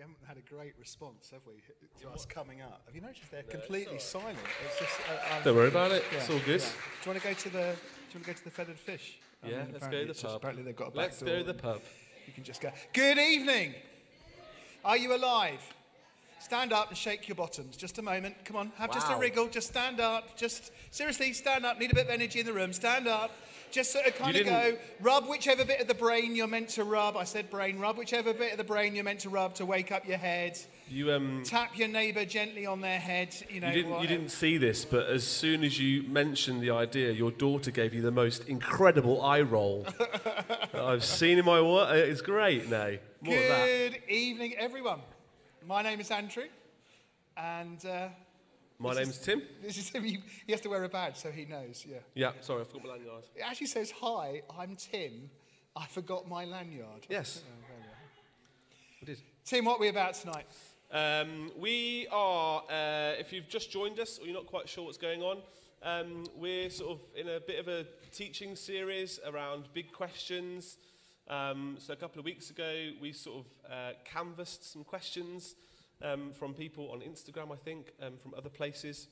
we 0.00 0.02
haven't 0.02 0.26
had 0.26 0.38
a 0.38 0.54
great 0.54 0.72
response, 0.78 1.28
have 1.30 1.42
we, 1.46 1.52
to 2.00 2.08
us 2.08 2.24
coming 2.24 2.62
up? 2.62 2.80
Have 2.86 2.94
you 2.94 3.02
noticed 3.02 3.30
they're 3.30 3.42
completely 3.42 3.98
silent? 3.98 4.38
It's 4.66 4.78
just, 4.78 4.98
uh, 5.10 5.36
um, 5.36 5.42
Don't 5.44 5.54
worry 5.56 5.68
about 5.68 5.90
it. 5.92 6.02
yeah, 6.10 6.18
It's 6.20 6.30
all 6.30 6.38
good. 6.38 6.60
yeah. 6.60 6.66
Do 7.04 7.10
you 7.10 7.12
want 7.12 7.22
to 7.22 7.28
go 7.28 7.34
to 7.34 7.48
the? 7.50 7.50
Do 7.50 7.58
you 7.58 8.14
want 8.14 8.24
to 8.24 8.30
go 8.30 8.32
to 8.32 8.44
the 8.44 8.50
feathered 8.50 8.78
fish? 8.78 9.18
I 9.44 9.48
Yeah, 9.48 9.56
mean, 9.58 9.72
let's 9.72 9.76
apparently 9.84 9.90
go 9.90 10.00
to 10.00 10.04
the 10.06 10.10
it's 10.12 10.20
just- 10.22 10.32
pub. 10.32 10.36
Apparently 10.40 10.62
they've 10.64 10.76
got 10.76 10.84
a 10.88 10.90
back 10.90 10.96
Let's 10.96 11.18
door 11.20 11.28
go 11.28 11.38
to 11.38 11.44
the 11.44 11.54
pub. 11.54 11.80
You 12.26 12.32
can 12.32 12.44
just 12.44 12.60
go. 12.62 12.70
Good 12.94 13.18
evening. 13.18 13.74
Are 14.86 14.96
you 14.96 15.14
alive? 15.14 15.60
Stand 16.40 16.72
up 16.72 16.88
and 16.88 16.96
shake 16.96 17.28
your 17.28 17.34
bottoms. 17.34 17.76
Just 17.76 17.98
a 17.98 18.02
moment. 18.02 18.34
Come 18.46 18.56
on, 18.56 18.72
have 18.76 18.90
just 18.92 19.10
a 19.10 19.16
wriggle. 19.16 19.46
Just 19.46 19.68
stand 19.68 20.00
up. 20.00 20.36
Just 20.36 20.72
seriously, 20.90 21.34
stand 21.34 21.66
up. 21.66 21.78
Need 21.78 21.92
a 21.92 21.94
bit 21.94 22.06
of 22.06 22.10
energy 22.10 22.40
in 22.40 22.46
the 22.46 22.52
room. 22.52 22.72
Stand 22.72 23.06
up. 23.06 23.30
Just 23.70 23.92
sort 23.92 24.06
of 24.06 24.16
kind 24.16 24.34
of 24.36 24.46
go. 24.46 24.76
Rub 25.00 25.28
whichever 25.28 25.66
bit 25.66 25.80
of 25.80 25.86
the 25.86 25.94
brain 25.94 26.34
you're 26.34 26.48
meant 26.48 26.70
to 26.70 26.84
rub. 26.84 27.16
I 27.16 27.24
said 27.24 27.50
brain. 27.50 27.78
Rub 27.78 27.98
whichever 27.98 28.32
bit 28.32 28.52
of 28.52 28.58
the 28.58 28.64
brain 28.64 28.94
you're 28.94 29.04
meant 29.04 29.20
to 29.20 29.28
rub 29.28 29.54
to 29.56 29.66
wake 29.66 29.92
up 29.92 30.08
your 30.08 30.16
head. 30.16 30.58
You 30.88 31.12
um, 31.12 31.42
Tap 31.44 31.78
your 31.78 31.88
neighbour 31.88 32.24
gently 32.24 32.64
on 32.64 32.80
their 32.80 32.98
head. 32.98 33.36
You 33.50 33.60
know. 33.60 33.68
you 33.68 33.74
didn't 33.74 34.00
you 34.00 34.08
didn't 34.08 34.30
see 34.30 34.56
this, 34.56 34.86
but 34.86 35.08
as 35.08 35.24
soon 35.24 35.62
as 35.62 35.78
you 35.78 36.02
mentioned 36.04 36.62
the 36.62 36.70
idea, 36.70 37.12
your 37.12 37.30
daughter 37.30 37.70
gave 37.70 37.92
you 37.92 38.00
the 38.00 38.10
most 38.10 38.48
incredible 38.48 39.22
eye 39.22 39.42
roll 39.42 39.86
that 39.98 40.74
I've 40.74 41.04
seen 41.04 41.38
in 41.38 41.44
my 41.44 41.60
work. 41.60 41.94
It's 41.94 42.22
great. 42.22 42.68
No. 42.70 42.96
more 43.20 43.36
of 43.36 43.42
that. 43.42 43.66
Good 43.66 44.02
evening, 44.08 44.54
everyone. 44.56 45.00
My 45.66 45.82
name 45.82 46.00
is 46.00 46.10
Andrew, 46.10 46.44
and 47.36 47.84
uh, 47.84 48.08
My 48.78 48.94
name's 48.94 49.10
is- 49.10 49.18
Tim. 49.18 49.42
This 49.62 49.76
is 49.76 49.88
him. 49.90 50.04
He, 50.04 50.18
he 50.46 50.52
has 50.52 50.60
to 50.62 50.68
wear 50.68 50.82
a 50.84 50.88
badge 50.88 51.16
so 51.16 51.30
he 51.30 51.44
knows. 51.44 51.84
Yeah. 51.88 51.98
Yeah, 52.14 52.32
sorry, 52.40 52.62
I 52.62 52.64
forgot 52.64 52.84
my 52.84 52.90
lanyard. 52.92 53.24
It 53.36 53.42
actually 53.42 53.66
says, 53.66 53.92
Hi, 54.00 54.42
I'm 54.58 54.76
Tim. 54.76 55.30
I 55.76 55.86
forgot 55.86 56.28
my 56.28 56.44
lanyard. 56.44 57.06
Yes. 57.08 57.42
Oh, 57.44 57.50
there 57.68 57.76
we 57.78 57.86
are. 57.86 59.02
I 59.02 59.04
did. 59.04 59.22
Tim, 59.44 59.64
what 59.66 59.76
are 59.78 59.80
we 59.80 59.88
about 59.88 60.14
tonight? 60.14 60.46
Um, 60.92 61.52
we 61.56 62.08
are, 62.10 62.62
uh, 62.68 63.12
if 63.18 63.32
you've 63.32 63.48
just 63.48 63.70
joined 63.70 64.00
us 64.00 64.18
or 64.18 64.24
you're 64.24 64.34
not 64.34 64.46
quite 64.46 64.68
sure 64.68 64.84
what's 64.84 64.98
going 64.98 65.22
on, 65.22 65.38
um, 65.82 66.24
we're 66.36 66.68
sort 66.70 66.90
of 66.92 67.00
in 67.16 67.28
a 67.28 67.38
bit 67.40 67.60
of 67.60 67.68
a 67.68 67.86
teaching 68.12 68.56
series 68.56 69.20
around 69.26 69.68
big 69.72 69.92
questions. 69.92 70.78
Um, 71.30 71.76
so 71.78 71.92
a 71.92 71.96
couple 71.96 72.18
of 72.18 72.24
weeks 72.24 72.50
ago, 72.50 72.90
we 73.00 73.12
sort 73.12 73.46
of 73.46 73.72
uh, 73.72 73.92
canvassed 74.04 74.72
some 74.72 74.82
questions 74.82 75.54
um, 76.02 76.32
from 76.32 76.54
people 76.54 76.90
on 76.90 77.02
Instagram, 77.02 77.52
I 77.52 77.56
think, 77.56 77.92
um, 78.02 78.14
from 78.20 78.34
other 78.36 78.48
places. 78.48 79.06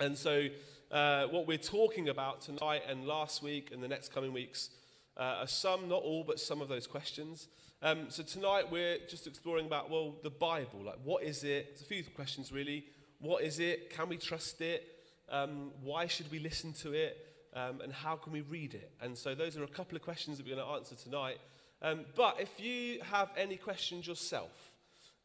And 0.00 0.18
so, 0.18 0.48
uh, 0.90 1.28
what 1.28 1.46
we're 1.46 1.56
talking 1.56 2.10
about 2.10 2.42
tonight 2.42 2.82
and 2.86 3.06
last 3.06 3.42
week 3.42 3.70
and 3.72 3.82
the 3.82 3.88
next 3.88 4.12
coming 4.12 4.34
weeks 4.34 4.68
uh, 5.16 5.38
are 5.40 5.46
some, 5.46 5.88
not 5.88 6.02
all, 6.02 6.24
but 6.24 6.38
some 6.38 6.60
of 6.60 6.68
those 6.68 6.86
questions. 6.86 7.48
Um, 7.80 8.10
so, 8.10 8.22
tonight 8.22 8.70
we're 8.70 8.98
just 9.08 9.26
exploring 9.26 9.64
about, 9.64 9.88
well, 9.88 10.16
the 10.22 10.28
Bible. 10.28 10.80
Like, 10.84 10.98
what 11.04 11.22
is 11.22 11.42
it? 11.42 11.68
It's 11.70 11.80
a 11.80 11.86
few 11.86 12.04
questions, 12.04 12.52
really. 12.52 12.84
What 13.18 13.44
is 13.44 13.60
it? 13.60 13.88
Can 13.88 14.10
we 14.10 14.18
trust 14.18 14.60
it? 14.60 14.86
Um, 15.30 15.70
why 15.82 16.06
should 16.06 16.30
we 16.30 16.38
listen 16.38 16.74
to 16.82 16.92
it? 16.92 17.29
Um, 17.54 17.80
and 17.80 17.92
how 17.92 18.16
can 18.16 18.32
we 18.32 18.42
read 18.42 18.74
it? 18.74 18.92
And 19.00 19.18
so, 19.18 19.34
those 19.34 19.56
are 19.56 19.64
a 19.64 19.68
couple 19.68 19.96
of 19.96 20.02
questions 20.02 20.36
that 20.36 20.46
we're 20.46 20.54
going 20.54 20.66
to 20.66 20.72
answer 20.74 20.94
tonight. 20.94 21.38
Um, 21.82 22.04
but 22.14 22.36
if 22.40 22.60
you 22.60 23.00
have 23.02 23.30
any 23.36 23.56
questions 23.56 24.06
yourself, 24.06 24.52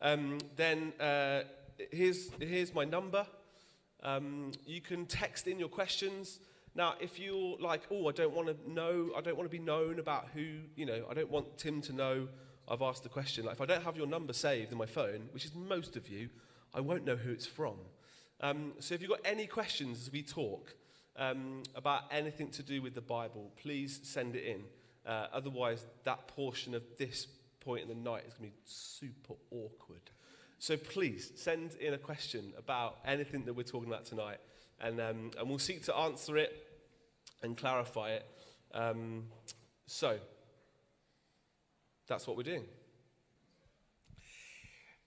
um, 0.02 0.40
then 0.56 0.94
uh, 1.00 1.42
here's, 1.92 2.30
here's 2.40 2.74
my 2.74 2.86
number. 2.86 3.28
Um, 4.04 4.52
you 4.66 4.82
can 4.82 5.06
text 5.06 5.48
in 5.48 5.60
your 5.60 5.68
questions. 5.68 6.40
Now, 6.74 6.96
if 7.00 7.20
you're 7.20 7.58
like, 7.60 7.82
oh, 7.92 8.08
I 8.08 8.12
don't 8.12 8.34
want 8.34 8.48
to 8.48 8.72
know, 8.72 9.12
I 9.18 9.22
don't 9.22 9.38
want 9.38 9.50
to 9.50 9.58
be 9.58 9.64
known 9.64 10.00
about 10.00 10.28
who, 10.34 10.60
you 10.76 10.86
know, 10.86 11.06
I 11.10 11.14
don't 11.14 11.32
want 11.32 11.58
Tim 11.58 11.82
to 11.82 11.94
know 11.94 12.28
I've 12.68 12.82
asked 12.82 13.04
the 13.04 13.10
question. 13.10 13.46
Like, 13.46 13.56
if 13.56 13.62
I 13.62 13.66
don't 13.66 13.84
have 13.84 13.98
your 13.98 14.08
number 14.08 14.34
saved 14.34 14.72
in 14.72 14.78
my 14.78 14.86
phone, 14.86 15.30
which 15.32 15.46
is 15.46 15.54
most 15.56 15.96
of 15.96 16.10
you, 16.10 16.30
I 16.74 16.82
won't 16.82 17.06
know 17.06 17.16
who 17.16 17.32
it's 17.32 17.46
from. 17.46 17.76
Um, 18.42 18.74
so 18.80 18.94
if 18.94 19.02
you've 19.02 19.10
got 19.10 19.22
any 19.24 19.48
questions 19.48 20.02
as 20.02 20.12
we 20.12 20.22
talk 20.22 20.76
um, 21.18 21.64
about 21.76 22.04
anything 22.12 22.50
to 22.52 22.64
do 22.64 22.82
with 22.82 22.96
the 22.96 23.02
Bible, 23.02 23.52
please 23.62 24.00
send 24.04 24.36
it 24.36 24.44
in. 24.44 24.64
Uh, 25.06 25.28
otherwise, 25.34 25.86
that 26.04 26.28
portion 26.28 26.74
of 26.74 26.84
this 26.98 27.28
point 27.60 27.84
in 27.84 27.88
the 27.88 27.96
night 27.96 28.24
is 28.28 28.34
going 28.34 28.50
to 28.50 28.56
be 28.56 28.62
super 28.66 29.34
awkward. 29.52 30.02
So 30.60 30.78
please 30.78 31.32
send 31.36 31.76
in 31.76 31.94
a 31.94 31.98
question 31.98 32.54
about 32.58 32.98
anything 33.06 33.46
that 33.46 33.54
we're 33.54 33.64
talking 33.64 33.90
about 33.90 34.06
tonight, 34.06 34.40
and, 34.80 35.00
um, 35.00 35.32
and 35.38 35.50
we'll 35.50 35.60
seek 35.60 35.84
to 35.86 35.96
answer 35.96 36.38
it 36.38 36.52
and 37.44 37.58
clarify 37.58 38.12
it. 38.12 38.26
Um, 38.74 39.26
so 39.86 40.18
that's 42.08 42.28
what 42.28 42.36
we're 42.36 42.44
doing. 42.44 42.66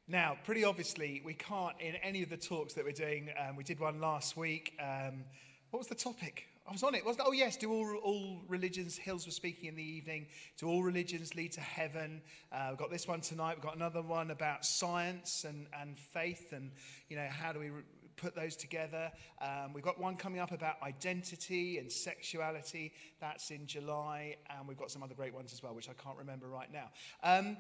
Now, 0.06 0.38
pretty 0.44 0.65
obviously, 0.65 1.21
we 1.25 1.34
can't, 1.34 1.75
in 1.81 1.97
any 1.97 2.22
of 2.22 2.31
the 2.31 2.37
talks 2.37 2.72
that 2.75 2.84
we're 2.84 2.93
doing, 2.93 3.28
um, 3.38 3.56
we 3.56 3.65
did 3.65 3.78
one 3.78 4.00
last 4.00 4.37
week. 4.37 4.72
Um, 4.81 5.25
what 5.71 5.79
was 5.79 5.89
the 5.89 5.95
topic? 5.95 6.49
I 6.69 6.73
was 6.73 6.83
on 6.83 6.95
it, 6.95 7.05
wasn't? 7.05 7.27
Oh, 7.27 7.33
yes, 7.33 7.56
do 7.56 7.73
all, 7.73 7.97
all 8.03 8.43
religions, 8.47 8.97
Hills 8.97 9.25
were 9.25 9.33
speaking 9.33 9.71
in 9.71 9.77
the 9.77 9.83
evening, 9.83 10.27
do 10.59 10.67
all 10.67 10.83
religions 10.83 11.34
lead 11.34 11.53
to 11.53 11.61
heaven? 11.61 12.21
Uh, 12.53 12.67
we've 12.71 12.79
got 12.79 12.91
this 12.91 13.09
one 13.09 13.23
tonight. 13.23 13.56
We've 13.56 13.65
got 13.65 13.77
another 13.77 14.03
one 14.03 14.31
about 14.31 14.67
science 14.67 15.45
and, 15.49 15.67
and 15.81 15.97
faith 15.97 16.53
and, 16.53 16.71
you 17.09 17.17
know, 17.17 17.27
how 17.31 17.53
do 17.53 17.59
we 17.59 17.71
put 18.19 18.34
those 18.34 18.56
together? 18.56 19.11
Um, 19.41 19.73
we've 19.73 19.84
got 19.84 19.99
one 19.99 20.17
coming 20.17 20.41
up 20.41 20.53
about 20.53 20.83
identity 20.83 21.79
and 21.79 21.91
sexuality. 21.91 22.93
That's 23.21 23.51
in 23.51 23.67
July. 23.67 24.37
And 24.51 24.69
we've 24.69 24.77
got 24.77 24.91
some 24.91 25.03
other 25.03 25.15
great 25.15 25.33
ones 25.33 25.53
as 25.53 25.62
well, 25.62 25.75
which 25.75 25.89
I 25.89 25.95
can't 25.95 26.19
remember 26.19 26.49
right 26.49 26.71
now. 26.73 26.91
Um, 27.23 27.57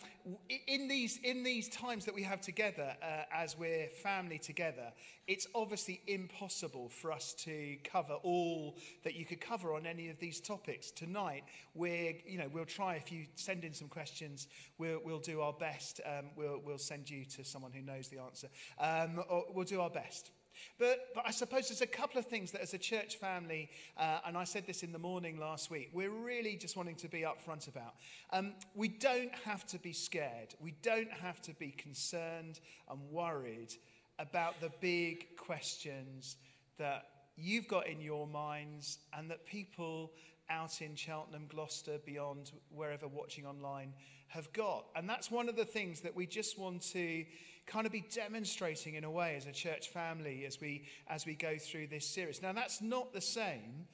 in, 0.66 0.88
these, 0.88 1.18
in 1.24 1.42
these 1.42 1.68
times 1.68 2.04
that 2.04 2.14
we 2.14 2.22
have 2.24 2.40
together, 2.40 2.96
uh, 3.02 3.22
as 3.32 3.56
we're 3.56 3.88
family 3.88 4.38
together, 4.38 4.92
it's 5.26 5.46
obviously 5.54 6.00
impossible 6.06 6.88
for 6.88 7.12
us 7.12 7.34
to 7.34 7.76
cover 7.84 8.14
all 8.22 8.76
that 9.04 9.14
you 9.14 9.24
could 9.24 9.40
cover 9.40 9.74
on 9.74 9.86
any 9.86 10.08
of 10.08 10.18
these 10.18 10.40
topics. 10.40 10.90
Tonight, 10.90 11.44
we're, 11.74 12.14
you 12.26 12.38
know, 12.38 12.48
we'll 12.52 12.64
try, 12.64 12.94
if 12.94 13.12
you 13.12 13.26
send 13.34 13.64
in 13.64 13.72
some 13.72 13.88
questions, 13.88 14.48
we'll, 14.78 15.00
we'll 15.04 15.18
do 15.18 15.40
our 15.40 15.52
best. 15.52 16.00
Um, 16.06 16.26
we'll, 16.36 16.60
we'll 16.64 16.78
send 16.78 17.08
you 17.08 17.24
to 17.36 17.44
someone 17.44 17.72
who 17.72 17.82
knows 17.82 18.08
the 18.08 18.18
answer. 18.18 18.48
Um, 18.80 19.22
we'll 19.52 19.64
do 19.64 19.80
our 19.80 19.90
best. 19.90 20.30
But, 20.78 21.08
but 21.14 21.24
I 21.26 21.30
suppose 21.30 21.68
there's 21.68 21.80
a 21.80 21.86
couple 21.86 22.18
of 22.18 22.26
things 22.26 22.52
that 22.52 22.60
as 22.60 22.74
a 22.74 22.78
church 22.78 23.16
family, 23.16 23.70
uh, 23.96 24.20
and 24.26 24.36
I 24.36 24.44
said 24.44 24.66
this 24.66 24.82
in 24.82 24.92
the 24.92 24.98
morning 24.98 25.38
last 25.38 25.70
week, 25.70 25.90
we're 25.92 26.10
really 26.10 26.56
just 26.56 26.76
wanting 26.76 26.96
to 26.96 27.08
be 27.08 27.22
upfront 27.22 27.68
about. 27.68 27.94
Um, 28.32 28.54
we 28.74 28.88
don't 28.88 29.34
have 29.44 29.66
to 29.68 29.78
be 29.78 29.92
scared. 29.92 30.54
We 30.60 30.74
don't 30.82 31.12
have 31.12 31.40
to 31.42 31.54
be 31.54 31.70
concerned 31.70 32.60
and 32.90 33.00
worried 33.10 33.74
about 34.18 34.60
the 34.60 34.70
big 34.80 35.36
questions 35.36 36.36
that 36.78 37.06
you've 37.36 37.68
got 37.68 37.86
in 37.86 38.00
your 38.00 38.26
minds 38.26 38.98
and 39.16 39.30
that 39.30 39.46
people 39.46 40.10
out 40.50 40.80
in 40.82 40.94
Cheltenham, 40.94 41.46
Gloucester, 41.48 41.98
beyond, 42.04 42.52
wherever 42.70 43.06
watching 43.06 43.46
online 43.46 43.92
have 44.28 44.52
got. 44.52 44.86
And 44.94 45.08
that's 45.08 45.30
one 45.30 45.48
of 45.48 45.56
the 45.56 45.64
things 45.64 46.00
that 46.00 46.14
we 46.14 46.26
just 46.26 46.58
want 46.58 46.82
to 46.92 47.24
kind 47.66 47.86
of 47.86 47.92
be 47.92 48.04
demonstrating 48.14 48.94
in 48.94 49.04
a 49.04 49.10
way 49.10 49.36
as 49.36 49.46
a 49.46 49.52
church 49.52 49.88
family 49.90 50.44
as 50.46 50.60
we 50.60 50.86
as 51.08 51.26
we 51.26 51.34
go 51.34 51.58
through 51.58 51.86
this 51.86 52.06
series. 52.06 52.40
Now 52.40 52.52
that's 52.52 52.80
not 52.80 53.12
the 53.12 53.20
same 53.20 53.86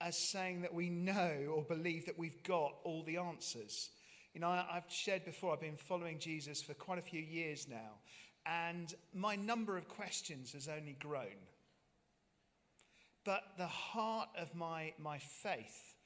as 0.00 0.18
saying 0.18 0.60
that 0.62 0.74
we 0.74 0.90
know 0.90 1.54
or 1.54 1.62
believe 1.62 2.04
that 2.06 2.18
we've 2.18 2.42
got 2.42 2.74
all 2.84 3.02
the 3.04 3.16
answers. 3.16 3.90
You 4.34 4.40
know, 4.40 4.48
I- 4.48 4.76
I've 4.76 4.90
shared 4.92 5.24
before, 5.24 5.54
I've 5.54 5.60
been 5.60 5.78
following 5.78 6.18
Jesus 6.18 6.60
for 6.62 6.74
quite 6.74 6.98
a 6.98 7.02
few 7.02 7.22
years 7.22 7.66
now, 7.66 7.98
and 8.44 8.94
my 9.14 9.36
number 9.36 9.78
of 9.78 9.88
questions 9.88 10.52
has 10.52 10.68
only 10.68 10.92
grown. 10.92 11.38
But 13.26 13.42
the 13.58 13.66
heart 13.66 14.28
of 14.38 14.54
my, 14.54 14.92
my 14.98 15.18
faith, 15.18 15.96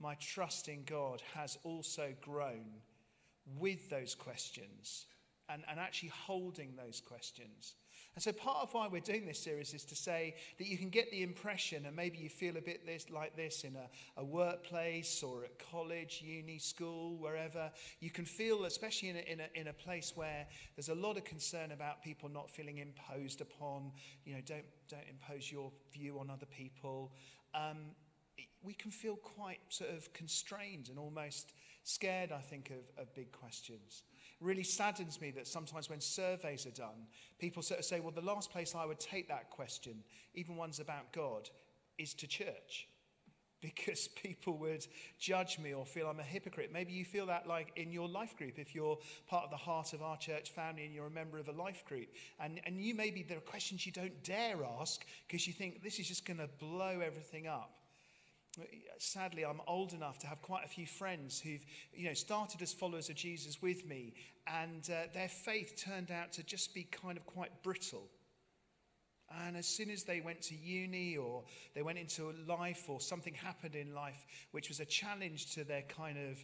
my 0.00 0.16
trust 0.16 0.68
in 0.68 0.82
God, 0.84 1.22
has 1.32 1.56
also 1.62 2.12
grown 2.20 2.66
with 3.58 3.88
those 3.88 4.16
questions 4.16 5.06
and, 5.48 5.62
and 5.70 5.78
actually 5.78 6.08
holding 6.10 6.74
those 6.74 7.00
questions. 7.00 7.76
And 8.14 8.22
so, 8.22 8.30
part 8.32 8.58
of 8.62 8.72
why 8.72 8.86
we're 8.86 9.00
doing 9.00 9.26
this 9.26 9.40
series 9.40 9.74
is 9.74 9.84
to 9.86 9.96
say 9.96 10.36
that 10.58 10.68
you 10.68 10.78
can 10.78 10.88
get 10.88 11.10
the 11.10 11.22
impression, 11.22 11.86
and 11.86 11.96
maybe 11.96 12.18
you 12.18 12.28
feel 12.28 12.56
a 12.56 12.60
bit 12.60 12.86
this, 12.86 13.10
like 13.10 13.34
this 13.36 13.64
in 13.64 13.74
a, 13.74 14.20
a 14.20 14.24
workplace 14.24 15.22
or 15.22 15.44
at 15.44 15.58
college, 15.70 16.22
uni, 16.24 16.58
school, 16.58 17.16
wherever. 17.16 17.72
You 17.98 18.10
can 18.10 18.24
feel, 18.24 18.66
especially 18.66 19.08
in 19.08 19.16
a, 19.16 19.32
in, 19.32 19.40
a, 19.40 19.46
in 19.54 19.66
a 19.66 19.72
place 19.72 20.12
where 20.14 20.46
there's 20.76 20.90
a 20.90 20.94
lot 20.94 21.16
of 21.16 21.24
concern 21.24 21.72
about 21.72 22.02
people 22.02 22.28
not 22.28 22.48
feeling 22.48 22.78
imposed 22.78 23.40
upon, 23.40 23.90
you 24.24 24.34
know, 24.34 24.40
don't, 24.46 24.66
don't 24.88 25.08
impose 25.10 25.50
your 25.50 25.72
view 25.92 26.20
on 26.20 26.30
other 26.30 26.46
people. 26.46 27.10
Um, 27.52 27.78
we 28.62 28.74
can 28.74 28.92
feel 28.92 29.16
quite 29.16 29.58
sort 29.68 29.90
of 29.90 30.12
constrained 30.12 30.88
and 30.88 30.98
almost 30.98 31.52
scared, 31.82 32.30
I 32.32 32.40
think, 32.40 32.70
of, 32.70 33.02
of 33.02 33.12
big 33.14 33.32
questions. 33.32 34.04
Really 34.40 34.64
saddens 34.64 35.20
me 35.20 35.30
that 35.32 35.46
sometimes 35.46 35.88
when 35.88 36.00
surveys 36.00 36.66
are 36.66 36.70
done, 36.70 37.06
people 37.38 37.62
sort 37.62 37.80
of 37.80 37.86
say, 37.86 38.00
well, 38.00 38.12
the 38.12 38.20
last 38.20 38.50
place 38.50 38.74
I 38.74 38.84
would 38.84 39.00
take 39.00 39.28
that 39.28 39.50
question, 39.50 40.02
even 40.34 40.56
ones 40.56 40.80
about 40.80 41.12
God, 41.12 41.48
is 41.98 42.14
to 42.14 42.26
church. 42.26 42.88
because 43.64 44.08
people 44.08 44.58
would 44.58 44.86
judge 45.18 45.58
me 45.58 45.72
or 45.72 45.86
feel 45.86 46.06
I'm 46.06 46.20
a 46.20 46.22
hypocrite. 46.22 46.70
Maybe 46.72 46.92
you 46.92 47.04
feel 47.04 47.26
that 47.26 47.46
like 47.46 47.72
in 47.76 47.90
your 47.90 48.08
life 48.08 48.36
group, 48.36 48.58
if 48.58 48.74
you're 48.74 48.98
part 49.26 49.44
of 49.44 49.50
the 49.50 49.56
heart 49.56 49.94
of 49.94 50.02
our 50.02 50.18
church 50.18 50.50
family 50.50 50.84
and 50.84 50.94
you're 50.94 51.06
a 51.06 51.10
member 51.10 51.38
of 51.38 51.48
a 51.48 51.52
life 51.52 51.84
group. 51.86 52.08
And, 52.38 52.60
and 52.66 52.78
you 52.84 52.94
maybe 52.94 53.22
there 53.22 53.38
are 53.38 53.40
questions 53.40 53.86
you 53.86 53.92
don't 53.92 54.22
dare 54.22 54.58
ask 54.80 55.06
because 55.26 55.46
you 55.46 55.52
think 55.52 55.82
this 55.82 55.98
is 55.98 56.06
just 56.06 56.26
going 56.26 56.38
to 56.38 56.48
blow 56.58 57.00
everything 57.00 57.46
up. 57.46 57.70
Sadly, 58.98 59.44
I'm 59.44 59.60
old 59.66 59.92
enough 59.92 60.18
to 60.20 60.26
have 60.26 60.42
quite 60.42 60.64
a 60.64 60.68
few 60.68 60.86
friends 60.86 61.40
who've 61.40 61.64
you 61.92 62.06
know, 62.06 62.14
started 62.14 62.62
as 62.62 62.72
followers 62.72 63.08
of 63.08 63.16
Jesus 63.16 63.60
with 63.60 63.86
me, 63.86 64.14
and 64.46 64.88
uh, 64.90 65.08
their 65.12 65.28
faith 65.28 65.74
turned 65.76 66.10
out 66.10 66.32
to 66.34 66.42
just 66.42 66.74
be 66.74 66.84
kind 66.84 67.16
of 67.16 67.26
quite 67.26 67.62
brittle. 67.62 68.08
And 69.42 69.56
as 69.56 69.66
soon 69.66 69.90
as 69.90 70.04
they 70.04 70.20
went 70.20 70.42
to 70.42 70.54
uni 70.54 71.16
or 71.16 71.44
they 71.74 71.82
went 71.82 71.98
into 71.98 72.32
life 72.46 72.88
or 72.88 73.00
something 73.00 73.34
happened 73.34 73.74
in 73.74 73.94
life 73.94 74.24
which 74.52 74.68
was 74.68 74.80
a 74.80 74.84
challenge 74.84 75.54
to 75.54 75.64
their 75.64 75.82
kind 75.82 76.18
of 76.18 76.38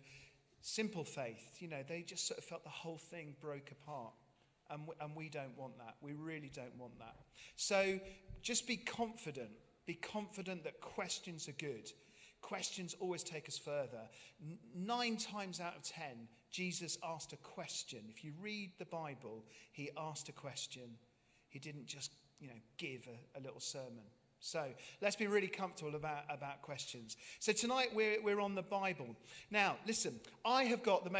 simple 0.62 1.04
faith, 1.04 1.58
you 1.60 1.68
know, 1.68 1.82
they 1.88 2.02
just 2.02 2.26
sort 2.26 2.38
of 2.38 2.44
felt 2.44 2.64
the 2.64 2.70
whole 2.70 2.98
thing 2.98 3.34
broke 3.40 3.70
apart. 3.70 4.12
And 4.70 4.86
we, 4.86 4.94
and 5.00 5.16
we 5.16 5.28
don't 5.28 5.56
want 5.56 5.76
that. 5.78 5.96
We 6.00 6.12
really 6.12 6.50
don't 6.54 6.76
want 6.78 6.98
that. 7.00 7.16
So 7.56 7.98
just 8.40 8.68
be 8.68 8.76
confident. 8.76 9.50
Be 9.86 9.94
confident 9.94 10.64
that 10.64 10.80
questions 10.80 11.48
are 11.48 11.52
good. 11.52 11.90
Questions 12.42 12.96
always 13.00 13.22
take 13.22 13.48
us 13.48 13.58
further. 13.58 14.08
Nine 14.74 15.16
times 15.16 15.60
out 15.60 15.76
of 15.76 15.82
ten, 15.82 16.28
Jesus 16.50 16.98
asked 17.04 17.32
a 17.32 17.36
question. 17.36 18.00
If 18.08 18.24
you 18.24 18.32
read 18.40 18.72
the 18.78 18.86
Bible, 18.86 19.44
he 19.72 19.90
asked 19.96 20.28
a 20.28 20.32
question. 20.32 20.96
He 21.48 21.58
didn't 21.58 21.86
just 21.86 22.12
you 22.40 22.48
know, 22.48 22.54
give 22.78 23.06
a, 23.08 23.38
a 23.38 23.40
little 23.40 23.60
sermon. 23.60 24.04
So 24.40 24.64
let's 25.02 25.16
be 25.16 25.26
really 25.26 25.48
comfortable 25.48 25.94
about, 25.94 26.22
about 26.30 26.62
questions. 26.62 27.18
So 27.40 27.52
tonight 27.52 27.90
we're, 27.94 28.22
we're 28.22 28.40
on 28.40 28.54
the 28.54 28.62
Bible. 28.62 29.14
Now, 29.50 29.76
listen, 29.86 30.18
I 30.46 30.64
have 30.64 30.82
got 30.82 31.04
the. 31.04 31.10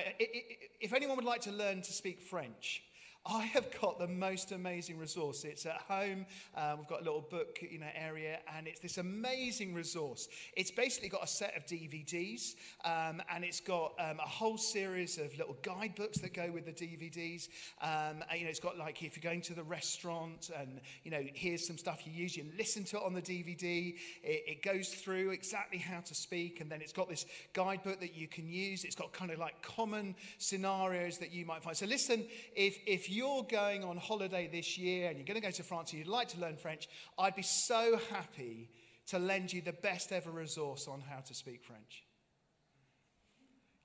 If 0.81 0.95
anyone 0.95 1.17
would 1.17 1.27
like 1.27 1.43
to 1.43 1.53
learn 1.53 1.83
to 1.83 1.93
speak 1.93 2.23
French, 2.23 2.83
I 3.27 3.43
have 3.43 3.69
got 3.79 3.99
the 3.99 4.09
most 4.09 4.51
amazing 4.51 4.99
resource. 4.99 5.45
It's 5.45 5.67
at 5.67 5.77
home. 5.77 6.25
Uh, 6.57 6.75
we've 6.79 6.89
got 6.89 7.03
a 7.03 7.05
little 7.05 7.21
book 7.21 7.59
you 7.61 7.79
know, 7.79 7.87
area, 7.95 8.39
and 8.57 8.67
it's 8.67 8.81
this 8.81 8.97
amazing 8.97 9.75
resource. 9.75 10.29
It's 10.57 10.71
basically 10.71 11.11
got 11.11 11.25
a 11.25 11.27
set 11.27 11.55
of 11.55 11.67
DVDs, 11.67 12.55
um, 12.87 13.23
and 13.31 13.45
it's 13.45 13.61
got 13.61 13.93
um, 13.99 14.19
a 14.21 14.29
whole 14.29 14.57
series 14.57 15.19
of 15.19 15.37
little 15.37 15.59
guidebooks 15.61 16.19
that 16.21 16.33
go 16.33 16.51
with 16.51 16.65
the 16.65 16.73
DVDs. 16.73 17.49
Um, 17.83 18.25
and, 18.31 18.39
you 18.39 18.45
know, 18.45 18.51
it's 18.51 18.59
got 18.59 18.79
like 18.79 19.03
if 19.03 19.17
you're 19.17 19.31
going 19.31 19.43
to 19.43 19.55
the 19.55 19.65
restaurant, 19.65 20.51
and 20.59 20.81
you 21.05 21.11
know, 21.11 21.23
here's 21.35 21.67
some 21.67 21.77
stuff 21.77 22.07
you 22.07 22.13
use. 22.15 22.39
You 22.39 22.47
listen 22.57 22.85
to 22.85 22.97
it 22.97 23.03
on 23.03 23.13
the 23.13 23.23
DVD. 23.23 23.97
It, 24.23 24.45
it 24.47 24.63
goes 24.63 24.89
through 24.89 25.31
exactly 25.31 25.79
how 25.79 26.01
to 26.01 26.15
speak, 26.15 26.63
and 26.63 26.73
then 26.73 26.81
it's 26.81 26.95
got 26.95 27.11
this 27.11 27.27
guidebook 27.53 28.01
that 28.01 28.15
you 28.15 28.29
can 28.29 28.49
use. 28.49 28.85
It's 28.85 28.97
got 28.97 29.13
kind 29.13 29.31
of 29.31 29.39
like 29.39 29.61
common 29.61 30.15
scenarios 30.39 31.19
that 31.19 31.35
you 31.35 31.45
might 31.45 31.63
find. 31.63 31.77
So 31.77 31.85
listen, 31.85 32.25
if 32.57 32.79
if 32.87 33.10
you're 33.11 33.43
going 33.45 33.85
on 33.85 33.97
holiday 33.97 34.49
this 34.51 34.79
year 34.79 35.09
and 35.09 35.19
you're 35.19 35.27
going 35.27 35.41
to 35.41 35.47
go 35.47 35.51
to 35.51 35.63
France 35.63 35.91
and 35.91 35.99
you'd 35.99 36.09
like 36.09 36.29
to 36.29 36.41
learn 36.41 36.57
French, 36.57 36.89
I'd 37.19 37.37
be 37.37 37.43
so 37.43 37.99
happy 38.11 38.71
to 39.09 39.19
lend 39.19 39.53
you 39.53 39.61
the 39.61 39.73
best 39.73 40.13
ever 40.13 40.31
resource 40.31 40.87
on 40.89 41.01
how 41.01 41.21
to 41.21 41.35
speak 41.35 41.63
French. 41.65 42.05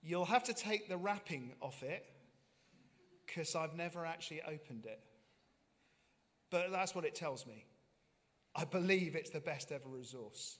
You'll 0.01 0.25
have 0.25 0.43
to 0.43 0.53
take 0.53 0.87
the 0.87 0.97
wrapping 0.97 1.53
off 1.61 1.81
it 1.81 2.05
because 3.25 3.55
I've 3.55 3.75
never 3.75 4.05
actually 4.05 4.41
opened 4.43 4.85
it. 4.85 4.99
But 6.51 6.71
that's 6.71 6.93
what 6.93 7.05
it 7.05 7.15
tells 7.15 7.45
me. 7.47 7.65
I 8.55 8.65
believe 8.65 9.15
it's 9.15 9.31
the 9.31 9.39
best 9.39 9.71
ever 9.71 9.89
resource. 9.89 10.57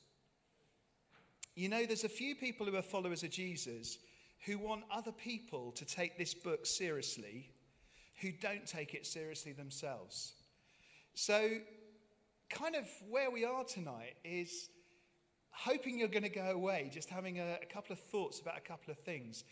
You 1.55 1.69
know, 1.69 1.85
there's 1.85 2.03
a 2.03 2.09
few 2.09 2.35
people 2.35 2.65
who 2.65 2.75
are 2.75 2.81
followers 2.81 3.23
of 3.23 3.29
Jesus 3.29 3.99
who 4.45 4.57
want 4.57 4.83
other 4.91 5.11
people 5.11 5.71
to 5.73 5.85
take 5.85 6.17
this 6.17 6.33
book 6.33 6.65
seriously 6.65 7.51
who 8.21 8.31
don't 8.31 8.65
take 8.65 8.93
it 8.93 9.05
seriously 9.05 9.51
themselves. 9.51 10.33
So, 11.13 11.49
kind 12.49 12.75
of 12.75 12.85
where 13.09 13.31
we 13.31 13.45
are 13.45 13.63
tonight 13.63 14.15
is 14.23 14.69
hoping 15.51 15.97
you're 15.97 16.07
going 16.07 16.23
to 16.23 16.29
go 16.29 16.51
away, 16.51 16.89
just 16.93 17.09
having 17.09 17.39
a, 17.39 17.57
a, 17.61 17.65
couple 17.65 17.93
of 17.93 17.99
thoughts 17.99 18.39
about 18.39 18.57
a 18.57 18.61
couple 18.61 18.91
of 18.91 18.99
things, 18.99 19.43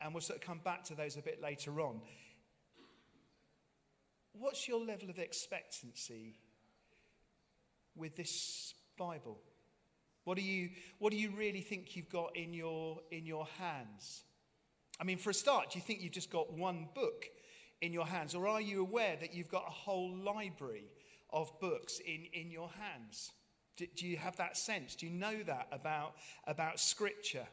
and 0.00 0.12
we'll 0.12 0.20
sort 0.20 0.40
of 0.40 0.44
come 0.44 0.60
back 0.64 0.84
to 0.84 0.94
those 0.94 1.16
a 1.16 1.22
bit 1.22 1.40
later 1.40 1.80
on. 1.80 2.00
What's 4.32 4.66
your 4.66 4.84
level 4.84 5.10
of 5.10 5.18
expectancy 5.18 6.34
with 7.94 8.16
this 8.16 8.74
Bible? 8.98 9.38
What 10.24 10.36
do 10.36 10.42
you, 10.42 10.70
what 10.98 11.12
do 11.12 11.18
you 11.18 11.30
really 11.36 11.60
think 11.60 11.96
you've 11.96 12.10
got 12.10 12.36
in 12.36 12.54
your, 12.54 13.00
in 13.10 13.26
your 13.26 13.46
hands? 13.58 14.24
I 15.00 15.04
mean, 15.04 15.18
for 15.18 15.30
a 15.30 15.34
start, 15.34 15.70
do 15.70 15.78
you 15.78 15.84
think 15.84 16.00
you've 16.00 16.12
just 16.12 16.30
got 16.30 16.52
one 16.52 16.88
book 16.94 17.26
in 17.82 17.92
your 17.92 18.06
hands? 18.06 18.34
Or 18.34 18.48
are 18.48 18.60
you 18.60 18.80
aware 18.80 19.16
that 19.20 19.34
you've 19.34 19.50
got 19.50 19.64
a 19.66 19.70
whole 19.70 20.16
library 20.16 20.90
of 21.30 21.52
books 21.60 21.98
in, 21.98 22.26
in 22.32 22.50
your 22.50 22.70
hands? 22.70 23.32
Do, 23.76 23.86
do 23.96 24.06
you 24.06 24.16
have 24.16 24.36
that 24.36 24.56
sense? 24.56 24.94
Do 24.94 25.06
you 25.06 25.12
know 25.12 25.42
that 25.42 25.66
about, 25.72 26.14
about 26.46 26.80
Scripture? 26.80 27.46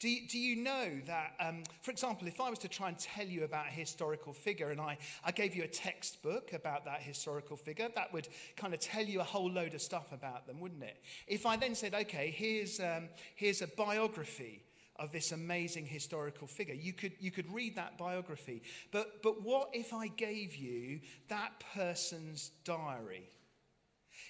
Do 0.00 0.08
you, 0.08 0.26
do 0.28 0.38
you 0.38 0.56
know 0.56 0.88
that, 1.06 1.34
um, 1.38 1.62
for 1.80 1.90
example, 1.90 2.26
if 2.26 2.40
I 2.40 2.50
was 2.50 2.58
to 2.60 2.68
try 2.68 2.88
and 2.88 2.98
tell 2.98 3.26
you 3.26 3.44
about 3.44 3.68
a 3.68 3.70
historical 3.70 4.32
figure 4.32 4.70
and 4.70 4.80
I, 4.80 4.98
I 5.24 5.30
gave 5.30 5.54
you 5.54 5.62
a 5.62 5.68
textbook 5.68 6.52
about 6.52 6.84
that 6.86 7.00
historical 7.00 7.56
figure, 7.56 7.88
that 7.94 8.12
would 8.12 8.28
kind 8.56 8.74
of 8.74 8.80
tell 8.80 9.04
you 9.04 9.20
a 9.20 9.24
whole 9.24 9.50
load 9.50 9.74
of 9.74 9.80
stuff 9.80 10.12
about 10.12 10.46
them, 10.46 10.60
wouldn't 10.60 10.82
it? 10.82 11.02
If 11.26 11.46
I 11.46 11.56
then 11.56 11.74
said, 11.74 11.94
okay, 11.94 12.34
here's, 12.36 12.80
um, 12.80 13.08
here's 13.36 13.62
a 13.62 13.66
biography 13.66 14.63
of 14.96 15.10
this 15.12 15.32
amazing 15.32 15.86
historical 15.86 16.46
figure. 16.46 16.74
You 16.74 16.92
could, 16.92 17.12
you 17.18 17.30
could 17.30 17.52
read 17.52 17.76
that 17.76 17.98
biography. 17.98 18.62
But, 18.92 19.22
but 19.22 19.42
what 19.42 19.70
if 19.72 19.92
I 19.92 20.08
gave 20.08 20.54
you 20.54 21.00
that 21.28 21.62
person's 21.74 22.50
diary? 22.64 23.28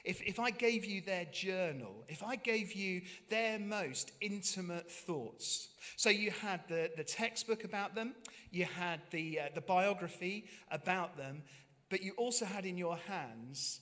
If, 0.05 0.23
if 0.23 0.39
I 0.39 0.51
gave 0.51 0.85
you 0.85 1.01
their 1.01 1.25
journal, 1.27 2.05
if 2.09 2.23
I 2.23 2.37
gave 2.37 2.73
you 2.73 3.03
their 3.31 3.59
most 3.59 4.13
intimate 4.21 4.91
thoughts. 4.91 5.69
So 5.97 6.11
you 6.11 6.31
had 6.31 6.61
the, 6.69 6.91
the 6.97 7.05
textbook 7.05 7.65
about 7.65 7.95
them, 7.95 8.15
you 8.51 8.65
had 8.65 9.01
the, 9.11 9.41
uh, 9.41 9.43
the 9.55 9.63
biography 9.63 10.45
about 10.71 11.17
them, 11.17 11.43
but 11.89 12.03
you 12.03 12.13
also 12.17 12.45
had 12.45 12.67
in 12.67 12.77
your 12.77 12.97
hands 12.97 13.81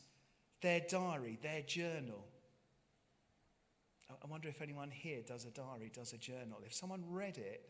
their 0.61 0.81
diary, 0.88 1.38
their 1.43 1.62
journal. 1.62 2.25
I 4.22 4.26
wonder 4.26 4.48
if 4.48 4.60
anyone 4.62 4.90
here 4.90 5.20
does 5.26 5.44
a 5.44 5.50
diary, 5.50 5.90
does 5.94 6.12
a 6.12 6.18
journal. 6.18 6.60
If 6.64 6.74
someone 6.74 7.02
read 7.08 7.38
it, 7.38 7.68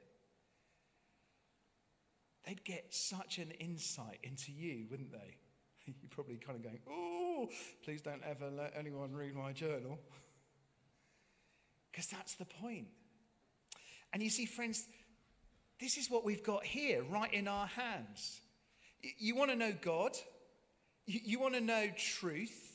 they'd 2.46 2.64
get 2.64 2.86
such 2.90 3.38
an 3.38 3.50
insight 3.52 4.18
into 4.22 4.52
you, 4.52 4.86
wouldn't 4.90 5.12
they? 5.12 5.36
You're 5.86 6.10
probably 6.10 6.36
kind 6.36 6.56
of 6.56 6.62
going, 6.62 6.78
oh, 6.88 7.48
please 7.84 8.00
don't 8.00 8.22
ever 8.28 8.50
let 8.50 8.74
anyone 8.78 9.12
read 9.12 9.34
my 9.34 9.52
journal. 9.52 9.98
Because 11.90 12.06
that's 12.06 12.36
the 12.36 12.46
point. 12.46 12.86
And 14.14 14.22
you 14.22 14.30
see, 14.30 14.46
friends, 14.46 14.88
this 15.78 15.98
is 15.98 16.10
what 16.10 16.24
we've 16.24 16.42
got 16.42 16.64
here, 16.64 17.02
right 17.02 17.30
in 17.30 17.46
our 17.46 17.66
hands. 17.66 18.40
You 19.18 19.36
want 19.36 19.50
to 19.50 19.56
know 19.56 19.74
God, 19.78 20.16
you 21.04 21.38
want 21.38 21.52
to 21.52 21.60
know 21.60 21.88
truth, 21.96 22.71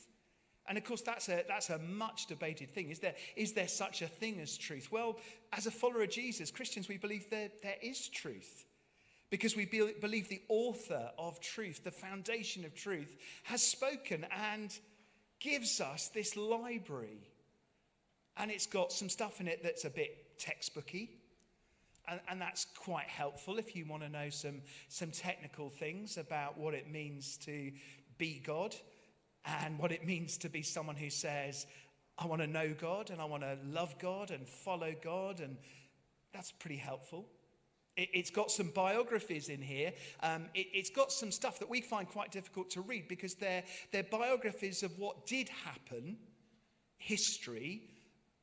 and 0.68 0.76
of 0.76 0.84
course, 0.84 1.00
that's 1.00 1.28
a, 1.30 1.44
that's 1.48 1.70
a 1.70 1.78
much 1.78 2.26
debated 2.26 2.74
thing. 2.74 2.90
Is 2.90 2.98
there, 2.98 3.14
is 3.36 3.54
there 3.54 3.68
such 3.68 4.02
a 4.02 4.06
thing 4.06 4.38
as 4.40 4.56
truth? 4.58 4.92
Well, 4.92 5.16
as 5.52 5.66
a 5.66 5.70
follower 5.70 6.02
of 6.02 6.10
Jesus, 6.10 6.50
Christians, 6.50 6.88
we 6.88 6.98
believe 6.98 7.30
there, 7.30 7.48
there 7.62 7.76
is 7.82 8.08
truth. 8.08 8.66
Because 9.30 9.56
we 9.56 9.64
be, 9.64 9.92
believe 10.00 10.28
the 10.28 10.42
author 10.48 11.10
of 11.18 11.40
truth, 11.40 11.84
the 11.84 11.90
foundation 11.90 12.64
of 12.64 12.74
truth, 12.74 13.16
has 13.44 13.62
spoken 13.62 14.26
and 14.52 14.76
gives 15.40 15.80
us 15.80 16.08
this 16.08 16.36
library. 16.36 17.30
And 18.36 18.50
it's 18.50 18.66
got 18.66 18.92
some 18.92 19.08
stuff 19.08 19.40
in 19.40 19.48
it 19.48 19.62
that's 19.62 19.84
a 19.86 19.90
bit 19.90 20.38
textbooky. 20.38 21.08
And, 22.06 22.20
and 22.28 22.40
that's 22.40 22.66
quite 22.76 23.08
helpful 23.08 23.58
if 23.58 23.74
you 23.74 23.86
want 23.86 24.02
to 24.02 24.08
know 24.08 24.28
some, 24.28 24.60
some 24.88 25.10
technical 25.12 25.70
things 25.70 26.18
about 26.18 26.58
what 26.58 26.74
it 26.74 26.90
means 26.90 27.38
to 27.38 27.72
be 28.18 28.42
God 28.44 28.74
and 29.44 29.78
what 29.78 29.92
it 29.92 30.06
means 30.06 30.36
to 30.38 30.48
be 30.48 30.62
someone 30.62 30.96
who 30.96 31.10
says, 31.10 31.66
I 32.18 32.26
want 32.26 32.42
to 32.42 32.46
know 32.46 32.74
God 32.78 33.10
and 33.10 33.20
I 33.20 33.24
want 33.24 33.42
to 33.42 33.56
love 33.70 33.98
God 33.98 34.30
and 34.30 34.48
follow 34.48 34.94
God. 35.02 35.40
And 35.40 35.56
that's 36.32 36.52
pretty 36.52 36.76
helpful. 36.76 37.26
It, 37.96 38.14
has 38.14 38.30
got 38.30 38.50
some 38.50 38.70
biographies 38.74 39.48
in 39.48 39.60
here. 39.60 39.92
Um, 40.22 40.46
it, 40.54 40.66
has 40.74 40.90
got 40.90 41.10
some 41.10 41.32
stuff 41.32 41.58
that 41.58 41.68
we 41.68 41.80
find 41.80 42.08
quite 42.08 42.30
difficult 42.30 42.70
to 42.70 42.80
read 42.80 43.08
because 43.08 43.34
they're, 43.34 43.64
they're 43.92 44.04
biographies 44.04 44.82
of 44.82 44.96
what 44.98 45.26
did 45.26 45.48
happen, 45.48 46.16
history, 46.98 47.82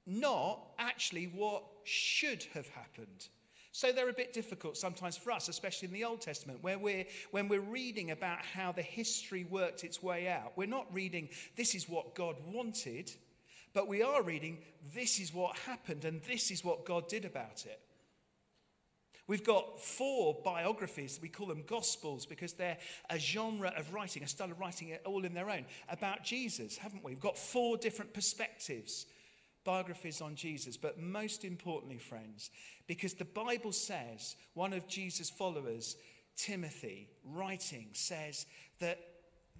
not 0.06 0.74
actually 0.78 1.25
what 1.25 1.64
should 1.84 2.44
have 2.54 2.68
happened. 2.70 3.30
So 3.75 3.91
they're 3.91 4.08
a 4.08 4.13
bit 4.13 4.32
difficult 4.32 4.77
sometimes 4.77 5.17
for 5.17 5.34
us, 5.34 5.50
especially 5.50 5.89
in 5.89 5.94
the 5.94 6.05
Old 6.05 6.22
Testament, 6.22 6.63
where 6.63 6.79
we're, 6.79 7.03
when 7.32 7.50
we're 7.50 7.60
reading 7.60 8.12
about 8.12 8.38
how 8.46 8.72
the 8.72 8.82
history 8.82 9.44
worked 9.50 9.84
its 9.84 10.01
way 10.01 10.29
out. 10.29 10.53
We're 10.55 10.65
not 10.65 10.88
reading, 10.94 11.27
this 11.58 11.75
is 11.75 11.89
what 11.89 12.15
God 12.15 12.38
wanted, 12.53 13.12
but 13.74 13.89
we 13.89 14.01
are 14.01 14.24
reading 14.24 14.60
this 14.94 15.20
is 15.20 15.34
what 15.34 15.58
happened 15.58 16.05
and 16.05 16.22
this 16.22 16.51
is 16.51 16.63
what 16.63 16.86
God 16.86 17.10
did 17.10 17.25
about 17.25 17.65
it. 17.65 17.82
We've 19.27 19.44
got 19.44 19.82
four 19.82 20.38
biographies, 20.46 21.20
we 21.22 21.27
call 21.27 21.48
them 21.48 21.65
Gospels 21.67 22.25
because 22.25 22.53
they're 22.53 22.77
a 23.10 23.20
genre 23.20 23.74
of 23.75 23.94
writing, 23.94 24.24
a 24.24 24.27
style 24.29 24.51
of 24.51 24.60
writing 24.62 24.96
all 25.03 25.25
in 25.25 25.34
their 25.34 25.50
own, 25.50 25.65
about 25.89 26.24
Jesus, 26.24 26.77
haven't 26.77 27.03
we? 27.03 27.12
We've 27.12 27.20
got 27.20 27.38
four 27.38 27.75
different 27.75 28.13
perspectives, 28.13 29.05
biographies 29.65 30.22
on 30.22 30.36
Jesus. 30.36 30.77
But 30.77 31.00
most 31.00 31.43
importantly, 31.43 31.98
friends, 31.98 32.51
because 32.88 33.13
the 33.13 33.25
Bible 33.25 33.74
says, 33.74 34.38
one 34.53 34.72
of 34.72 34.88
Jesus' 34.88 35.29
followers, 35.29 35.98
Timothy, 36.38 37.10
writing, 37.25 37.89
says 37.91 38.45
that 38.79 39.00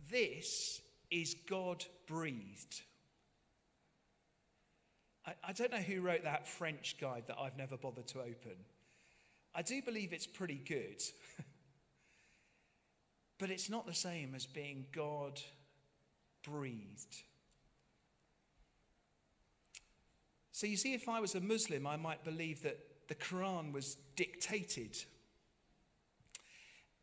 this 0.10 0.82
is 1.12 1.36
God 1.50 1.84
breathed. 2.08 2.82
I, 5.26 5.34
I 5.50 5.52
don't 5.54 5.72
know 5.72 5.78
who 5.78 6.02
wrote 6.02 6.24
that 6.24 6.48
French 6.48 6.96
guide 7.02 7.24
that 7.28 7.38
I've 7.40 7.58
never 7.58 7.76
bothered 7.76 8.08
to 8.08 8.20
open. 8.20 8.56
I 9.54 9.62
do 9.62 9.82
believe 9.82 10.14
it's 10.14 10.28
pretty 10.28 10.62
good. 10.68 11.02
but 13.40 13.50
it's 13.50 13.70
not 13.70 13.86
the 13.88 13.94
same 13.94 14.36
as 14.36 14.46
being 14.46 14.86
God 14.94 15.42
breathed. 16.44 17.24
So, 20.56 20.68
you 20.68 20.78
see, 20.78 20.94
if 20.94 21.10
I 21.10 21.20
was 21.20 21.36
a 21.36 21.42
Muslim, 21.42 21.86
I 21.86 21.98
might 21.98 22.24
believe 22.24 22.64
that 22.64 22.80
the 23.10 23.16
Quran 23.16 23.74
was 23.74 23.98
dictated. 24.16 24.96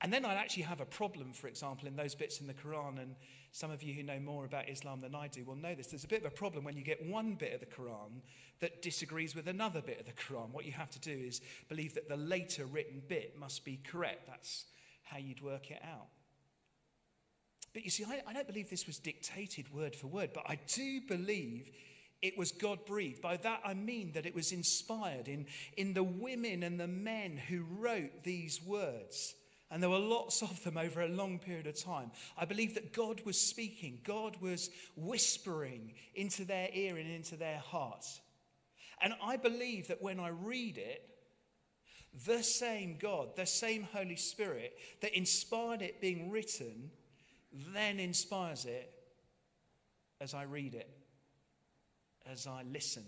And 0.01 0.11
then 0.11 0.25
I'd 0.25 0.39
actually 0.39 0.63
have 0.63 0.81
a 0.81 0.87
problem, 0.87 1.35
for 1.35 1.49
example, 1.49 1.87
in 1.87 1.95
those 1.95 2.15
bits 2.15 2.41
in 2.41 2.47
the 2.47 2.55
Quran. 2.55 2.99
And 2.99 3.15
some 3.51 3.71
of 3.71 3.83
you 3.83 3.93
who 3.93 4.05
know 4.05 4.19
more 4.19 4.47
about 4.47 4.71
Islam 4.71 5.03
than 5.03 5.15
I 5.15 5.29
do 5.29 5.45
will 5.45 5.55
know 5.55 5.75
this. 5.75 5.89
There's 5.89 6.05
a 6.05 6.09
bit 6.09 6.25
of 6.25 6.33
a 6.33 6.35
problem 6.35 6.65
when 6.65 6.79
you 6.79 6.83
get 6.83 7.05
one 7.05 7.35
bit 7.35 7.53
of 7.53 7.61
the 7.61 7.67
Quran 7.67 8.23
that 8.61 8.81
disagrees 8.81 9.35
with 9.35 9.47
another 9.49 9.83
bit 9.83 10.01
of 10.01 10.07
the 10.07 10.13
Quran. 10.13 10.51
What 10.51 10.65
you 10.65 10.73
have 10.73 10.91
to 10.93 10.99
do 10.99 11.11
is 11.13 11.43
believe 11.69 11.93
that 11.93 12.09
the 12.09 12.17
later 12.17 12.65
written 12.65 13.03
bit 13.07 13.39
must 13.39 13.67
be 13.67 13.79
correct. 13.85 14.29
That's 14.29 14.65
how 15.03 15.19
you'd 15.19 15.43
work 15.43 15.71
it 15.71 15.83
out. 15.85 16.07
But 17.75 17.85
you 17.85 17.91
see, 17.91 18.05
I, 18.05 18.23
I 18.27 18.33
don't 18.33 18.47
believe 18.47 18.71
this 18.71 18.87
was 18.87 18.99
dictated 18.99 19.71
word 19.75 19.95
for 19.95 20.07
word, 20.07 20.31
but 20.33 20.45
I 20.49 20.59
do 20.69 21.03
believe 21.07 21.71
it 22.23 22.39
was 22.39 22.53
God 22.53 22.87
breathed. 22.87 23.21
By 23.21 23.37
that 23.39 23.61
I 23.65 23.75
mean 23.75 24.13
that 24.13 24.27
it 24.27 24.35
was 24.35 24.53
inspired 24.53 25.29
in, 25.29 25.47
in 25.77 25.93
the 25.93 26.05
women 26.05 26.63
and 26.63 26.79
the 26.79 26.87
men 26.87 27.37
who 27.37 27.65
wrote 27.79 28.23
these 28.23 28.63
words. 28.63 29.35
And 29.71 29.83
there 29.83 29.91
were 29.91 29.99
lots 29.99 30.43
of 30.43 30.63
them 30.65 30.77
over 30.77 31.03
a 31.03 31.09
long 31.09 31.39
period 31.39 31.67
of 31.67 31.83
time. 31.83 32.11
I 32.37 32.45
believe 32.45 32.75
that 32.75 32.93
God 32.93 33.23
was 33.25 33.41
speaking, 33.41 34.01
God 34.05 34.37
was 34.41 34.71
whispering 34.97 35.95
into 36.15 36.45
their 36.45 36.69
ear 36.73 36.97
and 36.97 37.11
into 37.11 37.37
their 37.37 37.59
heart. 37.59 38.07
And 39.01 39.15
I 39.23 39.37
believe 39.37 39.89
that 39.89 40.03
when 40.03 40.21
I 40.21 40.29
read 40.29 40.79
it, 40.79 41.09
the 42.27 42.43
same 42.43 42.99
God, 42.99 43.35
the 43.35 43.47
same 43.47 43.89
Holy 43.93 44.17
Spirit 44.17 44.75
that 45.01 45.17
inspired 45.17 45.83
it 45.83 46.01
being 46.01 46.31
written, 46.31 46.91
then 47.75 47.99
inspires 47.99 48.67
it 48.67 48.93
as 50.21 50.35
I 50.35 50.45
read 50.45 50.75
it, 50.75 50.89
as 52.31 52.47
I 52.47 52.63
listen, 52.73 53.05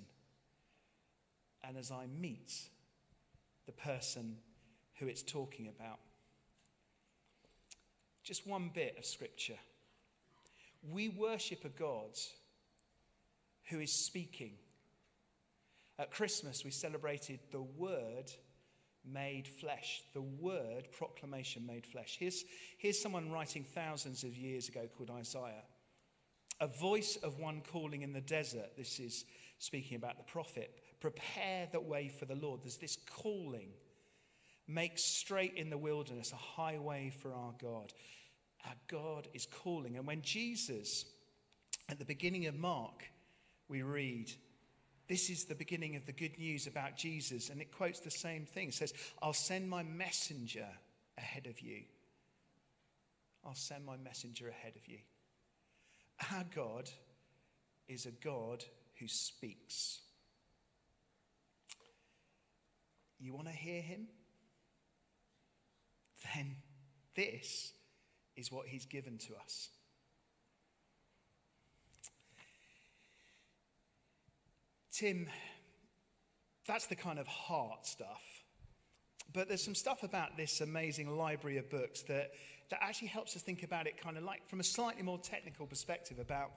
and 1.66 1.76
as 1.76 1.90
I 1.90 2.06
meet 2.21 2.52
the 3.66 3.73
person 3.73 4.37
who 4.99 5.06
it's 5.06 5.23
talking 5.23 5.68
about. 5.68 5.99
Just 8.23 8.47
one 8.47 8.71
bit 8.75 8.97
of 8.99 9.04
scripture. 9.04 9.59
We 10.90 11.09
worship 11.09 11.64
a 11.64 11.68
God 11.68 12.16
who 13.64 13.80
is 13.80 13.92
speaking. 14.06 14.52
At 15.99 16.11
Christmas, 16.11 16.64
we 16.64 16.71
celebrated 16.71 17.38
the 17.50 17.62
Word 17.62 18.30
made 19.04 19.47
flesh, 19.47 20.02
the 20.12 20.23
Word 20.23 20.88
proclamation 20.97 21.66
made 21.66 21.87
flesh. 21.87 22.16
Here's, 22.18 22.44
here's 22.78 23.00
someone 23.00 23.30
writing 23.30 23.64
thousands 23.64 24.25
of 24.25 24.37
years 24.37 24.68
ago 24.68 24.88
called 24.97 25.11
Isaiah. 25.11 25.64
A 26.61 26.66
voice 26.66 27.16
of 27.23 27.38
one 27.38 27.62
calling 27.73 28.02
in 28.02 28.12
the 28.12 28.20
desert. 28.20 28.76
This 28.76 29.00
is 29.00 29.25
speaking 29.58 29.96
about 29.96 30.16
the 30.16 30.25
prophet. 30.25 30.78
Prepare 31.00 31.68
the 31.73 31.80
way 31.80 32.08
for 32.08 32.25
the 32.25 32.37
Lord. 32.37 32.62
There's 32.62 32.76
this 32.76 32.96
calling 33.11 33.70
Make 34.66 34.99
straight 34.99 35.54
in 35.54 35.68
the 35.68 35.78
wilderness 35.78 36.32
a 36.32 36.37
highway 36.37 37.12
for 37.20 37.34
our 37.34 37.52
God. 37.61 37.92
Our 38.66 38.75
God 38.88 39.28
is 39.34 39.46
calling. 39.46 39.96
And 39.96 40.06
when 40.06 40.23
Jesus, 40.23 41.04
at 41.90 41.99
the 41.99 42.04
beginning 42.04 42.46
of 42.46 42.54
Mark, 42.54 43.04
we 43.68 43.82
read, 43.82 44.32
this 45.06 45.28
is 45.28 45.44
the 45.44 45.54
beginning 45.54 45.96
of 45.96 46.06
the 46.06 46.12
good 46.12 46.38
news 46.38 46.66
about 46.66 46.96
Jesus. 46.96 47.50
And 47.50 47.61
it 47.61 47.76
quotes 47.76 48.00
the 48.00 48.11
same 48.11 48.46
thing. 48.46 48.68
It 48.68 48.75
says, 48.75 48.94
I'll 49.20 49.34
send 49.34 49.68
my 49.68 49.82
messenger 49.82 50.66
ahead 51.18 51.46
of 51.46 51.61
you. 51.61 51.82
I'll 53.44 53.54
send 53.54 53.84
my 53.84 53.99
messenger 53.99 54.49
ahead 54.49 54.73
of 54.76 54.88
you. 54.88 54.99
Our 56.33 56.44
God 56.54 56.90
is 57.88 58.06
a 58.06 58.11
God 58.11 58.64
who 58.99 59.09
speaks. 59.09 60.00
You 63.18 63.35
want 63.35 63.47
to 63.47 63.52
hear 63.52 63.80
him? 63.80 64.06
then 66.35 66.56
this 67.16 67.73
is 68.37 68.50
what 68.50 68.66
he's 68.66 68.87
given 68.87 69.18
to 69.18 69.35
us. 69.37 69.68
Tim, 74.92 75.26
that's 76.66 76.87
the 76.87 76.97
kind 76.97 77.18
of 77.18 77.26
heart 77.26 77.87
stuff. 77.87 78.23
But 79.33 79.49
there's 79.49 79.64
some 79.64 79.75
stuff 79.75 80.04
about 80.04 80.37
this 80.37 80.61
amazing 80.61 81.16
library 81.16 81.59
of 81.59 81.68
books 81.68 82.02
that, 82.02 82.30
that 82.75 82.85
actually 82.85 83.07
helps 83.07 83.37
us 83.37 83.43
think 83.43 83.62
about 83.62 83.87
it 83.87 83.97
kind 83.97 84.16
of 84.16 84.25
like 84.25 84.45
from 84.49 84.59
a 84.59 84.64
slightly 84.64 85.02
more 85.02 85.19
technical 85.19 85.64
perspective 85.64 86.19
about 86.19 86.50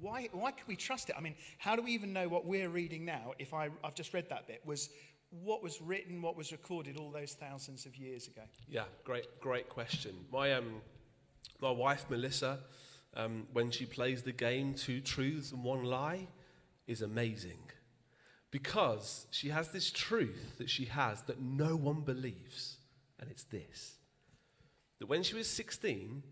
why, 0.00 0.28
why 0.32 0.50
can 0.50 0.64
we 0.66 0.74
trust 0.74 1.10
it? 1.10 1.14
I 1.16 1.20
mean, 1.20 1.36
how 1.58 1.76
do 1.76 1.82
we 1.82 1.92
even 1.92 2.12
know 2.12 2.28
what 2.28 2.44
we're 2.44 2.68
reading 2.68 3.04
now 3.04 3.34
if 3.38 3.54
I, 3.54 3.68
I've 3.84 3.94
just 3.94 4.12
read 4.12 4.28
that 4.30 4.48
bit 4.48 4.62
was 4.64 4.90
what 5.30 5.62
was 5.62 5.80
written, 5.80 6.20
what 6.22 6.36
was 6.36 6.50
recorded 6.50 6.96
all 6.96 7.12
those 7.12 7.34
thousands 7.34 7.86
of 7.86 7.94
years 7.94 8.26
ago? 8.26 8.42
Yeah, 8.68 8.82
great, 9.04 9.26
great 9.38 9.68
question. 9.68 10.16
My, 10.32 10.54
um, 10.54 10.80
my 11.60 11.70
wife, 11.70 12.06
Melissa, 12.10 12.58
um, 13.14 13.46
when 13.52 13.70
she 13.70 13.86
plays 13.86 14.22
the 14.22 14.32
game 14.32 14.74
Two 14.74 15.00
Truths 15.00 15.52
and 15.52 15.62
One 15.62 15.84
Lie, 15.84 16.26
is 16.88 17.00
amazing. 17.00 17.70
Because 18.50 19.28
she 19.30 19.50
has 19.50 19.68
this 19.68 19.92
truth 19.92 20.58
that 20.58 20.68
she 20.68 20.86
has 20.86 21.22
that 21.22 21.40
no 21.40 21.76
one 21.76 22.00
believes, 22.00 22.78
and 23.20 23.30
it's 23.30 23.44
this 23.44 23.98
that 25.04 25.10
when 25.10 25.22
she 25.22 25.34
was 25.34 25.46
16, 25.50 26.22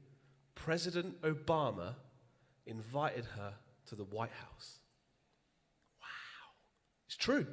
President 0.54 1.20
Obama 1.20 1.94
invited 2.64 3.26
her 3.36 3.52
to 3.84 3.94
the 3.94 4.04
White 4.04 4.32
House. 4.32 4.78
Wow. 6.00 6.54
It's 7.06 7.18
true. 7.18 7.46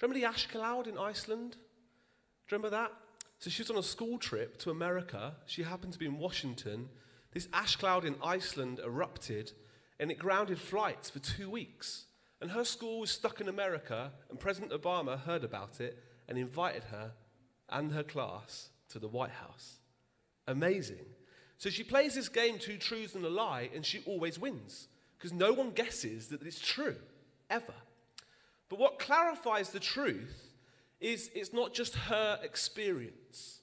Remember 0.00 0.18
the 0.18 0.26
ash 0.26 0.48
cloud 0.48 0.88
in 0.88 0.98
Iceland? 0.98 1.52
Do 1.52 1.56
you 1.56 2.58
remember 2.58 2.70
that? 2.70 2.90
So 3.38 3.50
she 3.50 3.62
was 3.62 3.70
on 3.70 3.76
a 3.76 3.84
school 3.84 4.18
trip 4.18 4.58
to 4.58 4.72
America. 4.72 5.36
She 5.46 5.62
happened 5.62 5.92
to 5.92 5.98
be 6.00 6.06
in 6.06 6.18
Washington. 6.18 6.88
This 7.32 7.46
ash 7.52 7.76
cloud 7.76 8.04
in 8.04 8.16
Iceland 8.20 8.80
erupted 8.84 9.52
and 10.00 10.10
it 10.10 10.18
grounded 10.18 10.58
flights 10.58 11.08
for 11.08 11.20
two 11.20 11.48
weeks. 11.48 12.06
And 12.40 12.50
her 12.50 12.64
school 12.64 12.98
was 12.98 13.12
stuck 13.12 13.40
in 13.40 13.48
America, 13.48 14.10
and 14.28 14.40
President 14.40 14.72
Obama 14.72 15.20
heard 15.20 15.44
about 15.44 15.80
it 15.80 16.02
and 16.28 16.36
invited 16.36 16.84
her 16.84 17.12
and 17.68 17.92
her 17.92 18.02
class 18.02 18.70
to 18.88 18.98
the 18.98 19.08
White 19.08 19.30
House. 19.30 19.78
Amazing. 20.48 21.04
So 21.58 21.70
she 21.70 21.84
plays 21.84 22.14
this 22.14 22.28
game, 22.28 22.58
Two 22.58 22.78
Truths 22.78 23.14
and 23.14 23.24
a 23.24 23.28
Lie, 23.28 23.70
and 23.74 23.84
she 23.84 24.02
always 24.06 24.38
wins 24.38 24.88
because 25.16 25.32
no 25.32 25.52
one 25.52 25.70
guesses 25.70 26.28
that 26.28 26.42
it's 26.42 26.60
true, 26.60 26.96
ever. 27.50 27.74
But 28.68 28.78
what 28.78 28.98
clarifies 28.98 29.70
the 29.70 29.80
truth 29.80 30.54
is 31.00 31.30
it's 31.34 31.52
not 31.52 31.74
just 31.74 31.94
her 31.94 32.38
experience. 32.42 33.60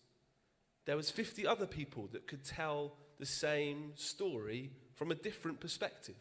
There 0.86 0.96
was 0.96 1.10
50 1.10 1.48
other 1.48 1.66
people 1.66 2.08
that 2.12 2.28
could 2.28 2.44
tell 2.44 2.94
the 3.18 3.26
same 3.26 3.94
story 3.96 4.72
from 4.94 5.12
a 5.12 5.16
different 5.16 5.60
perspective. 5.60 6.16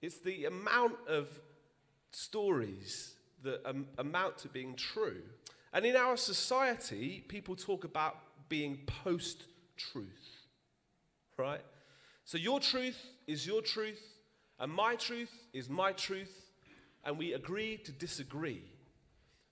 It's 0.00 0.20
the 0.20 0.46
amount 0.46 0.96
of 1.06 1.28
stories 2.12 3.14
that 3.42 3.68
um, 3.68 3.86
amount 3.98 4.38
to 4.38 4.48
being 4.48 4.74
true. 4.74 5.22
And 5.72 5.84
in 5.84 5.96
our 5.96 6.16
society, 6.16 7.24
people 7.28 7.54
talk 7.56 7.84
about 7.84 8.16
being 8.48 8.80
post 9.04 9.44
truth, 9.76 10.46
right? 11.36 11.60
So 12.24 12.38
your 12.38 12.60
truth 12.60 13.00
is 13.26 13.46
your 13.46 13.62
truth, 13.62 14.02
and 14.58 14.72
my 14.72 14.96
truth 14.96 15.32
is 15.52 15.68
my 15.68 15.92
truth, 15.92 16.50
and 17.04 17.16
we 17.16 17.32
agree 17.32 17.78
to 17.78 17.92
disagree. 17.92 18.64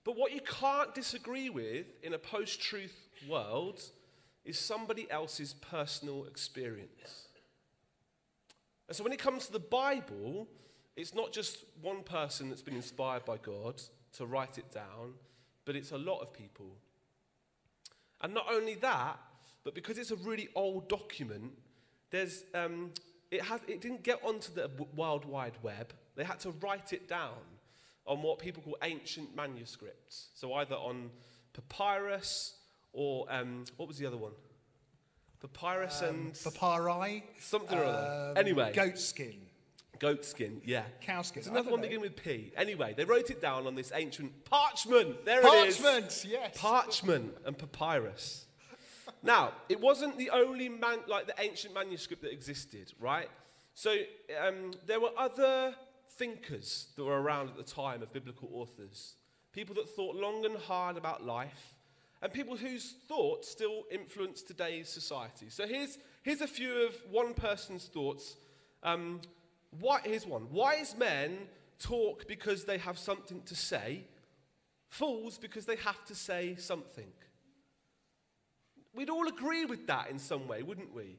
But 0.03 0.15
what 0.15 0.31
you 0.31 0.41
can't 0.41 0.93
disagree 0.93 1.49
with 1.49 1.85
in 2.03 2.13
a 2.13 2.19
post 2.19 2.61
truth 2.61 2.95
world 3.27 3.81
is 4.45 4.57
somebody 4.57 5.09
else's 5.11 5.53
personal 5.53 6.25
experience. 6.25 7.27
And 8.87 8.95
so 8.95 9.03
when 9.03 9.11
it 9.11 9.19
comes 9.19 9.47
to 9.47 9.53
the 9.53 9.59
Bible, 9.59 10.47
it's 10.95 11.13
not 11.13 11.33
just 11.33 11.65
one 11.81 12.03
person 12.03 12.49
that's 12.49 12.61
been 12.61 12.75
inspired 12.75 13.25
by 13.25 13.37
God 13.37 13.81
to 14.13 14.25
write 14.25 14.57
it 14.57 14.71
down, 14.71 15.13
but 15.65 15.75
it's 15.75 15.91
a 15.91 15.97
lot 15.97 16.21
of 16.21 16.33
people. 16.33 16.77
And 18.21 18.33
not 18.33 18.45
only 18.51 18.75
that, 18.75 19.19
but 19.63 19.75
because 19.75 19.97
it's 19.97 20.11
a 20.11 20.15
really 20.15 20.49
old 20.55 20.87
document, 20.89 21.51
there's, 22.09 22.43
um, 22.55 22.91
it, 23.31 23.41
has, 23.41 23.61
it 23.67 23.81
didn't 23.81 24.03
get 24.03 24.19
onto 24.23 24.51
the 24.53 24.69
World 24.95 25.25
Wide 25.25 25.57
Web. 25.61 25.93
They 26.15 26.23
had 26.23 26.39
to 26.41 26.51
write 26.61 26.93
it 26.93 27.07
down 27.07 27.33
on 28.05 28.21
what 28.21 28.39
people 28.39 28.63
call 28.63 28.77
ancient 28.83 29.35
manuscripts. 29.35 30.29
So 30.33 30.53
either 30.53 30.75
on 30.75 31.09
papyrus 31.53 32.55
or 32.93 33.25
um, 33.29 33.65
what 33.75 33.87
was 33.87 33.97
the 33.97 34.05
other 34.05 34.17
one? 34.17 34.31
Papyrus 35.41 36.01
Um, 36.01 36.07
and 36.09 36.33
papyri. 36.43 37.23
something 37.39 37.77
or 37.77 37.83
other. 37.83 38.29
um, 38.31 38.37
Anyway, 38.37 38.71
Goat 38.73 38.97
skin. 38.97 39.35
Goat 39.99 40.25
skin, 40.25 40.61
yeah. 40.65 40.83
Cow 41.01 41.21
skin. 41.21 41.39
It's 41.39 41.47
another 41.47 41.71
one 41.71 41.81
beginning 41.81 42.01
with 42.01 42.15
P. 42.15 42.51
Anyway, 42.55 42.93
they 42.95 43.05
wrote 43.05 43.29
it 43.29 43.41
down 43.41 43.67
on 43.67 43.75
this 43.75 43.91
ancient 43.93 44.45
parchment. 44.45 45.25
There 45.25 45.41
it 45.41 45.67
is. 45.67 45.77
Parchment, 45.77 46.25
yes. 46.27 46.57
Parchment 46.57 47.33
and 47.45 47.57
papyrus. 47.57 48.45
now, 49.23 49.53
it 49.69 49.79
wasn't 49.79 50.17
the 50.17 50.29
only 50.29 50.69
man, 50.69 50.99
like 51.07 51.27
the 51.27 51.35
ancient 51.39 51.73
manuscript 51.73 52.21
that 52.23 52.31
existed, 52.31 52.93
right? 52.99 53.29
So 53.73 53.95
um, 54.41 54.71
there 54.85 54.99
were 54.99 55.11
other 55.17 55.75
thinkers 56.17 56.87
that 56.95 57.03
were 57.03 57.21
around 57.21 57.49
at 57.49 57.57
the 57.57 57.63
time 57.63 58.01
of 58.01 58.11
biblical 58.11 58.49
authors, 58.53 59.15
people 59.53 59.75
that 59.75 59.89
thought 59.89 60.15
long 60.15 60.45
and 60.45 60.57
hard 60.57 60.97
about 60.97 61.23
life, 61.23 61.75
and 62.21 62.33
people 62.33 62.57
whose 62.57 62.95
thoughts 63.07 63.49
still 63.49 63.83
influence 63.91 64.41
today's 64.41 64.89
society. 64.89 65.47
So 65.49 65.67
here's, 65.67 65.99
here's 66.23 66.41
a 66.41 66.47
few 66.47 66.87
of 66.87 66.95
one 67.11 67.33
person's 67.33 67.85
thoughts. 67.85 68.37
Um, 68.83 69.21
why, 69.79 69.99
here's 70.03 70.25
one. 70.25 70.51
Wise 70.51 70.95
men 70.97 71.37
talk 71.79 72.27
because 72.27 72.65
they 72.65 72.77
have 72.77 72.97
something 72.97 73.41
to 73.43 73.55
say, 73.55 74.03
fools 74.89 75.37
because 75.37 75.65
they 75.65 75.75
have 75.77 76.03
to 76.05 76.15
say 76.15 76.55
something. 76.55 77.11
We'd 78.95 79.09
all 79.09 79.27
agree 79.27 79.65
with 79.65 79.85
that 79.87 80.09
in 80.09 80.17
some 80.17 80.47
way, 80.47 80.63
wouldn't 80.63 80.93
we? 80.93 81.17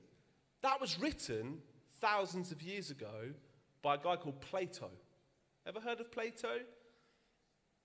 That 0.62 0.81
was 0.81 0.99
written 0.99 1.59
thousands 2.00 2.50
of 2.50 2.62
years 2.62 2.90
ago 2.90 3.33
by 3.83 3.95
a 3.95 3.99
guy 3.99 4.17
called 4.17 4.40
Plato. 4.40 4.90
Ever 5.67 5.81
heard 5.81 6.00
of 6.00 6.11
Plato? 6.11 6.59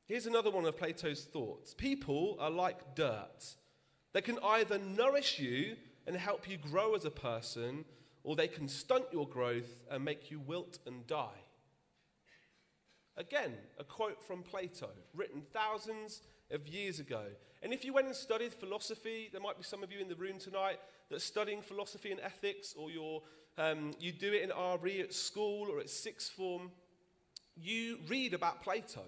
Here's 0.08 0.25
another 0.25 0.51
one 0.51 0.65
of 0.65 0.77
Plato's 0.77 1.24
thoughts 1.24 1.74
People 1.74 2.38
are 2.39 2.50
like 2.50 2.96
dirt. 2.96 3.55
They 4.13 4.22
can 4.22 4.39
either 4.43 4.77
nourish 4.77 5.39
you 5.39 5.75
and 6.05 6.15
help 6.15 6.50
you 6.50 6.58
grow 6.58 6.96
as 6.96 7.05
a 7.05 7.12
person, 7.12 7.86
or 8.24 8.36
they 8.36 8.48
can 8.48 8.68
stunt 8.68 9.06
your 9.12 9.27
growth 9.27 9.84
and 9.92 10.03
make 10.03 10.32
you 10.32 10.39
wilt 10.39 10.80
and 10.86 11.06
die. 11.08 11.42
Again, 13.15 13.53
a 13.77 13.84
quote 13.84 14.24
from 14.24 14.42
Plato, 14.42 14.89
written 15.13 15.44
thousands 15.53 16.22
of 16.51 16.68
years 16.68 17.00
ago. 17.00 17.24
And 17.62 17.72
if 17.72 17.86
you 17.86 17.94
went 17.94 18.08
and 18.08 18.15
studied 18.15 18.53
philosophy, 18.53 19.30
there 19.32 19.42
might 19.42 19.58
be 19.58 19.63
some 19.63 19.84
of 19.84 19.92
you 19.92 20.00
in 20.00 20.08
the 20.08 20.15
room 20.15 20.39
tonight 20.39 20.80
that's 21.10 21.24
studying 21.24 21.62
philosophy 21.62 22.12
and 22.12 22.20
ethics, 22.22 22.74
or 22.77 22.89
you're, 22.89 23.22
um, 23.58 23.92
you 24.00 24.12
do 24.12 24.34
it 24.34 24.42
in 24.42 24.51
RE 24.82 25.01
at 25.01 25.13
school 25.13 25.70
or 25.70 25.80
at 25.80 25.89
sixth 25.89 26.32
form. 26.32 26.72
You 27.56 28.00
read 28.08 28.34
about 28.34 28.63
Plato 28.63 29.03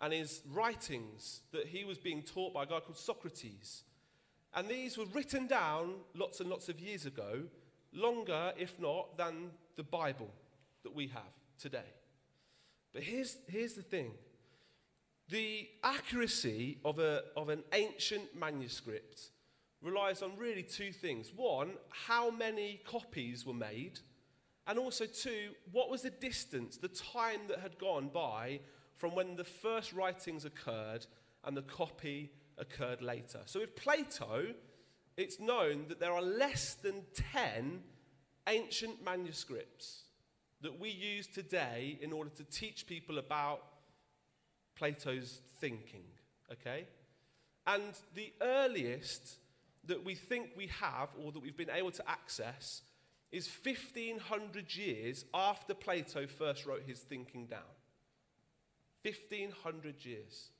and 0.00 0.12
his 0.12 0.42
writings 0.52 1.40
that 1.52 1.66
he 1.66 1.84
was 1.84 1.96
being 1.96 2.22
taught 2.22 2.52
by 2.52 2.64
a 2.64 2.66
guy 2.66 2.80
called 2.80 2.98
Socrates. 2.98 3.82
And 4.54 4.68
these 4.68 4.98
were 4.98 5.06
written 5.06 5.46
down 5.46 5.94
lots 6.14 6.40
and 6.40 6.50
lots 6.50 6.68
of 6.68 6.80
years 6.80 7.06
ago, 7.06 7.44
longer, 7.92 8.52
if 8.58 8.78
not, 8.78 9.16
than 9.16 9.50
the 9.76 9.82
Bible 9.82 10.30
that 10.82 10.94
we 10.94 11.08
have 11.08 11.22
today. 11.58 11.92
But 12.92 13.02
here's, 13.02 13.36
here's 13.48 13.74
the 13.74 13.82
thing 13.82 14.12
the 15.28 15.68
accuracy 15.82 16.78
of, 16.84 16.98
a, 16.98 17.24
of 17.36 17.48
an 17.48 17.64
ancient 17.72 18.38
manuscript 18.38 19.30
relies 19.82 20.22
on 20.22 20.36
really 20.36 20.62
two 20.62 20.92
things. 20.92 21.32
One, 21.34 21.72
how 21.90 22.30
many 22.30 22.80
copies 22.86 23.44
were 23.44 23.54
made, 23.54 23.98
and 24.66 24.78
also 24.78 25.04
two, 25.06 25.50
what 25.72 25.90
was 25.90 26.02
the 26.02 26.10
distance, 26.10 26.76
the 26.76 26.88
time 26.88 27.40
that 27.48 27.60
had 27.60 27.78
gone 27.78 28.08
by 28.08 28.60
from 28.94 29.14
when 29.14 29.36
the 29.36 29.44
first 29.44 29.92
writings 29.92 30.44
occurred 30.44 31.06
and 31.44 31.56
the 31.56 31.62
copy 31.62 32.32
occurred 32.58 33.02
later. 33.02 33.40
So 33.44 33.60
if 33.60 33.76
Plato, 33.76 34.54
it's 35.16 35.40
known 35.40 35.86
that 35.88 36.00
there 36.00 36.12
are 36.12 36.22
less 36.22 36.74
than 36.74 37.02
10 37.32 37.82
ancient 38.48 39.04
manuscripts 39.04 40.04
that 40.60 40.78
we 40.78 40.90
use 40.90 41.26
today 41.26 41.98
in 42.00 42.12
order 42.12 42.30
to 42.30 42.44
teach 42.44 42.86
people 42.86 43.18
about 43.18 43.62
Plato's 44.76 45.40
thinking, 45.60 46.04
okay? 46.52 46.86
And 47.66 47.98
the 48.14 48.32
earliest 48.40 49.38
that 49.86 50.04
we 50.04 50.14
think 50.14 50.50
we 50.56 50.68
have 50.80 51.08
or 51.22 51.32
that 51.32 51.42
we've 51.42 51.56
been 51.56 51.70
able 51.70 51.90
to 51.92 52.08
access 52.08 52.82
is 53.32 53.48
1500 53.62 54.74
years 54.74 55.24
after 55.34 55.74
Plato 55.74 56.26
first 56.26 56.66
wrote 56.66 56.82
his 56.86 57.00
thinking 57.00 57.46
down. 57.46 57.60
1500 59.02 60.04
years. 60.04 60.50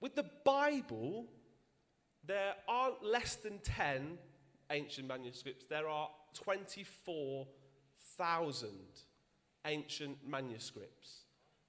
With 0.00 0.14
the 0.14 0.30
Bible, 0.44 1.26
there 2.26 2.54
aren't 2.68 3.02
less 3.04 3.36
than 3.36 3.60
10 3.60 4.18
ancient 4.70 5.08
manuscripts, 5.08 5.64
there 5.66 5.88
are 5.88 6.08
24,000 6.34 8.68
ancient 9.66 10.18
manuscripts 10.26 11.24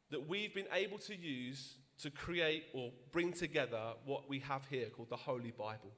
that 0.09 0.27
we've 0.27 0.53
been 0.53 0.67
able 0.73 0.97
to 0.99 1.15
use 1.15 1.77
to 1.97 2.11
create 2.11 2.65
or 2.73 2.91
bring 3.11 3.31
together 3.31 3.93
what 4.05 4.27
we 4.29 4.39
have 4.39 4.65
here 4.69 4.89
called 4.89 5.09
the 5.09 5.15
Holy 5.15 5.51
Bible. 5.51 5.93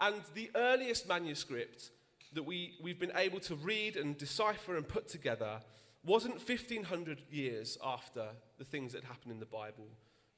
And 0.00 0.16
the 0.34 0.50
earliest 0.54 1.08
manuscript 1.08 1.90
that 2.34 2.44
we, 2.44 2.74
we've 2.82 2.98
been 2.98 3.16
able 3.16 3.40
to 3.40 3.54
read 3.56 3.96
and 3.96 4.18
decipher 4.18 4.76
and 4.76 4.86
put 4.86 5.08
together 5.08 5.60
wasn't 6.04 6.34
1500 6.34 7.22
years 7.30 7.78
after 7.84 8.26
the 8.58 8.64
things 8.64 8.92
that 8.92 9.04
happened 9.04 9.32
in 9.32 9.40
the 9.40 9.46
Bible, 9.46 9.88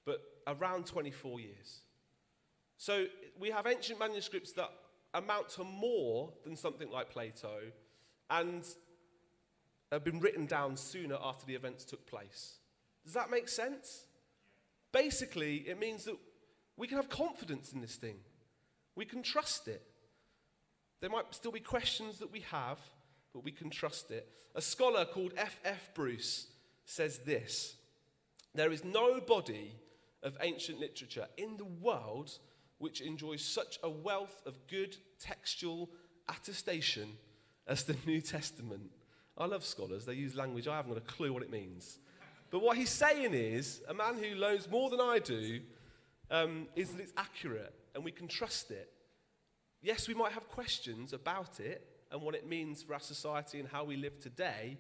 but 0.04 0.20
around 0.46 0.86
24 0.86 1.40
years. 1.40 1.80
So 2.80 3.04
we 3.38 3.50
have 3.50 3.66
ancient 3.66 3.98
manuscripts 3.98 4.52
that 4.52 4.70
amount 5.12 5.50
to 5.50 5.64
more 5.64 6.32
than 6.44 6.56
something 6.56 6.90
like 6.90 7.10
Plato 7.10 7.58
and 8.30 8.64
have 9.92 10.02
been 10.02 10.18
written 10.18 10.46
down 10.46 10.78
sooner 10.78 11.18
after 11.22 11.44
the 11.44 11.54
events 11.54 11.84
took 11.84 12.06
place. 12.06 12.54
Does 13.04 13.12
that 13.12 13.30
make 13.30 13.50
sense? 13.50 14.06
Basically, 14.92 15.56
it 15.56 15.78
means 15.78 16.04
that 16.04 16.16
we 16.78 16.86
can 16.86 16.96
have 16.96 17.10
confidence 17.10 17.74
in 17.74 17.82
this 17.82 17.96
thing. 17.96 18.16
We 18.96 19.04
can 19.04 19.22
trust 19.22 19.68
it. 19.68 19.82
There 21.02 21.10
might 21.10 21.34
still 21.34 21.52
be 21.52 21.60
questions 21.60 22.18
that 22.20 22.32
we 22.32 22.40
have, 22.50 22.78
but 23.34 23.44
we 23.44 23.52
can 23.52 23.68
trust 23.68 24.10
it. 24.10 24.26
A 24.54 24.62
scholar 24.62 25.04
called 25.04 25.34
F. 25.36 25.60
F. 25.66 25.90
Bruce 25.94 26.46
says 26.86 27.18
this 27.18 27.76
There 28.54 28.72
is 28.72 28.84
no 28.84 29.20
body 29.20 29.74
of 30.22 30.38
ancient 30.40 30.80
literature 30.80 31.26
in 31.36 31.58
the 31.58 31.66
world 31.66 32.38
which 32.80 33.02
enjoys 33.02 33.44
such 33.44 33.78
a 33.82 33.90
wealth 33.90 34.42
of 34.46 34.66
good 34.66 34.96
textual 35.20 35.90
attestation 36.28 37.12
as 37.66 37.84
the 37.84 37.94
New 38.06 38.20
Testament. 38.20 38.90
I 39.38 39.44
love 39.44 39.64
scholars, 39.64 40.06
they 40.06 40.14
use 40.14 40.34
language, 40.34 40.66
I 40.66 40.76
haven't 40.76 40.94
got 40.94 40.98
a 40.98 41.06
clue 41.06 41.32
what 41.32 41.42
it 41.42 41.50
means. 41.50 41.98
But 42.50 42.62
what 42.62 42.76
he's 42.76 42.90
saying 42.90 43.32
is, 43.34 43.82
a 43.86 43.94
man 43.94 44.16
who 44.16 44.34
knows 44.34 44.68
more 44.68 44.90
than 44.90 45.00
I 45.00 45.18
do, 45.18 45.60
um, 46.30 46.68
is 46.74 46.90
that 46.90 47.02
it's 47.02 47.12
accurate 47.16 47.74
and 47.94 48.02
we 48.02 48.10
can 48.10 48.26
trust 48.26 48.70
it. 48.70 48.90
Yes, 49.82 50.08
we 50.08 50.14
might 50.14 50.32
have 50.32 50.48
questions 50.48 51.12
about 51.12 51.60
it 51.60 51.86
and 52.10 52.22
what 52.22 52.34
it 52.34 52.48
means 52.48 52.82
for 52.82 52.94
our 52.94 53.00
society 53.00 53.60
and 53.60 53.68
how 53.68 53.84
we 53.84 53.96
live 53.96 54.18
today, 54.18 54.78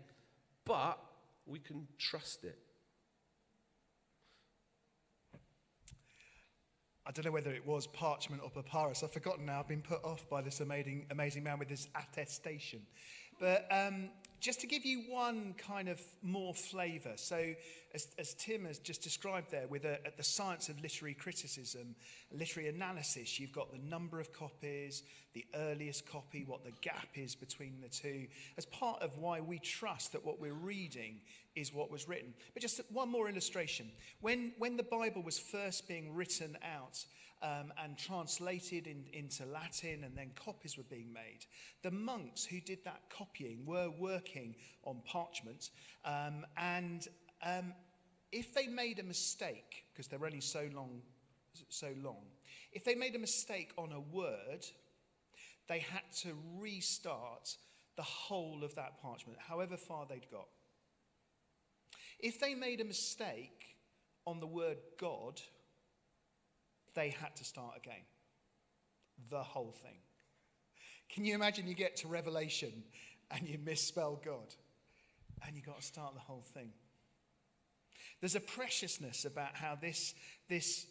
but 0.64 0.98
we 1.46 1.58
can 1.58 1.86
trust 1.98 2.44
it. 2.44 2.58
I 7.06 7.12
don't 7.12 7.24
know 7.24 7.32
whether 7.32 7.50
it 7.50 7.66
was 7.66 7.86
parchment 7.86 8.42
or 8.42 8.50
papyrus. 8.50 9.02
I've 9.02 9.12
forgotten 9.12 9.46
now. 9.46 9.60
I've 9.60 9.68
been 9.68 9.82
put 9.82 10.04
off 10.04 10.28
by 10.28 10.42
this 10.42 10.60
amazing, 10.60 11.06
amazing 11.10 11.42
man 11.42 11.58
with 11.58 11.68
this 11.68 11.88
attestation. 11.96 12.80
But 13.38 13.66
um, 13.70 14.10
just 14.40 14.60
to 14.62 14.66
give 14.66 14.86
you 14.86 15.02
one 15.08 15.54
kind 15.58 15.88
of 15.88 16.00
more 16.22 16.54
flavour. 16.54 17.12
So, 17.16 17.54
as, 17.92 18.08
as 18.18 18.34
Tim 18.34 18.64
has 18.64 18.78
just 18.78 19.02
described 19.02 19.50
there, 19.50 19.66
with 19.68 19.84
a, 19.84 19.98
the 20.16 20.22
science 20.22 20.68
of 20.68 20.80
literary 20.80 21.14
criticism, 21.14 21.94
literary 22.32 22.68
analysis, 22.68 23.38
you've 23.38 23.52
got 23.52 23.70
the 23.70 23.78
number 23.78 24.18
of 24.18 24.32
copies, 24.32 25.02
the 25.34 25.44
earliest 25.54 26.06
copy, 26.06 26.44
what 26.46 26.64
the 26.64 26.72
gap 26.80 27.08
is 27.14 27.34
between 27.34 27.80
the 27.82 27.88
two, 27.88 28.26
as 28.56 28.64
part 28.66 29.02
of 29.02 29.16
why 29.18 29.40
we 29.40 29.58
trust 29.58 30.12
that 30.12 30.24
what 30.24 30.40
we're 30.40 30.52
reading 30.52 31.20
is 31.56 31.74
what 31.74 31.90
was 31.90 32.08
written. 32.08 32.32
But 32.54 32.62
just 32.62 32.80
one 32.90 33.10
more 33.10 33.28
illustration. 33.28 33.90
When, 34.20 34.52
when 34.58 34.76
the 34.76 34.84
Bible 34.84 35.22
was 35.22 35.38
first 35.38 35.86
being 35.86 36.14
written 36.14 36.56
out, 36.62 37.04
um, 37.42 37.72
and 37.82 37.96
translated 37.96 38.86
in, 38.86 39.04
into 39.12 39.46
Latin, 39.46 40.04
and 40.04 40.16
then 40.16 40.30
copies 40.34 40.76
were 40.76 40.84
being 40.84 41.12
made. 41.12 41.46
The 41.82 41.90
monks 41.90 42.44
who 42.44 42.60
did 42.60 42.84
that 42.84 43.02
copying 43.10 43.64
were 43.66 43.90
working 43.98 44.54
on 44.84 45.00
parchment. 45.06 45.70
Um, 46.04 46.44
and 46.56 47.06
um, 47.44 47.72
if 48.32 48.52
they 48.54 48.66
made 48.66 48.98
a 48.98 49.02
mistake, 49.04 49.84
because 49.92 50.06
they're 50.08 50.24
only 50.24 50.40
so 50.40 50.68
long, 50.74 51.00
so 51.68 51.92
long, 52.02 52.22
if 52.72 52.84
they 52.84 52.94
made 52.94 53.14
a 53.14 53.18
mistake 53.18 53.72
on 53.76 53.92
a 53.92 54.00
word, 54.00 54.64
they 55.68 55.78
had 55.78 56.02
to 56.22 56.34
restart 56.58 57.48
the 57.96 58.02
whole 58.02 58.62
of 58.64 58.74
that 58.74 59.00
parchment, 59.00 59.38
however 59.38 59.76
far 59.76 60.06
they'd 60.08 60.30
got. 60.30 60.48
If 62.18 62.38
they 62.38 62.54
made 62.54 62.80
a 62.80 62.84
mistake 62.84 63.76
on 64.26 64.40
the 64.40 64.46
word 64.46 64.78
God, 64.98 65.40
they 66.94 67.10
had 67.10 67.36
to 67.36 67.44
start 67.44 67.76
again. 67.76 68.02
The 69.28 69.42
whole 69.42 69.72
thing. 69.82 69.98
Can 71.08 71.24
you 71.24 71.34
imagine 71.34 71.66
you 71.66 71.74
get 71.74 71.96
to 71.96 72.08
Revelation 72.08 72.72
and 73.30 73.48
you 73.48 73.58
misspell 73.58 74.20
God? 74.24 74.54
And 75.46 75.56
you've 75.56 75.66
got 75.66 75.80
to 75.80 75.86
start 75.86 76.14
the 76.14 76.20
whole 76.20 76.44
thing. 76.54 76.70
There's 78.20 78.34
a 78.34 78.40
preciousness 78.40 79.24
about 79.24 79.54
how 79.54 79.76
this, 79.80 80.14
this 80.48 80.86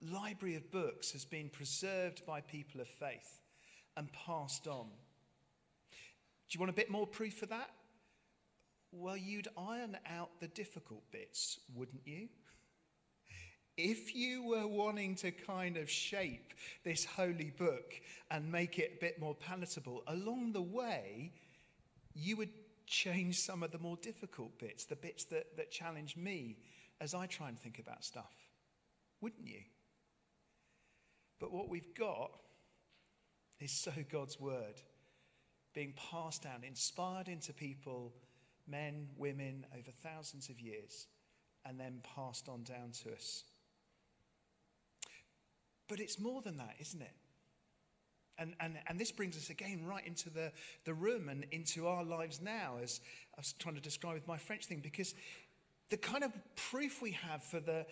library 0.00 0.56
of 0.56 0.70
books 0.70 1.12
has 1.12 1.24
been 1.24 1.50
preserved 1.50 2.24
by 2.26 2.40
people 2.40 2.80
of 2.80 2.88
faith 2.88 3.40
and 3.96 4.08
passed 4.12 4.66
on. 4.66 4.86
Do 6.48 6.56
you 6.56 6.60
want 6.60 6.70
a 6.70 6.74
bit 6.74 6.90
more 6.90 7.06
proof 7.06 7.42
of 7.42 7.50
that? 7.50 7.70
Well, 8.92 9.16
you'd 9.16 9.48
iron 9.56 9.96
out 10.06 10.30
the 10.40 10.48
difficult 10.48 11.02
bits, 11.12 11.60
wouldn't 11.74 12.02
you? 12.04 12.28
If 13.82 14.14
you 14.14 14.42
were 14.42 14.66
wanting 14.66 15.14
to 15.16 15.30
kind 15.30 15.76
of 15.78 15.88
shape 15.88 16.52
this 16.84 17.04
holy 17.04 17.52
book 17.56 17.94
and 18.30 18.50
make 18.50 18.78
it 18.78 18.94
a 18.96 19.00
bit 19.00 19.18
more 19.18 19.34
palatable, 19.34 20.02
along 20.06 20.52
the 20.52 20.62
way, 20.62 21.32
you 22.14 22.36
would 22.36 22.50
change 22.86 23.38
some 23.40 23.62
of 23.62 23.70
the 23.70 23.78
more 23.78 23.96
difficult 24.02 24.58
bits, 24.58 24.84
the 24.84 24.96
bits 24.96 25.24
that, 25.26 25.56
that 25.56 25.70
challenge 25.70 26.16
me 26.16 26.58
as 27.00 27.14
I 27.14 27.26
try 27.26 27.48
and 27.48 27.58
think 27.58 27.78
about 27.78 28.04
stuff, 28.04 28.34
wouldn't 29.22 29.46
you? 29.46 29.62
But 31.38 31.52
what 31.52 31.70
we've 31.70 31.94
got 31.94 32.32
is 33.60 33.72
so 33.72 33.92
God's 34.12 34.38
word 34.38 34.74
being 35.72 35.94
passed 36.10 36.42
down, 36.42 36.64
inspired 36.64 37.28
into 37.28 37.54
people, 37.54 38.12
men, 38.66 39.08
women, 39.16 39.64
over 39.78 39.90
thousands 40.02 40.50
of 40.50 40.60
years, 40.60 41.06
and 41.64 41.80
then 41.80 42.02
passed 42.14 42.48
on 42.48 42.62
down 42.64 42.90
to 43.04 43.12
us. 43.14 43.44
But 45.90 45.98
it's 45.98 46.20
more 46.20 46.40
than 46.40 46.56
that, 46.58 46.76
isn't 46.78 47.02
it? 47.02 47.12
And, 48.38 48.54
and, 48.60 48.78
and 48.86 48.98
this 48.98 49.10
brings 49.10 49.36
us 49.36 49.50
again 49.50 49.84
right 49.84 50.06
into 50.06 50.30
the, 50.30 50.52
the 50.84 50.94
room 50.94 51.28
and 51.28 51.44
into 51.50 51.88
our 51.88 52.04
lives 52.04 52.40
now, 52.40 52.76
as 52.80 53.00
I 53.36 53.40
was 53.40 53.52
trying 53.58 53.74
to 53.74 53.80
describe 53.80 54.14
with 54.14 54.28
my 54.28 54.38
French 54.38 54.66
thing, 54.66 54.78
because 54.82 55.14
the 55.90 55.96
kind 55.96 56.22
of 56.22 56.32
proof 56.54 57.02
we 57.02 57.10
have 57.10 57.42
for 57.42 57.58
the, 57.58 57.84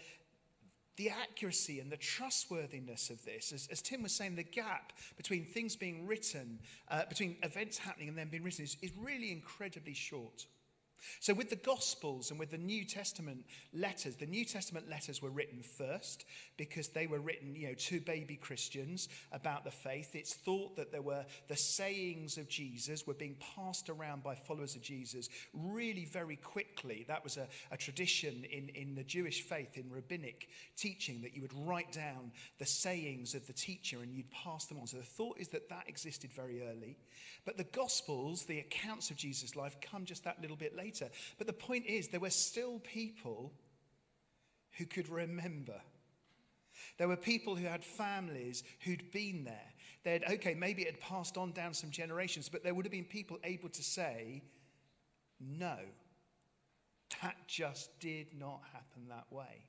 the 0.96 1.10
accuracy 1.10 1.80
and 1.80 1.90
the 1.90 1.96
trustworthiness 1.96 3.10
of 3.10 3.22
this, 3.24 3.52
as, 3.52 3.68
as 3.70 3.82
Tim 3.82 4.04
was 4.04 4.12
saying, 4.12 4.36
the 4.36 4.44
gap 4.44 4.92
between 5.16 5.44
things 5.44 5.74
being 5.74 6.06
written, 6.06 6.60
uh, 6.90 7.02
between 7.08 7.36
events 7.42 7.76
happening 7.78 8.08
and 8.08 8.16
then 8.16 8.28
being 8.28 8.44
written, 8.44 8.64
is, 8.64 8.76
is 8.80 8.92
really 8.96 9.32
incredibly 9.32 9.92
short. 9.92 10.46
So, 11.20 11.34
with 11.34 11.50
the 11.50 11.56
Gospels 11.56 12.30
and 12.30 12.38
with 12.38 12.50
the 12.50 12.58
New 12.58 12.84
Testament 12.84 13.44
letters, 13.72 14.16
the 14.16 14.26
New 14.26 14.44
Testament 14.44 14.88
letters 14.88 15.22
were 15.22 15.30
written 15.30 15.62
first 15.62 16.24
because 16.56 16.88
they 16.88 17.06
were 17.06 17.20
written, 17.20 17.54
you 17.54 17.68
know, 17.68 17.74
to 17.74 18.00
baby 18.00 18.36
Christians 18.36 19.08
about 19.32 19.64
the 19.64 19.70
faith. 19.70 20.14
It's 20.14 20.34
thought 20.34 20.76
that 20.76 20.92
there 20.92 21.02
were 21.02 21.24
the 21.48 21.56
sayings 21.56 22.38
of 22.38 22.48
Jesus 22.48 23.06
were 23.06 23.14
being 23.14 23.36
passed 23.56 23.88
around 23.88 24.22
by 24.22 24.34
followers 24.34 24.76
of 24.76 24.82
Jesus 24.82 25.28
really 25.52 26.04
very 26.04 26.36
quickly. 26.36 27.04
That 27.08 27.24
was 27.24 27.36
a, 27.36 27.46
a 27.70 27.76
tradition 27.76 28.44
in, 28.50 28.68
in 28.70 28.94
the 28.94 29.04
Jewish 29.04 29.42
faith, 29.42 29.76
in 29.76 29.90
rabbinic 29.90 30.48
teaching, 30.76 31.22
that 31.22 31.34
you 31.34 31.42
would 31.42 31.66
write 31.66 31.92
down 31.92 32.32
the 32.58 32.66
sayings 32.66 33.34
of 33.34 33.46
the 33.46 33.52
teacher 33.52 33.98
and 34.02 34.12
you'd 34.12 34.30
pass 34.30 34.66
them 34.66 34.78
on. 34.78 34.86
So, 34.86 34.98
the 34.98 35.04
thought 35.04 35.38
is 35.38 35.48
that 35.48 35.68
that 35.68 35.88
existed 35.88 36.32
very 36.32 36.62
early. 36.68 36.96
But 37.44 37.56
the 37.56 37.64
Gospels, 37.64 38.44
the 38.44 38.58
accounts 38.58 39.10
of 39.10 39.16
Jesus' 39.16 39.56
life, 39.56 39.76
come 39.80 40.04
just 40.04 40.24
that 40.24 40.40
little 40.40 40.56
bit 40.56 40.76
later. 40.76 40.87
But 41.36 41.46
the 41.46 41.52
point 41.52 41.86
is, 41.86 42.08
there 42.08 42.20
were 42.20 42.30
still 42.30 42.78
people 42.80 43.52
who 44.78 44.86
could 44.86 45.08
remember. 45.08 45.80
There 46.96 47.08
were 47.08 47.16
people 47.16 47.56
who 47.56 47.66
had 47.66 47.84
families 47.84 48.62
who'd 48.80 49.10
been 49.10 49.44
there. 49.44 49.72
They'd, 50.04 50.24
okay, 50.24 50.54
maybe 50.54 50.82
it 50.82 50.92
had 50.92 51.00
passed 51.00 51.36
on 51.36 51.52
down 51.52 51.74
some 51.74 51.90
generations, 51.90 52.48
but 52.48 52.62
there 52.62 52.74
would 52.74 52.84
have 52.84 52.92
been 52.92 53.04
people 53.04 53.38
able 53.44 53.68
to 53.70 53.82
say, 53.82 54.42
no, 55.40 55.76
that 57.22 57.36
just 57.46 57.98
did 58.00 58.28
not 58.38 58.60
happen 58.72 59.08
that 59.08 59.26
way. 59.30 59.66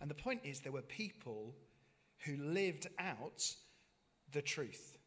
And 0.00 0.10
the 0.10 0.14
point 0.14 0.40
is, 0.44 0.60
there 0.60 0.72
were 0.72 0.82
people 0.82 1.54
who 2.24 2.36
lived 2.36 2.86
out 2.98 3.54
the 4.32 4.42
truth. 4.42 4.98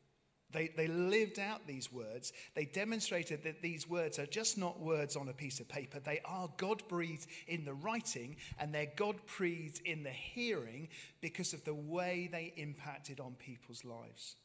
They, 0.53 0.69
they 0.77 0.87
lived 0.87 1.39
out 1.39 1.65
these 1.67 1.91
words. 1.91 2.31
They 2.55 2.65
demonstrated 2.65 3.43
that 3.43 3.61
these 3.61 3.89
words 3.89 4.19
are 4.19 4.25
just 4.25 4.57
not 4.57 4.79
words 4.79 5.15
on 5.15 5.29
a 5.29 5.33
piece 5.33 5.59
of 5.59 5.67
paper. 5.67 5.99
They 5.99 6.21
are 6.23 6.49
God 6.57 6.83
breathed 6.87 7.27
in 7.47 7.65
the 7.65 7.73
writing 7.73 8.37
and 8.59 8.73
they're 8.73 8.91
God 8.95 9.15
breathed 9.37 9.81
in 9.85 10.03
the 10.03 10.11
hearing 10.11 10.87
because 11.21 11.53
of 11.53 11.63
the 11.65 11.73
way 11.73 12.29
they 12.31 12.53
impacted 12.55 13.19
on 13.19 13.33
people's 13.33 13.83
lives. 13.83 14.35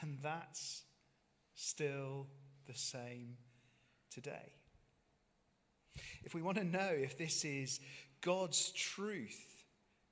And 0.00 0.18
that's 0.22 0.82
still 1.54 2.26
the 2.66 2.78
same 2.78 3.36
today. 4.10 4.52
If 6.22 6.34
we 6.34 6.42
want 6.42 6.58
to 6.58 6.64
know 6.64 6.90
if 6.92 7.18
this 7.18 7.44
is 7.44 7.80
God's 8.20 8.70
truth 8.70 9.64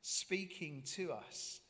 speaking 0.03 0.83
to 0.95 1.13
us, 1.13 1.61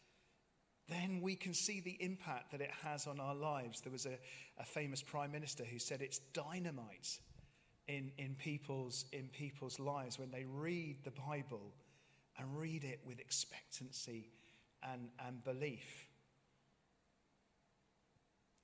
then 0.89 1.21
we 1.21 1.35
can 1.35 1.53
see 1.53 1.81
the 1.81 1.97
impact 2.01 2.51
that 2.53 2.61
it 2.61 2.71
has 2.83 3.07
on 3.07 3.21
our 3.21 3.35
lives. 3.35 3.81
There 3.81 3.93
was 3.93 4.07
a, 4.07 4.19
a 4.59 4.65
famous 4.65 5.03
prime 5.03 5.31
minister 5.31 5.65
who 5.65 5.79
said 5.79 6.01
it's 6.01 6.21
dynamite 6.33 7.19
in, 7.89 8.11
in, 8.19 8.35
people's, 8.37 9.05
in 9.13 9.29
people's 9.29 9.79
lives 9.79 10.19
when 10.19 10.31
they 10.31 10.45
read 10.45 10.97
the 11.05 11.11
Bible 11.11 11.73
and 12.39 12.57
read 12.57 12.85
it 12.85 13.01
with 13.07 13.19
expectancy 13.19 14.31
and, 14.83 15.09
and 15.27 15.43
belief. 15.45 16.07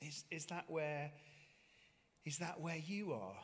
Is, 0.01 0.25
is, 0.31 0.47
that 0.47 0.65
where, 0.69 1.11
is 2.25 2.39
that 2.39 2.61
where 2.61 2.77
you 2.77 3.13
are? 3.13 3.37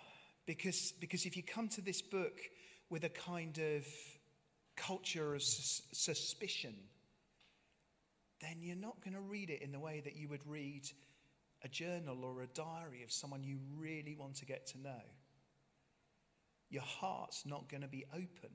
Because, 0.47 0.93
because 1.01 1.27
if 1.27 1.37
you 1.37 1.43
come 1.43 1.69
to 1.69 1.81
this 1.81 2.01
book 2.01 2.39
with 2.89 3.05
a 3.05 3.09
kind 3.09 3.59
of 3.59 3.87
culture 4.77 5.35
of 5.35 5.43
sus- 5.43 5.83
suspicion, 5.93 6.75
then 8.41 8.57
you're 8.61 8.77
not 8.77 9.03
going 9.03 9.15
to 9.15 9.21
read 9.21 9.51
it 9.51 9.63
in 9.63 9.73
the 9.73 9.79
way 9.79 10.01
that 10.05 10.17
you 10.17 10.29
would 10.29 10.47
read 10.47 10.89
a 11.63 11.69
journal 11.69 12.25
or 12.25 12.43
a 12.43 12.47
diary 12.47 13.03
of 13.03 13.13
someone 13.13 13.45
you 13.45 13.59
really 13.77 14.15
want 14.19 14.37
to 14.37 14.47
get 14.47 14.67
to 14.69 14.81
know. 14.81 15.03
Your 16.71 16.83
heart's 16.83 17.45
not 17.45 17.69
going 17.69 17.83
to 17.83 17.89
be 17.89 18.05
open. 18.15 18.51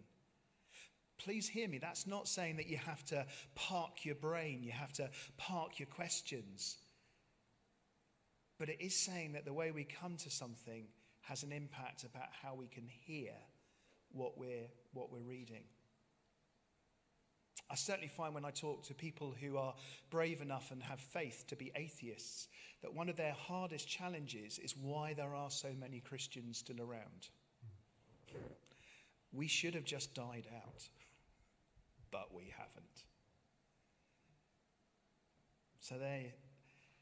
Please 1.17 1.47
hear 1.47 1.67
me. 1.67 1.77
That's 1.77 2.07
not 2.07 2.27
saying 2.27 2.57
that 2.57 2.67
you 2.67 2.77
have 2.77 3.03
to 3.05 3.25
park 3.53 4.05
your 4.05 4.15
brain, 4.15 4.63
you 4.63 4.71
have 4.71 4.93
to 4.93 5.09
park 5.37 5.79
your 5.79 5.87
questions. 5.87 6.77
But 8.57 8.69
it 8.69 8.77
is 8.79 8.95
saying 8.95 9.33
that 9.33 9.45
the 9.45 9.53
way 9.53 9.71
we 9.71 9.83
come 9.83 10.15
to 10.17 10.29
something 10.31 10.87
has 11.21 11.43
an 11.43 11.51
impact 11.51 12.03
about 12.03 12.29
how 12.41 12.55
we 12.55 12.67
can 12.67 12.87
hear 12.87 13.31
what 14.11 14.37
we're, 14.37 14.67
what 14.93 15.11
we're 15.11 15.19
reading. 15.19 15.63
I 17.69 17.75
certainly 17.75 18.07
find 18.07 18.33
when 18.33 18.45
I 18.45 18.51
talk 18.51 18.83
to 18.83 18.93
people 18.93 19.33
who 19.39 19.57
are 19.57 19.73
brave 20.09 20.41
enough 20.41 20.71
and 20.71 20.83
have 20.83 20.99
faith 20.99 21.45
to 21.47 21.55
be 21.55 21.71
atheists 21.75 22.47
that 22.81 22.93
one 22.93 23.09
of 23.09 23.15
their 23.15 23.33
hardest 23.33 23.87
challenges 23.87 24.59
is 24.59 24.75
why 24.77 25.13
there 25.13 25.33
are 25.33 25.49
so 25.49 25.69
many 25.79 25.99
Christians 25.99 26.59
still 26.59 26.79
around. 26.79 27.29
We 29.33 29.47
should 29.47 29.73
have 29.73 29.83
just 29.83 30.13
died 30.13 30.47
out, 30.55 30.87
but 32.11 32.33
we 32.33 32.53
haven't. 32.55 33.03
So, 35.79 35.97
there 35.97 36.25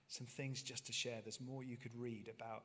some 0.08 0.28
things 0.28 0.62
just 0.62 0.86
to 0.86 0.94
share. 0.94 1.20
There's 1.24 1.42
more 1.42 1.64
you 1.64 1.76
could 1.76 1.96
read 1.96 2.32
about 2.38 2.64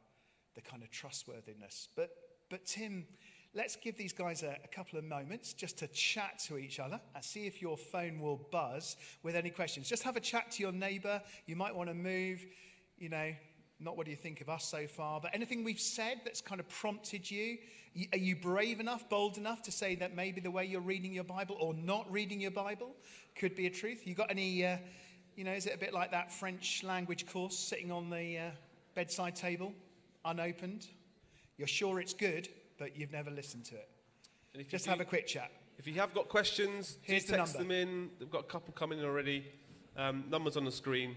the 0.54 0.60
kind 0.60 0.82
of 0.82 0.90
trustworthiness. 0.90 1.88
But, 1.96 2.10
but 2.50 2.66
Tim, 2.66 3.06
let's 3.54 3.76
give 3.76 3.96
these 3.96 4.12
guys 4.12 4.42
a, 4.42 4.56
a, 4.64 4.68
couple 4.68 4.98
of 4.98 5.04
moments 5.04 5.52
just 5.52 5.78
to 5.78 5.86
chat 5.88 6.38
to 6.46 6.58
each 6.58 6.78
other 6.78 7.00
and 7.14 7.24
see 7.24 7.46
if 7.46 7.60
your 7.60 7.76
phone 7.76 8.20
will 8.20 8.46
buzz 8.50 8.96
with 9.22 9.34
any 9.34 9.50
questions. 9.50 9.88
Just 9.88 10.02
have 10.02 10.16
a 10.16 10.20
chat 10.20 10.50
to 10.52 10.62
your 10.62 10.72
neighbor. 10.72 11.20
You 11.46 11.56
might 11.56 11.74
want 11.74 11.88
to 11.88 11.94
move, 11.94 12.44
you 12.98 13.08
know, 13.08 13.32
not 13.80 13.96
what 13.96 14.06
do 14.06 14.10
you 14.10 14.16
think 14.16 14.40
of 14.40 14.48
us 14.48 14.64
so 14.64 14.86
far, 14.86 15.20
but 15.20 15.30
anything 15.34 15.64
we've 15.64 15.80
said 15.80 16.20
that's 16.24 16.40
kind 16.40 16.60
of 16.60 16.68
prompted 16.68 17.30
you. 17.30 17.58
Are 18.12 18.18
you 18.18 18.36
brave 18.36 18.80
enough, 18.80 19.08
bold 19.08 19.38
enough 19.38 19.62
to 19.62 19.72
say 19.72 19.94
that 19.96 20.14
maybe 20.14 20.40
the 20.40 20.50
way 20.50 20.64
you're 20.64 20.80
reading 20.80 21.12
your 21.12 21.24
Bible 21.24 21.56
or 21.60 21.74
not 21.74 22.10
reading 22.12 22.40
your 22.40 22.50
Bible 22.50 22.90
could 23.34 23.54
be 23.54 23.66
a 23.66 23.70
truth? 23.70 24.06
You 24.06 24.14
got 24.14 24.30
any, 24.30 24.64
uh, 24.64 24.76
you 25.36 25.44
know, 25.44 25.52
is 25.52 25.66
it 25.66 25.74
a 25.74 25.78
bit 25.78 25.94
like 25.94 26.10
that 26.10 26.32
French 26.32 26.82
language 26.84 27.26
course 27.26 27.58
sitting 27.58 27.90
on 27.90 28.10
the. 28.10 28.38
Uh, 28.38 28.50
bedside 28.98 29.36
table, 29.36 29.72
unopened. 30.24 30.88
You're 31.56 31.68
sure 31.68 32.00
it's 32.00 32.14
good, 32.14 32.48
but 32.78 32.96
you've 32.96 33.12
never 33.12 33.30
listened 33.30 33.64
to 33.66 33.74
it. 33.74 33.88
And 34.52 34.62
if 34.62 34.68
Just 34.70 34.84
do- 34.84 34.90
have 34.90 35.00
a 35.00 35.04
quick 35.04 35.26
chat. 35.26 35.50
If 35.78 35.86
you 35.86 35.94
have 35.94 36.12
got 36.14 36.28
questions, 36.28 36.94
do 36.94 37.12
Here's 37.12 37.24
the 37.26 37.36
text 37.36 37.54
number. 37.54 37.74
them 37.74 37.88
in. 37.88 38.10
We've 38.18 38.30
got 38.30 38.40
a 38.40 38.46
couple 38.48 38.72
coming 38.74 38.98
in 38.98 39.04
already. 39.04 39.44
Um, 39.96 40.24
numbers 40.28 40.56
on 40.56 40.64
the 40.64 40.72
screen. 40.72 41.16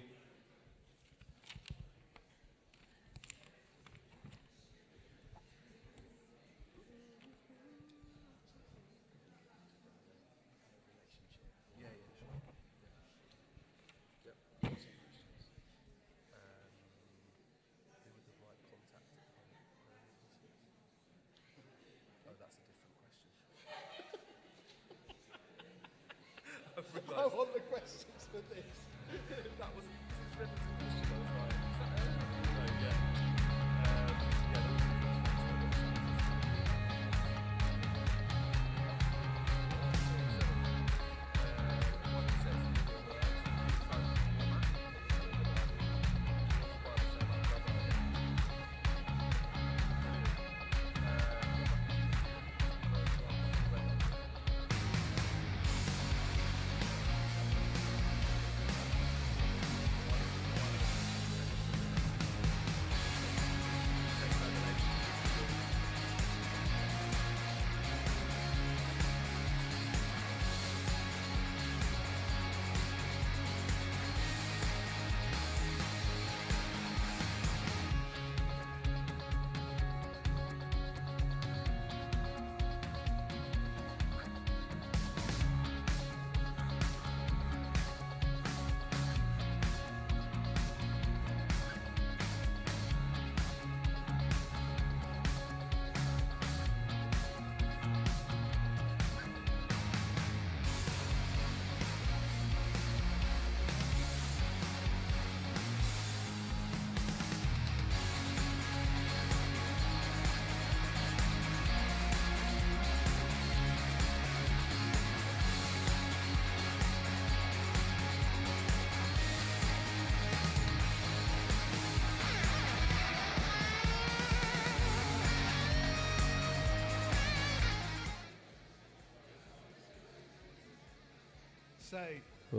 So, 131.91 132.05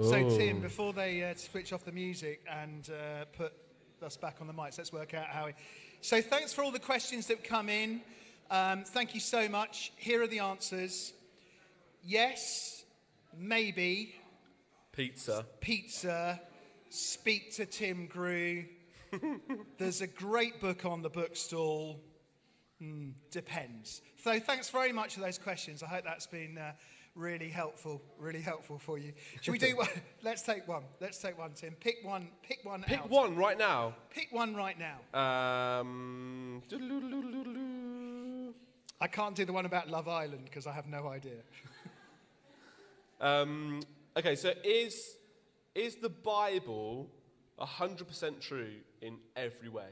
so 0.02 0.36
Tim, 0.36 0.60
before 0.60 0.92
they 0.92 1.24
uh, 1.24 1.34
switch 1.34 1.72
off 1.72 1.86
the 1.86 1.92
music 1.92 2.44
and 2.50 2.90
uh, 2.90 3.24
put 3.34 3.54
us 4.04 4.14
back 4.14 4.36
on 4.42 4.46
the 4.46 4.52
mics, 4.52 4.76
let's 4.76 4.92
work 4.92 5.14
out 5.14 5.24
how. 5.24 5.46
We... 5.46 5.52
So, 6.02 6.20
thanks 6.20 6.52
for 6.52 6.62
all 6.62 6.70
the 6.70 6.78
questions 6.78 7.28
that 7.28 7.42
come 7.42 7.70
in. 7.70 8.02
Um, 8.50 8.84
thank 8.84 9.14
you 9.14 9.20
so 9.20 9.48
much. 9.48 9.90
Here 9.96 10.22
are 10.22 10.26
the 10.26 10.40
answers. 10.40 11.14
Yes, 12.04 12.84
maybe, 13.34 14.14
Pizza. 14.92 15.46
pizza, 15.60 16.38
speak 16.90 17.54
to 17.54 17.64
Tim 17.64 18.08
Grew. 18.08 18.66
There's 19.78 20.02
a 20.02 20.08
great 20.08 20.60
book 20.60 20.84
on 20.84 21.00
the 21.00 21.08
bookstall. 21.08 22.02
Hmm, 22.82 23.12
depends. 23.30 24.02
So 24.22 24.38
thanks 24.38 24.68
very 24.68 24.92
much 24.92 25.14
for 25.14 25.20
those 25.20 25.38
questions. 25.38 25.82
I 25.82 25.86
hope 25.86 26.04
that's 26.04 26.26
been 26.26 26.58
uh, 26.58 26.72
really 27.14 27.48
helpful, 27.48 28.02
really 28.18 28.40
helpful 28.40 28.78
for 28.78 28.98
you. 28.98 29.12
Should 29.40 29.52
we 29.52 29.58
do 29.58 29.76
one? 29.76 29.88
Let's 30.22 30.42
take 30.42 30.66
one. 30.66 30.84
Let's 31.00 31.18
take 31.18 31.38
one, 31.38 31.52
Tim. 31.54 31.74
Pick 31.74 31.96
one. 32.02 32.28
Pick 32.42 32.60
one 32.64 32.82
Pick 32.82 33.00
out. 33.00 33.10
one 33.10 33.36
right 33.36 33.58
now. 33.58 33.94
Pick 34.10 34.28
one 34.30 34.54
right 34.54 34.76
now. 34.78 35.18
Um. 35.18 36.62
I 39.00 39.08
can't 39.08 39.34
do 39.34 39.44
the 39.44 39.52
one 39.52 39.66
about 39.66 39.90
Love 39.90 40.06
Island 40.08 40.44
because 40.44 40.66
I 40.66 40.72
have 40.72 40.86
no 40.86 41.08
idea. 41.08 41.40
um, 43.20 43.80
okay, 44.16 44.36
so 44.36 44.52
is, 44.62 45.16
is 45.74 45.96
the 45.96 46.08
Bible 46.08 47.10
100% 47.60 48.40
true 48.40 48.74
in 49.00 49.18
every 49.34 49.68
way? 49.68 49.88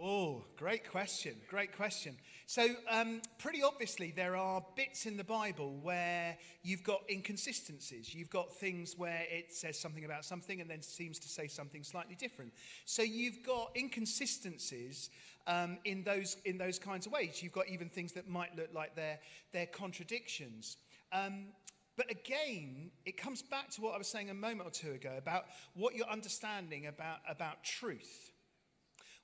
Oh, 0.00 0.42
great 0.56 0.90
question. 0.90 1.36
Great 1.48 1.76
question. 1.76 2.16
So, 2.46 2.66
um, 2.90 3.20
pretty 3.38 3.62
obviously, 3.62 4.10
there 4.10 4.36
are 4.36 4.64
bits 4.74 5.06
in 5.06 5.16
the 5.16 5.24
Bible 5.24 5.78
where 5.82 6.36
you've 6.62 6.82
got 6.82 7.02
inconsistencies. 7.10 8.14
You've 8.14 8.30
got 8.30 8.52
things 8.56 8.96
where 8.96 9.24
it 9.30 9.52
says 9.52 9.78
something 9.78 10.04
about 10.04 10.24
something 10.24 10.60
and 10.60 10.68
then 10.68 10.82
seems 10.82 11.18
to 11.20 11.28
say 11.28 11.46
something 11.46 11.84
slightly 11.84 12.14
different. 12.14 12.52
So, 12.84 13.02
you've 13.02 13.42
got 13.44 13.76
inconsistencies 13.76 15.10
um, 15.46 15.78
in, 15.84 16.02
those, 16.04 16.36
in 16.44 16.58
those 16.58 16.78
kinds 16.78 17.06
of 17.06 17.12
ways. 17.12 17.42
You've 17.42 17.52
got 17.52 17.68
even 17.68 17.88
things 17.88 18.12
that 18.12 18.28
might 18.28 18.56
look 18.56 18.70
like 18.74 18.96
they're, 18.96 19.20
they're 19.52 19.66
contradictions. 19.66 20.78
Um, 21.12 21.48
but 21.96 22.10
again, 22.10 22.90
it 23.04 23.18
comes 23.18 23.42
back 23.42 23.70
to 23.72 23.82
what 23.82 23.94
I 23.94 23.98
was 23.98 24.08
saying 24.08 24.30
a 24.30 24.34
moment 24.34 24.66
or 24.66 24.72
two 24.72 24.92
ago 24.92 25.12
about 25.18 25.44
what 25.74 25.94
you're 25.94 26.08
understanding 26.08 26.86
about, 26.86 27.18
about 27.28 27.62
truth 27.62 28.31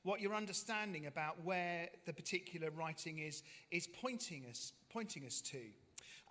what 0.08 0.22
you're 0.22 0.34
understanding 0.34 1.04
about 1.04 1.36
where 1.44 1.86
the 2.06 2.12
particular 2.14 2.70
writing 2.70 3.18
is, 3.18 3.42
is 3.70 3.86
pointing, 3.86 4.46
us, 4.48 4.72
pointing 4.88 5.26
us 5.26 5.42
to. 5.42 5.60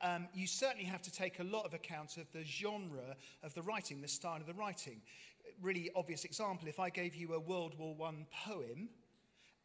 Um, 0.02 0.28
you 0.34 0.48
certainly 0.48 0.86
have 0.86 1.04
to 1.04 1.12
take 1.12 1.40
a 1.40 1.44
lot 1.44 1.64
of 1.64 1.76
account 1.76 2.18
of 2.18 2.26
the 2.32 2.44
genre 2.44 3.16
of 3.44 3.54
the 3.54 3.62
writing, 3.62 4.02
the 4.02 4.08
style 4.08 4.38
of 4.38 4.48
the 4.48 4.54
writing. 4.56 5.00
Really 5.62 5.92
obvious 5.96 6.26
example 6.26 6.68
if 6.68 6.80
I 6.80 6.90
gave 6.90 7.14
you 7.14 7.36
a 7.36 7.40
World 7.40 7.78
War 7.78 7.96
I 8.04 8.14
poem, 8.50 8.90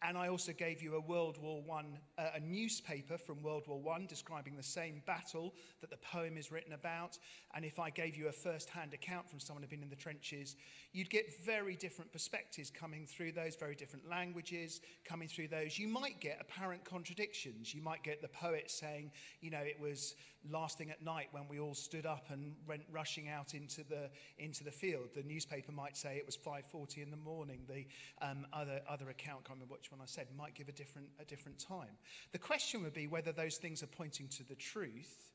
and 0.02 0.18
I 0.18 0.28
also 0.28 0.52
gave 0.52 0.82
you 0.82 0.96
a 0.96 1.00
World 1.00 1.38
War 1.38 1.62
One, 1.62 1.98
uh, 2.18 2.30
a 2.34 2.40
newspaper 2.40 3.16
from 3.16 3.42
World 3.42 3.64
War 3.68 3.80
One 3.80 4.06
describing 4.06 4.56
the 4.56 4.62
same 4.62 5.02
battle 5.06 5.54
that 5.80 5.90
the 5.90 5.96
poem 5.96 6.36
is 6.36 6.50
written 6.50 6.72
about. 6.72 7.18
And 7.54 7.64
if 7.64 7.78
I 7.78 7.90
gave 7.90 8.16
you 8.16 8.28
a 8.28 8.32
first-hand 8.32 8.94
account 8.94 9.30
from 9.30 9.38
someone 9.38 9.62
who'd 9.62 9.70
been 9.70 9.82
in 9.82 9.90
the 9.90 9.96
trenches, 9.96 10.56
you'd 10.92 11.10
get 11.10 11.40
very 11.44 11.76
different 11.76 12.12
perspectives 12.12 12.70
coming 12.70 13.06
through 13.06 13.32
those, 13.32 13.54
very 13.54 13.74
different 13.74 14.08
languages 14.08 14.80
coming 15.04 15.28
through 15.28 15.48
those. 15.48 15.78
You 15.78 15.88
might 15.88 16.20
get 16.20 16.38
apparent 16.40 16.84
contradictions. 16.84 17.74
You 17.74 17.82
might 17.82 18.02
get 18.02 18.20
the 18.22 18.28
poet 18.28 18.70
saying, 18.70 19.12
you 19.40 19.50
know, 19.50 19.60
it 19.60 19.78
was 19.80 20.16
last 20.50 20.78
thing 20.78 20.90
at 20.90 21.02
night 21.02 21.28
when 21.32 21.44
we 21.48 21.60
all 21.60 21.74
stood 21.74 22.06
up 22.06 22.26
and 22.30 22.54
went 22.66 22.82
rushing 22.90 23.28
out 23.28 23.54
into 23.54 23.84
the 23.84 24.10
into 24.38 24.64
the 24.64 24.70
field. 24.70 25.08
The 25.14 25.22
newspaper 25.22 25.72
might 25.72 25.96
say 25.96 26.16
it 26.16 26.26
was 26.26 26.36
5:40 26.36 27.02
in 27.02 27.10
the 27.10 27.16
morning. 27.16 27.60
The 27.68 27.86
um, 28.20 28.46
other 28.52 28.80
other 28.88 29.10
account, 29.10 29.44
can't 29.44 29.56
remember 29.56 29.74
which 29.74 29.90
one 29.90 30.00
I 30.00 30.06
said, 30.06 30.26
might 30.36 30.54
give 30.54 30.68
a 30.68 30.72
different 30.72 31.08
a 31.20 31.24
different 31.24 31.58
time. 31.58 31.96
The 32.32 32.38
question 32.38 32.82
would 32.82 32.94
be 32.94 33.06
whether 33.06 33.32
those 33.32 33.56
things 33.56 33.82
are 33.82 33.88
pointing 33.88 34.28
to 34.28 34.44
the 34.44 34.56
truth, 34.56 35.30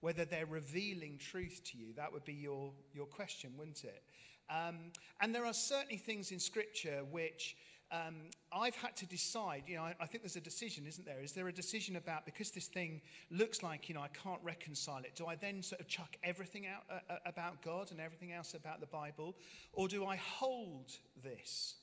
whether 0.00 0.24
they're 0.24 0.46
revealing 0.46 1.18
truth 1.18 1.60
to 1.72 1.78
you. 1.78 1.92
That 1.94 2.12
would 2.12 2.24
be 2.24 2.34
your 2.34 2.72
your 2.92 3.06
question, 3.06 3.52
wouldn't 3.56 3.84
it? 3.84 4.02
Um, 4.50 4.76
and 5.20 5.34
there 5.34 5.46
are 5.46 5.54
certainly 5.54 5.96
things 5.96 6.30
in 6.30 6.38
Scripture 6.38 7.04
which 7.10 7.56
um, 7.92 8.14
I've 8.52 8.74
had 8.76 8.96
to 8.96 9.06
decide, 9.06 9.64
you 9.66 9.76
know, 9.76 9.82
I, 9.82 9.94
I 10.00 10.06
think 10.06 10.22
there's 10.22 10.36
a 10.36 10.40
decision, 10.40 10.86
isn't 10.86 11.04
there? 11.04 11.22
Is 11.22 11.32
there 11.32 11.48
a 11.48 11.52
decision 11.52 11.96
about, 11.96 12.24
because 12.24 12.50
this 12.50 12.66
thing 12.66 13.02
looks 13.30 13.62
like, 13.62 13.88
you 13.88 13.94
know, 13.94 14.00
I 14.00 14.08
can't 14.08 14.40
reconcile 14.42 15.00
it, 15.04 15.14
do 15.14 15.26
I 15.26 15.36
then 15.36 15.62
sort 15.62 15.80
of 15.80 15.88
chuck 15.88 16.16
everything 16.24 16.66
out 16.66 16.84
uh, 16.90 17.12
uh, 17.12 17.16
about 17.26 17.62
God 17.62 17.90
and 17.90 18.00
everything 18.00 18.32
else 18.32 18.54
about 18.54 18.80
the 18.80 18.86
Bible? 18.86 19.36
Or 19.74 19.88
do 19.88 20.06
I 20.06 20.16
hold 20.16 20.90
this? 21.22 21.74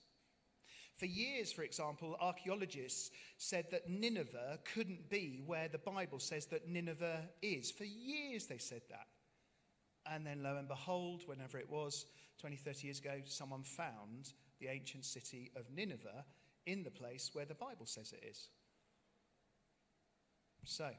For 0.97 1.05
years, 1.05 1.51
for 1.51 1.61
example, 1.61 2.17
archaeologists 2.19 3.11
said 3.37 3.67
that 3.71 3.87
Nineveh 3.87 4.59
couldn't 4.73 5.09
be 5.09 5.43
where 5.45 5.67
the 5.69 5.77
Bible 5.77 6.19
says 6.19 6.47
that 6.47 6.67
Nineveh 6.67 7.21
is. 7.41 7.71
For 7.71 7.85
years, 7.85 8.47
they 8.47 8.57
said 8.57 8.81
that. 8.89 9.07
And 10.11 10.25
then, 10.25 10.41
lo 10.41 10.57
and 10.57 10.67
behold, 10.67 11.21
whenever 11.27 11.59
it 11.59 11.69
was, 11.69 12.05
20, 12.41 12.55
30 12.55 12.87
years 12.87 12.99
ago, 12.99 13.21
someone 13.25 13.63
found 13.63 14.33
the 14.59 14.67
ancient 14.67 15.05
city 15.05 15.51
of 15.55 15.63
Nineveh 15.73 16.25
in 16.65 16.83
the 16.83 16.91
place 16.91 17.31
where 17.33 17.45
the 17.45 17.55
Bible 17.55 17.85
says 17.85 18.13
it 18.13 18.25
is. 18.27 18.49
So, 20.65 20.89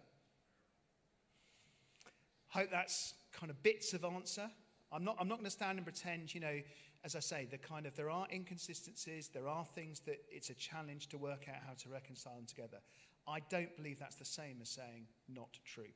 hope 2.48 2.70
that's 2.70 3.14
kind 3.32 3.50
of 3.50 3.62
bits 3.62 3.92
of 3.92 4.04
answer. 4.04 4.50
I'm 4.92 5.04
not, 5.04 5.16
I'm 5.20 5.28
not 5.28 5.36
going 5.36 5.44
to 5.44 5.50
stand 5.50 5.78
and 5.78 5.86
pretend, 5.86 6.34
you 6.34 6.40
know, 6.40 6.60
as 7.04 7.16
I 7.16 7.20
say, 7.20 7.46
the 7.50 7.58
kind 7.58 7.86
of 7.86 7.94
there 7.94 8.10
are 8.10 8.26
inconsistencies, 8.32 9.28
there 9.28 9.48
are 9.48 9.64
things 9.64 10.00
that 10.00 10.20
it's 10.30 10.50
a 10.50 10.54
challenge 10.54 11.08
to 11.08 11.18
work 11.18 11.46
out 11.48 11.62
how 11.66 11.74
to 11.74 11.88
reconcile 11.88 12.34
them 12.34 12.46
together. 12.46 12.78
I 13.26 13.40
don't 13.48 13.74
believe 13.76 13.98
that's 13.98 14.16
the 14.16 14.24
same 14.24 14.58
as 14.60 14.68
saying 14.68 15.06
not 15.28 15.58
true. 15.64 15.92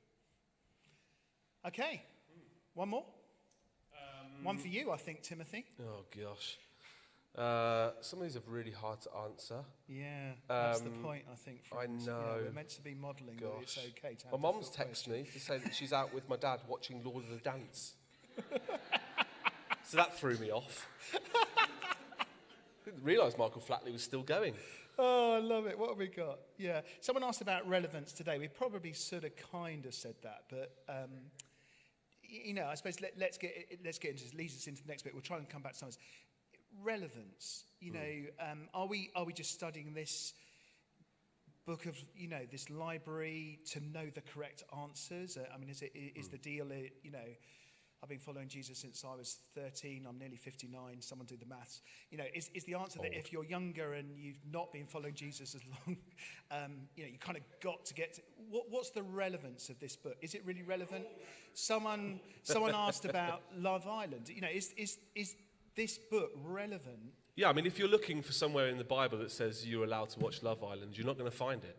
Okay, 1.67 2.03
one 2.75 2.91
more. 2.91 3.05
Um, 3.95 4.45
one 4.45 4.59
for 4.59 4.69
you, 4.69 4.91
I 4.91 4.97
think, 4.97 5.23
Timothy. 5.23 5.65
Oh 5.81 6.05
gosh. 6.17 6.59
Uh, 7.37 7.91
some 8.01 8.21
of 8.21 8.27
these 8.27 8.37
are 8.37 8.43
really 8.47 8.71
hard 8.71 9.01
to 9.01 9.11
answer. 9.25 9.57
Yeah, 9.89 10.33
that's 10.47 10.81
um, 10.81 10.85
the 10.85 10.91
point, 10.91 11.25
I 11.31 11.35
think. 11.35 11.63
I 11.73 11.87
know. 11.87 11.93
You 11.99 12.07
know. 12.07 12.39
We're 12.45 12.53
meant 12.53 12.69
to 12.71 12.83
be 12.83 12.95
modelling 12.95 13.39
but 13.41 13.63
it's 13.63 13.77
okay 13.77 14.15
to 14.15 14.27
My 14.31 14.39
mum's 14.39 14.71
texted 14.71 15.09
me 15.09 15.27
to 15.33 15.41
say 15.41 15.59
that 15.59 15.75
she's 15.75 15.93
out 15.93 16.15
with 16.15 16.29
my 16.29 16.37
dad 16.37 16.61
watching 16.69 17.03
Lord 17.05 17.25
of 17.25 17.31
the 17.31 17.39
Dance. 17.39 17.95
so 19.85 19.97
that 19.97 20.17
threw 20.17 20.37
me 20.39 20.53
off. 20.53 20.89
Didn't 22.85 23.03
realise 23.03 23.37
Michael 23.37 23.63
Flatley 23.63 23.93
was 23.93 24.03
still 24.03 24.23
going. 24.23 24.55
Oh, 24.97 25.35
I 25.35 25.39
love 25.39 25.67
it. 25.67 25.77
What 25.77 25.89
have 25.89 25.99
we 25.99 26.07
got? 26.07 26.39
Yeah. 26.57 26.83
Someone 27.01 27.25
asked 27.25 27.41
about 27.41 27.69
relevance 27.69 28.13
today. 28.13 28.39
We 28.39 28.47
probably 28.47 28.93
sort 28.93 29.25
of 29.25 29.33
kind 29.51 29.87
of 29.87 29.95
said 29.95 30.15
that, 30.23 30.45
but 30.49 30.73
um, 30.89 31.11
you 32.23 32.55
know, 32.55 32.67
I 32.67 32.75
suppose 32.75 33.01
let, 33.01 33.21
us 33.21 33.39
get 33.39 33.79
let's 33.85 33.99
get 33.99 34.13
into 34.13 34.23
this. 34.23 34.35
Leads 34.35 34.57
us 34.57 34.67
into 34.69 34.83
the 34.83 34.89
next 34.89 35.03
bit. 35.03 35.15
We'll 35.15 35.23
try 35.23 35.39
and 35.39 35.49
come 35.49 35.63
back 35.63 35.73
to 35.73 35.79
some 35.79 35.89
relevance. 36.83 37.65
You 37.81 37.93
mm. 37.93 37.95
know, 37.95 38.51
um, 38.51 38.69
are 38.73 38.87
we 38.87 39.11
are 39.15 39.25
we 39.25 39.33
just 39.33 39.53
studying 39.53 39.95
this 39.95 40.35
book 41.67 41.87
of 41.87 41.97
you 42.15 42.29
know 42.29 42.43
this 42.51 42.69
library 42.69 43.61
to 43.73 43.81
know 43.81 44.07
the 44.15 44.23
correct 44.23 44.63
answers? 44.83 45.37
Uh, 45.37 45.45
I 45.55 45.59
mean, 45.59 45.71
is 45.71 45.83
it 45.83 45.93
is 45.95 46.29
mm. 46.29 46.33
the 46.33 46.39
deal? 46.39 46.67
Uh, 46.67 46.89
you 47.03 47.11
know, 47.11 47.19
I've 48.05 48.11
been 48.11 48.19
following 48.19 48.49
Jesus 48.49 48.77
since 48.77 49.03
I 49.03 49.17
was 49.17 49.39
13. 49.55 50.05
I'm 50.07 50.19
nearly 50.19 50.37
59. 50.37 51.01
Someone 51.01 51.25
do 51.27 51.39
the 51.39 51.47
maths. 51.47 51.81
You 52.11 52.19
know, 52.19 52.25
is, 52.35 52.51
is 52.53 52.63
the 52.65 52.75
answer 52.75 52.99
Old. 52.99 53.07
that 53.07 53.17
if 53.17 53.33
you're 53.33 53.47
younger 53.47 53.95
and 53.95 54.11
you've 54.15 54.45
not 54.53 54.75
been 54.75 54.85
following 54.85 55.15
Jesus 55.15 55.55
as 55.55 55.63
long, 55.65 55.97
um, 56.51 56.73
you 56.97 57.05
know, 57.05 57.09
you 57.09 57.19
kind 57.19 57.39
of 57.39 57.45
got 57.63 57.87
to 57.87 57.95
get 57.95 58.13
to, 58.17 58.21
what, 58.51 58.65
what's 58.69 58.91
the 58.91 59.03
relevance 59.03 59.71
of 59.71 59.81
this 59.81 59.97
book? 59.97 60.17
Is 60.21 60.35
it 60.35 60.43
really 60.45 60.63
relevant? 60.63 61.07
Someone, 61.55 62.21
someone 62.43 62.73
asked 62.75 63.07
about 63.07 63.41
Love 63.57 63.87
Island. 63.87 64.29
You 64.29 64.43
know, 64.43 64.49
is, 64.53 64.75
is, 64.77 64.99
is 65.15 65.35
this 65.77 65.99
book 65.99 66.31
relevant? 66.43 67.13
Yeah, 67.37 67.49
I 67.49 67.53
mean, 67.53 67.67
if 67.67 67.79
you're 67.79 67.89
looking 67.89 68.23
for 68.23 68.33
somewhere 68.33 68.69
in 68.69 68.79
the 68.79 68.85
Bible 68.85 69.19
that 69.19 69.31
says 69.31 69.67
you're 69.67 69.85
allowed 69.85 70.11
to 70.11 70.21
watch 70.21 70.43
Love 70.43 70.63
Island, 70.63 70.97
you're 70.97 71.07
not 71.07 71.19
going 71.19 71.31
to 71.31 71.37
find 71.37 71.65
it. 71.65 71.77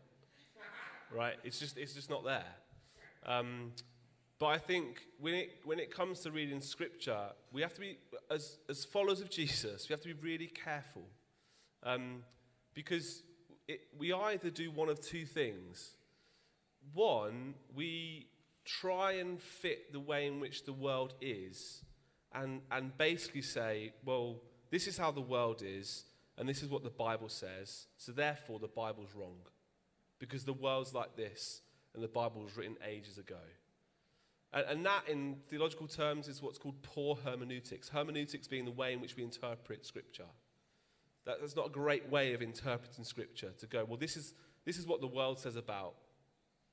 Right? 1.11 1.35
It's 1.43 1.59
just, 1.59 1.77
it's 1.77 1.93
just 1.93 2.09
not 2.09 2.25
there. 2.25 2.43
Um, 3.25 3.71
but 4.37 4.47
I 4.47 4.57
think 4.57 5.01
when 5.19 5.33
it, 5.33 5.51
when 5.63 5.79
it 5.79 5.95
comes 5.95 6.19
to 6.21 6.31
reading 6.31 6.59
scripture, 6.59 7.27
we 7.53 7.61
have 7.61 7.73
to 7.73 7.79
be, 7.79 7.97
as, 8.29 8.57
as 8.69 8.83
followers 8.83 9.21
of 9.21 9.29
Jesus, 9.29 9.87
we 9.87 9.93
have 9.93 10.01
to 10.01 10.13
be 10.13 10.21
really 10.21 10.47
careful. 10.47 11.03
Um, 11.83 12.23
because 12.73 13.23
it, 13.67 13.81
we 13.97 14.11
either 14.11 14.49
do 14.49 14.71
one 14.71 14.89
of 14.89 14.99
two 14.99 15.25
things. 15.25 15.91
One, 16.93 17.53
we 17.73 18.27
try 18.65 19.13
and 19.13 19.41
fit 19.41 19.93
the 19.93 19.99
way 19.99 20.27
in 20.27 20.41
which 20.41 20.65
the 20.65 20.73
world 20.73 21.13
is 21.21 21.84
and, 22.35 22.61
and 22.71 22.97
basically 22.97 23.41
say, 23.41 23.93
well, 24.03 24.41
this 24.69 24.87
is 24.87 24.97
how 24.97 25.11
the 25.11 25.21
world 25.21 25.63
is, 25.65 26.03
and 26.37 26.47
this 26.47 26.61
is 26.61 26.69
what 26.69 26.83
the 26.83 26.89
Bible 26.89 27.29
says, 27.29 27.87
so 27.97 28.11
therefore 28.11 28.59
the 28.59 28.67
Bible's 28.67 29.15
wrong. 29.15 29.37
Because 30.19 30.43
the 30.43 30.53
world's 30.53 30.93
like 30.93 31.15
this, 31.15 31.61
and 31.93 32.03
the 32.03 32.07
Bible 32.07 32.41
was 32.41 32.57
written 32.57 32.75
ages 32.87 33.17
ago. 33.17 33.39
And, 34.53 34.65
and 34.67 34.85
that, 34.85 35.07
in 35.07 35.37
theological 35.49 35.87
terms, 35.87 36.27
is 36.27 36.41
what's 36.41 36.57
called 36.57 36.81
poor 36.81 37.17
hermeneutics. 37.23 37.89
Hermeneutics 37.89 38.47
being 38.47 38.65
the 38.65 38.71
way 38.71 38.93
in 38.93 39.01
which 39.01 39.15
we 39.15 39.23
interpret 39.23 39.85
Scripture. 39.85 40.25
That, 41.25 41.37
that's 41.41 41.55
not 41.55 41.67
a 41.67 41.71
great 41.71 42.09
way 42.09 42.33
of 42.33 42.41
interpreting 42.41 43.03
Scripture 43.03 43.51
to 43.57 43.65
go, 43.65 43.85
well, 43.85 43.97
this 43.97 44.17
is, 44.17 44.33
this 44.65 44.77
is 44.77 44.85
what 44.85 45.01
the 45.01 45.07
world 45.07 45.39
says 45.39 45.55
about 45.55 45.95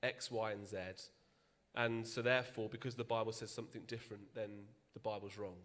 X, 0.03 0.31
Y, 0.31 0.53
and 0.53 0.67
Z. 0.67 0.77
And 1.75 2.07
so, 2.07 2.21
therefore, 2.21 2.69
because 2.69 2.97
the 2.97 3.05
Bible 3.05 3.33
says 3.33 3.51
something 3.51 3.83
different, 3.87 4.35
then 4.35 4.51
the 4.95 5.01
Bible's 5.01 5.37
wrong. 5.37 5.57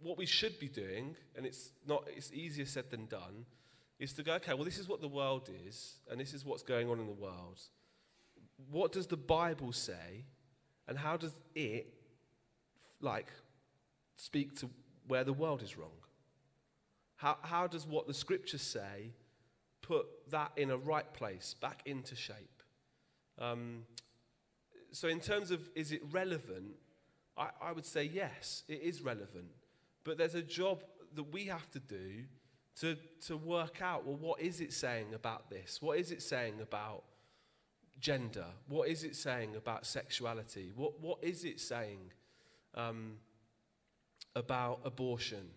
What 0.00 0.18
we 0.18 0.26
should 0.26 0.58
be 0.58 0.68
doing, 0.68 1.16
and 1.36 1.46
it's, 1.46 1.72
not, 1.86 2.06
it's 2.14 2.32
easier 2.32 2.66
said 2.66 2.90
than 2.90 3.06
done, 3.06 3.46
is 3.98 4.12
to 4.14 4.22
go, 4.22 4.34
okay, 4.34 4.54
well, 4.54 4.64
this 4.64 4.78
is 4.78 4.88
what 4.88 5.00
the 5.00 5.08
world 5.08 5.48
is, 5.66 5.94
and 6.10 6.20
this 6.20 6.34
is 6.34 6.44
what's 6.44 6.62
going 6.62 6.88
on 6.90 6.98
in 6.98 7.06
the 7.06 7.12
world. 7.12 7.60
What 8.70 8.92
does 8.92 9.06
the 9.06 9.16
Bible 9.16 9.72
say? 9.72 10.24
And 10.86 10.98
how 10.98 11.16
does 11.16 11.32
it, 11.54 11.94
like, 13.00 13.28
speak 14.16 14.58
to 14.60 14.70
where 15.06 15.24
the 15.24 15.32
world 15.32 15.62
is 15.62 15.78
wrong? 15.78 15.90
How, 17.16 17.38
how 17.42 17.66
does 17.66 17.86
what 17.86 18.06
the 18.06 18.14
scriptures 18.14 18.62
say 18.62 19.12
put 19.80 20.06
that 20.30 20.52
in 20.56 20.70
a 20.70 20.76
right 20.76 21.10
place, 21.14 21.54
back 21.60 21.82
into 21.86 22.16
shape? 22.16 22.62
Um, 23.38 23.84
so, 24.90 25.08
in 25.08 25.20
terms 25.20 25.50
of 25.50 25.60
is 25.74 25.92
it 25.92 26.02
relevant, 26.10 26.72
I, 27.36 27.48
I 27.60 27.72
would 27.72 27.84
say 27.84 28.04
yes, 28.04 28.62
it 28.68 28.80
is 28.82 29.02
relevant. 29.02 29.48
But 30.04 30.18
there's 30.18 30.34
a 30.34 30.42
job 30.42 30.84
that 31.14 31.32
we 31.32 31.46
have 31.46 31.70
to 31.70 31.80
do 31.80 32.24
to, 32.80 32.96
to 33.26 33.36
work 33.36 33.80
out 33.80 34.04
well, 34.04 34.16
what 34.16 34.40
is 34.40 34.60
it 34.60 34.72
saying 34.72 35.14
about 35.14 35.48
this? 35.50 35.80
What 35.80 35.98
is 35.98 36.10
it 36.10 36.22
saying 36.22 36.54
about 36.60 37.04
gender? 38.00 38.46
What 38.68 38.88
is 38.88 39.04
it 39.04 39.16
saying 39.16 39.56
about 39.56 39.86
sexuality? 39.86 40.72
What, 40.74 41.00
what 41.00 41.18
is 41.22 41.44
it 41.44 41.60
saying 41.60 42.12
um, 42.74 43.14
about 44.34 44.80
abortion? 44.84 45.50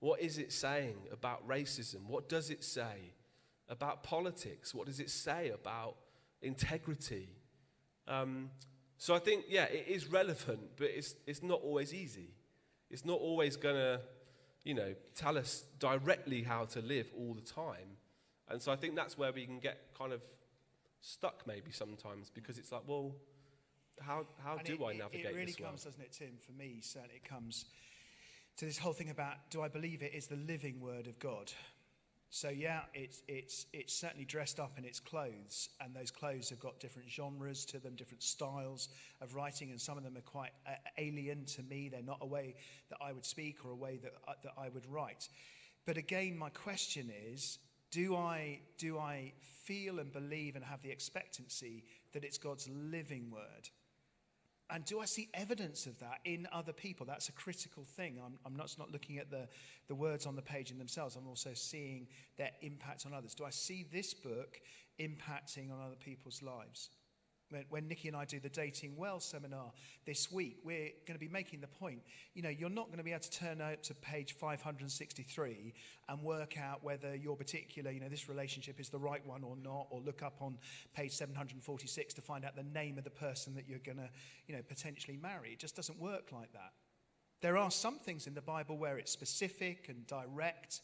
What 0.00 0.20
is 0.20 0.38
it 0.38 0.52
saying 0.52 0.96
about 1.12 1.46
racism? 1.48 2.06
What 2.06 2.28
does 2.28 2.50
it 2.50 2.64
say 2.64 3.14
about 3.68 4.02
politics? 4.02 4.74
What 4.74 4.86
does 4.86 5.00
it 5.00 5.10
say 5.10 5.50
about 5.50 5.96
integrity? 6.42 7.28
Um, 8.06 8.50
so 8.98 9.14
I 9.14 9.20
think, 9.20 9.44
yeah, 9.48 9.64
it 9.64 9.86
is 9.88 10.10
relevant, 10.10 10.60
but 10.76 10.88
it's, 10.88 11.14
it's 11.26 11.42
not 11.42 11.60
always 11.62 11.94
easy. 11.94 12.30
It's 12.90 13.04
not 13.04 13.18
always 13.20 13.56
going 13.56 13.76
to, 13.76 14.00
you 14.64 14.74
know, 14.74 14.94
tell 15.14 15.38
us 15.38 15.64
directly 15.78 16.42
how 16.42 16.64
to 16.66 16.80
live 16.80 17.10
all 17.16 17.32
the 17.32 17.40
time. 17.40 17.96
And 18.48 18.60
so 18.60 18.72
I 18.72 18.76
think 18.76 18.96
that's 18.96 19.16
where 19.16 19.32
we 19.32 19.46
can 19.46 19.60
get 19.60 19.94
kind 19.96 20.12
of 20.12 20.22
stuck 21.00 21.46
maybe 21.46 21.70
sometimes 21.70 22.28
because 22.30 22.58
it's 22.58 22.72
like, 22.72 22.82
well, 22.86 23.14
how, 24.00 24.26
how 24.42 24.56
do 24.56 24.72
it, 24.72 24.80
I 24.82 24.92
navigate 24.94 25.12
this? 25.12 25.32
It 25.32 25.34
really 25.34 25.46
this 25.46 25.56
comes, 25.56 25.84
doesn't 25.84 26.00
it, 26.00 26.12
Tim? 26.12 26.32
For 26.44 26.52
me, 26.52 26.80
certainly 26.82 27.16
it 27.16 27.28
comes 27.28 27.66
to 28.56 28.64
this 28.64 28.78
whole 28.78 28.92
thing 28.92 29.10
about 29.10 29.34
do 29.50 29.62
I 29.62 29.68
believe 29.68 30.02
it 30.02 30.12
is 30.12 30.26
the 30.26 30.36
living 30.36 30.80
word 30.80 31.06
of 31.06 31.18
God? 31.20 31.52
So 32.30 32.50
yeah, 32.50 32.80
it's 32.92 33.22
it's 33.26 33.66
it's 33.72 33.94
certainly 33.94 34.26
dressed 34.26 34.60
up 34.60 34.72
in 34.76 34.84
its 34.84 35.00
clothes, 35.00 35.70
and 35.80 35.96
those 35.96 36.10
clothes 36.10 36.50
have 36.50 36.60
got 36.60 36.78
different 36.78 37.08
genres 37.10 37.64
to 37.66 37.78
them, 37.78 37.94
different 37.94 38.22
styles 38.22 38.90
of 39.22 39.34
writing, 39.34 39.70
and 39.70 39.80
some 39.80 39.96
of 39.96 40.04
them 40.04 40.16
are 40.16 40.20
quite 40.20 40.50
uh, 40.66 40.72
alien 40.98 41.46
to 41.46 41.62
me. 41.62 41.88
They're 41.88 42.02
not 42.02 42.18
a 42.20 42.26
way 42.26 42.54
that 42.90 42.98
I 43.00 43.12
would 43.12 43.24
speak 43.24 43.64
or 43.64 43.70
a 43.70 43.76
way 43.76 43.98
that 44.02 44.12
uh, 44.26 44.34
that 44.42 44.52
I 44.58 44.68
would 44.68 44.84
write. 44.86 45.28
But 45.86 45.96
again, 45.96 46.36
my 46.36 46.50
question 46.50 47.10
is: 47.32 47.58
Do 47.90 48.14
I 48.14 48.60
do 48.76 48.98
I 48.98 49.32
feel 49.40 49.98
and 49.98 50.12
believe 50.12 50.54
and 50.54 50.64
have 50.64 50.82
the 50.82 50.90
expectancy 50.90 51.84
that 52.12 52.24
it's 52.24 52.36
God's 52.36 52.68
living 52.68 53.30
word? 53.30 53.70
And 54.70 54.84
do 54.84 55.00
I 55.00 55.06
see 55.06 55.28
evidence 55.32 55.86
of 55.86 55.98
that 56.00 56.18
in 56.24 56.46
other 56.52 56.72
people? 56.72 57.06
That's 57.06 57.28
a 57.30 57.32
critical 57.32 57.84
thing. 57.84 58.20
I'm, 58.24 58.38
I'm 58.44 58.54
not, 58.54 58.74
not 58.78 58.92
looking 58.92 59.18
at 59.18 59.30
the, 59.30 59.48
the 59.86 59.94
words 59.94 60.26
on 60.26 60.36
the 60.36 60.42
page 60.42 60.70
in 60.70 60.78
themselves, 60.78 61.16
I'm 61.16 61.26
also 61.26 61.50
seeing 61.54 62.06
their 62.36 62.50
impact 62.60 63.06
on 63.06 63.14
others. 63.14 63.34
Do 63.34 63.44
I 63.44 63.50
see 63.50 63.86
this 63.90 64.12
book 64.12 64.60
impacting 65.00 65.72
on 65.72 65.80
other 65.80 65.96
people's 65.96 66.42
lives? 66.42 66.90
When, 67.68 67.88
Nikki 67.88 68.08
and 68.08 68.16
I 68.16 68.24
do 68.24 68.40
the 68.40 68.48
Dating 68.48 68.96
Well 68.96 69.20
seminar 69.20 69.72
this 70.06 70.30
week, 70.30 70.58
we're 70.64 70.90
going 71.06 71.14
to 71.14 71.18
be 71.18 71.28
making 71.28 71.60
the 71.60 71.66
point, 71.66 72.00
you 72.34 72.42
know, 72.42 72.48
you're 72.48 72.68
not 72.68 72.86
going 72.86 72.98
to 72.98 73.04
be 73.04 73.12
able 73.12 73.22
to 73.22 73.30
turn 73.30 73.60
out 73.60 73.82
to 73.84 73.94
page 73.94 74.34
563 74.34 75.74
and 76.08 76.22
work 76.22 76.58
out 76.58 76.84
whether 76.84 77.14
your 77.14 77.36
particular, 77.36 77.90
you 77.90 78.00
know, 78.00 78.08
this 78.08 78.28
relationship 78.28 78.80
is 78.80 78.88
the 78.88 78.98
right 78.98 79.24
one 79.26 79.42
or 79.42 79.56
not, 79.56 79.86
or 79.90 80.00
look 80.00 80.22
up 80.22 80.36
on 80.40 80.58
page 80.94 81.12
746 81.12 82.14
to 82.14 82.20
find 82.20 82.44
out 82.44 82.56
the 82.56 82.62
name 82.62 82.98
of 82.98 83.04
the 83.04 83.10
person 83.10 83.54
that 83.54 83.68
you're 83.68 83.78
going 83.78 83.98
to, 83.98 84.08
you 84.46 84.54
know, 84.54 84.62
potentially 84.68 85.16
marry. 85.16 85.52
It 85.52 85.58
just 85.58 85.76
doesn't 85.76 85.98
work 85.98 86.32
like 86.32 86.52
that. 86.52 86.72
There 87.40 87.56
are 87.56 87.70
some 87.70 87.98
things 87.98 88.26
in 88.26 88.34
the 88.34 88.42
Bible 88.42 88.76
where 88.78 88.98
it's 88.98 89.12
specific 89.12 89.88
and 89.88 90.06
direct. 90.06 90.80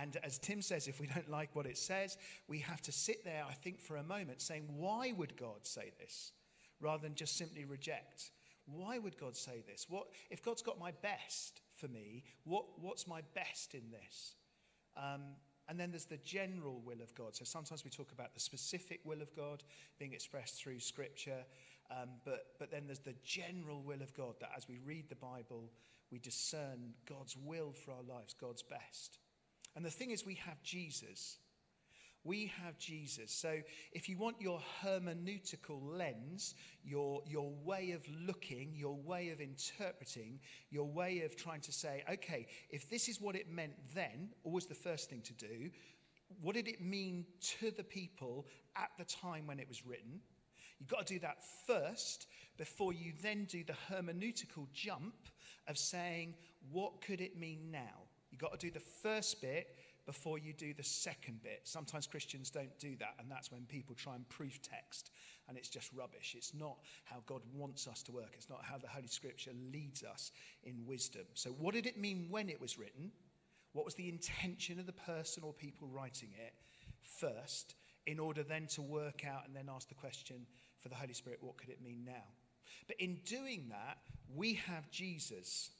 And 0.00 0.16
as 0.22 0.38
Tim 0.38 0.62
says, 0.62 0.88
if 0.88 1.00
we 1.00 1.06
don't 1.06 1.30
like 1.30 1.54
what 1.54 1.66
it 1.66 1.76
says, 1.76 2.16
we 2.48 2.58
have 2.60 2.80
to 2.82 2.92
sit 2.92 3.24
there, 3.24 3.44
I 3.48 3.52
think, 3.52 3.80
for 3.80 3.96
a 3.96 4.02
moment 4.02 4.40
saying, 4.40 4.64
why 4.74 5.12
would 5.16 5.36
God 5.36 5.60
say 5.62 5.92
this? 5.98 6.32
Rather 6.80 7.02
than 7.02 7.14
just 7.14 7.36
simply 7.36 7.64
reject. 7.64 8.30
Why 8.66 8.98
would 8.98 9.18
God 9.18 9.36
say 9.36 9.62
this? 9.66 9.86
What, 9.88 10.06
if 10.30 10.42
God's 10.42 10.62
got 10.62 10.78
my 10.78 10.92
best 11.02 11.60
for 11.76 11.88
me, 11.88 12.24
what, 12.44 12.64
what's 12.80 13.06
my 13.06 13.20
best 13.34 13.74
in 13.74 13.82
this? 13.90 14.36
Um, 14.96 15.22
and 15.68 15.78
then 15.78 15.90
there's 15.90 16.04
the 16.06 16.18
general 16.18 16.80
will 16.84 17.00
of 17.02 17.14
God. 17.14 17.34
So 17.34 17.44
sometimes 17.44 17.84
we 17.84 17.90
talk 17.90 18.12
about 18.12 18.34
the 18.34 18.40
specific 18.40 19.00
will 19.04 19.22
of 19.22 19.34
God 19.34 19.64
being 19.98 20.12
expressed 20.12 20.62
through 20.62 20.80
Scripture. 20.80 21.44
Um, 21.90 22.10
but, 22.24 22.46
but 22.58 22.70
then 22.70 22.84
there's 22.86 22.98
the 23.00 23.14
general 23.24 23.82
will 23.82 24.02
of 24.02 24.14
God 24.14 24.34
that 24.40 24.50
as 24.56 24.68
we 24.68 24.78
read 24.84 25.08
the 25.08 25.16
Bible, 25.16 25.70
we 26.10 26.18
discern 26.18 26.92
God's 27.06 27.36
will 27.36 27.72
for 27.72 27.92
our 27.92 28.02
lives, 28.02 28.34
God's 28.38 28.62
best. 28.62 29.18
And 29.76 29.84
the 29.84 29.90
thing 29.90 30.10
is, 30.10 30.24
we 30.24 30.34
have 30.34 30.62
Jesus. 30.62 31.38
We 32.22 32.50
have 32.64 32.78
Jesus. 32.78 33.30
So 33.30 33.58
if 33.92 34.08
you 34.08 34.16
want 34.16 34.40
your 34.40 34.60
hermeneutical 34.82 35.78
lens, 35.82 36.54
your, 36.82 37.22
your 37.26 37.52
way 37.64 37.90
of 37.90 38.02
looking, 38.26 38.72
your 38.74 38.96
way 38.96 39.28
of 39.28 39.40
interpreting, 39.40 40.40
your 40.70 40.86
way 40.86 41.20
of 41.20 41.36
trying 41.36 41.60
to 41.60 41.72
say, 41.72 42.02
okay, 42.10 42.46
if 42.70 42.88
this 42.88 43.08
is 43.08 43.20
what 43.20 43.36
it 43.36 43.50
meant 43.50 43.74
then, 43.94 44.30
always 44.42 44.64
the 44.64 44.74
first 44.74 45.10
thing 45.10 45.20
to 45.20 45.34
do, 45.34 45.70
what 46.40 46.54
did 46.54 46.66
it 46.66 46.80
mean 46.80 47.26
to 47.58 47.70
the 47.70 47.84
people 47.84 48.46
at 48.76 48.90
the 48.98 49.04
time 49.04 49.46
when 49.46 49.60
it 49.60 49.68
was 49.68 49.84
written? 49.84 50.20
You've 50.80 50.88
got 50.88 51.06
to 51.06 51.14
do 51.14 51.20
that 51.20 51.38
first 51.66 52.26
before 52.56 52.94
you 52.94 53.12
then 53.22 53.44
do 53.44 53.64
the 53.64 53.74
hermeneutical 53.90 54.66
jump 54.72 55.14
of 55.68 55.76
saying, 55.76 56.34
what 56.70 57.02
could 57.02 57.20
it 57.20 57.38
mean 57.38 57.70
now? 57.70 58.08
You've 58.34 58.40
got 58.40 58.58
to 58.58 58.66
do 58.66 58.72
the 58.72 58.80
first 58.80 59.40
bit 59.40 59.76
before 60.06 60.40
you 60.40 60.52
do 60.52 60.74
the 60.74 60.82
second 60.82 61.40
bit. 61.44 61.60
Sometimes 61.62 62.08
Christians 62.08 62.50
don't 62.50 62.76
do 62.80 62.96
that, 62.96 63.14
and 63.20 63.30
that's 63.30 63.52
when 63.52 63.62
people 63.66 63.94
try 63.94 64.16
and 64.16 64.28
proof 64.28 64.60
text, 64.60 65.12
and 65.48 65.56
it's 65.56 65.68
just 65.68 65.92
rubbish. 65.92 66.34
It's 66.36 66.52
not 66.52 66.78
how 67.04 67.22
God 67.26 67.42
wants 67.54 67.86
us 67.86 68.02
to 68.02 68.12
work, 68.12 68.32
it's 68.32 68.50
not 68.50 68.64
how 68.64 68.76
the 68.76 68.88
Holy 68.88 69.06
Scripture 69.06 69.52
leads 69.72 70.02
us 70.02 70.32
in 70.64 70.84
wisdom. 70.84 71.22
So, 71.34 71.50
what 71.50 71.74
did 71.74 71.86
it 71.86 71.96
mean 71.96 72.26
when 72.28 72.48
it 72.48 72.60
was 72.60 72.76
written? 72.76 73.12
What 73.72 73.84
was 73.84 73.94
the 73.94 74.08
intention 74.08 74.80
of 74.80 74.86
the 74.86 74.92
person 74.92 75.44
or 75.44 75.52
people 75.52 75.86
writing 75.86 76.30
it 76.44 76.54
first, 77.20 77.76
in 78.08 78.18
order 78.18 78.42
then 78.42 78.66
to 78.66 78.82
work 78.82 79.24
out 79.24 79.46
and 79.46 79.54
then 79.54 79.68
ask 79.72 79.88
the 79.88 79.94
question 79.94 80.44
for 80.80 80.88
the 80.88 80.96
Holy 80.96 81.14
Spirit, 81.14 81.38
what 81.40 81.56
could 81.56 81.68
it 81.68 81.80
mean 81.80 82.02
now? 82.04 82.24
But 82.88 82.96
in 82.98 83.20
doing 83.24 83.68
that, 83.70 83.98
we 84.34 84.54
have 84.54 84.90
Jesus. 84.90 85.70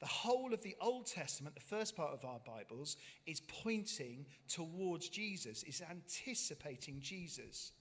The 0.00 0.06
whole 0.06 0.52
of 0.52 0.62
the 0.62 0.76
Old 0.80 1.06
Testament, 1.06 1.54
the 1.54 1.60
first 1.60 1.96
part 1.96 2.12
of 2.12 2.24
our 2.24 2.40
Bibles, 2.46 2.96
is 3.26 3.40
pointing 3.40 4.26
towards 4.48 5.08
Jesus, 5.08 5.62
is 5.62 5.82
anticipating 5.88 7.00
Jesus. 7.00 7.72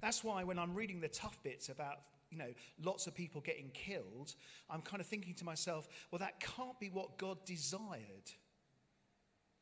That's 0.00 0.22
why 0.22 0.44
when 0.44 0.58
I'm 0.58 0.74
reading 0.74 1.00
the 1.00 1.08
tough 1.08 1.42
bits 1.42 1.68
about, 1.68 2.00
you 2.30 2.38
know, 2.38 2.52
lots 2.82 3.06
of 3.06 3.14
people 3.14 3.40
getting 3.40 3.70
killed, 3.72 4.34
I'm 4.68 4.82
kind 4.82 5.00
of 5.00 5.06
thinking 5.06 5.34
to 5.34 5.44
myself, 5.44 5.88
well, 6.10 6.18
that 6.18 6.40
can't 6.40 6.78
be 6.80 6.90
what 6.90 7.16
God 7.18 7.38
desired. 7.44 8.30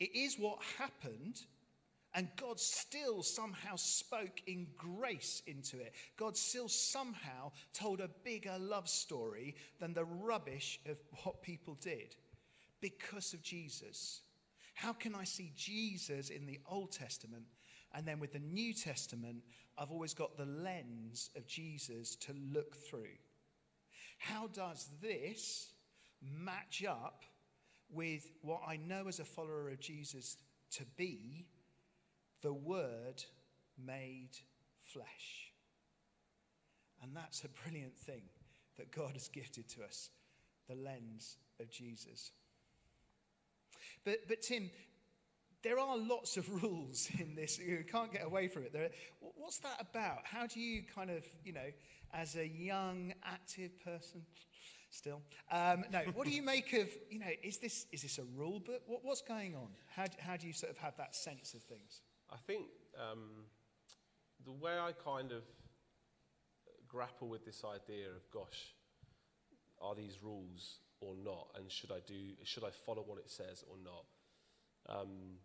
It 0.00 0.16
is 0.16 0.36
what 0.38 0.58
happened, 0.78 1.42
and 2.14 2.28
God 2.36 2.60
still 2.60 3.22
somehow 3.22 3.76
spoke 3.76 4.42
in 4.46 4.66
grace 4.76 5.42
into 5.46 5.80
it. 5.80 5.94
God 6.16 6.36
still 6.36 6.68
somehow 6.68 7.52
told 7.72 8.00
a 8.00 8.10
bigger 8.22 8.56
love 8.58 8.88
story 8.88 9.54
than 9.80 9.94
the 9.94 10.04
rubbish 10.04 10.78
of 10.86 10.98
what 11.24 11.42
people 11.42 11.76
did 11.80 12.14
because 12.80 13.32
of 13.32 13.42
Jesus. 13.42 14.22
How 14.74 14.92
can 14.92 15.14
I 15.14 15.24
see 15.24 15.52
Jesus 15.56 16.28
in 16.28 16.46
the 16.46 16.60
Old 16.70 16.92
Testament? 16.92 17.44
And 17.94 18.06
then 18.06 18.18
with 18.18 18.32
the 18.32 18.38
New 18.40 18.74
Testament, 18.74 19.42
I've 19.78 19.90
always 19.90 20.14
got 20.14 20.36
the 20.36 20.46
lens 20.46 21.30
of 21.36 21.46
Jesus 21.46 22.16
to 22.16 22.34
look 22.52 22.76
through. 22.76 23.16
How 24.18 24.48
does 24.48 24.88
this 25.00 25.72
match 26.22 26.84
up 26.84 27.24
with 27.90 28.30
what 28.42 28.60
I 28.66 28.76
know 28.76 29.08
as 29.08 29.18
a 29.18 29.24
follower 29.24 29.70
of 29.70 29.80
Jesus 29.80 30.36
to 30.72 30.84
be 30.96 31.46
the 32.42 32.52
Word 32.52 33.24
made 33.84 34.30
flesh. 34.92 35.52
And 37.02 37.16
that's 37.16 37.44
a 37.44 37.48
brilliant 37.64 37.96
thing 37.96 38.22
that 38.76 38.90
God 38.92 39.12
has 39.14 39.28
gifted 39.28 39.68
to 39.70 39.82
us 39.82 40.10
the 40.68 40.76
lens 40.76 41.36
of 41.60 41.70
Jesus. 41.70 42.30
But, 44.04 44.18
but 44.28 44.42
Tim, 44.42 44.70
there 45.62 45.78
are 45.78 45.96
lots 45.96 46.36
of 46.36 46.62
rules 46.62 47.08
in 47.18 47.34
this. 47.34 47.58
You 47.58 47.84
can't 47.90 48.12
get 48.12 48.24
away 48.24 48.48
from 48.48 48.64
it. 48.64 48.74
Are, 48.74 48.88
what's 49.36 49.58
that 49.58 49.80
about? 49.80 50.18
How 50.24 50.46
do 50.46 50.60
you 50.60 50.82
kind 50.94 51.10
of, 51.10 51.24
you 51.44 51.52
know, 51.52 51.70
as 52.14 52.36
a 52.36 52.46
young, 52.46 53.14
active 53.24 53.70
person, 53.82 54.22
still, 54.90 55.22
um, 55.50 55.84
no, 55.90 56.00
what 56.14 56.26
do 56.26 56.32
you 56.32 56.42
make 56.42 56.72
of, 56.74 56.88
you 57.10 57.18
know, 57.18 57.30
is 57.42 57.56
this, 57.58 57.86
is 57.90 58.02
this 58.02 58.18
a 58.18 58.24
rule 58.36 58.60
book? 58.60 58.82
What, 58.86 59.00
what's 59.02 59.22
going 59.22 59.54
on? 59.54 59.68
How, 59.94 60.04
how 60.18 60.36
do 60.36 60.46
you 60.46 60.52
sort 60.52 60.70
of 60.70 60.78
have 60.78 60.96
that 60.98 61.16
sense 61.16 61.54
of 61.54 61.62
things? 61.62 62.02
I 62.32 62.36
think 62.46 62.64
um, 62.98 63.44
the 64.44 64.52
way 64.52 64.78
I 64.78 64.92
kind 64.92 65.32
of 65.32 65.42
grapple 66.88 67.28
with 67.28 67.44
this 67.44 67.62
idea 67.64 68.06
of, 68.08 68.30
gosh, 68.32 68.74
are 69.80 69.94
these 69.94 70.22
rules 70.22 70.78
or 71.00 71.14
not, 71.22 71.48
and 71.56 71.70
should 71.70 71.90
I 71.90 72.00
do, 72.06 72.14
should 72.44 72.64
I 72.64 72.70
follow 72.70 73.02
what 73.02 73.18
it 73.18 73.30
says 73.30 73.64
or 73.68 73.76
not? 73.84 75.00
Um, 75.00 75.38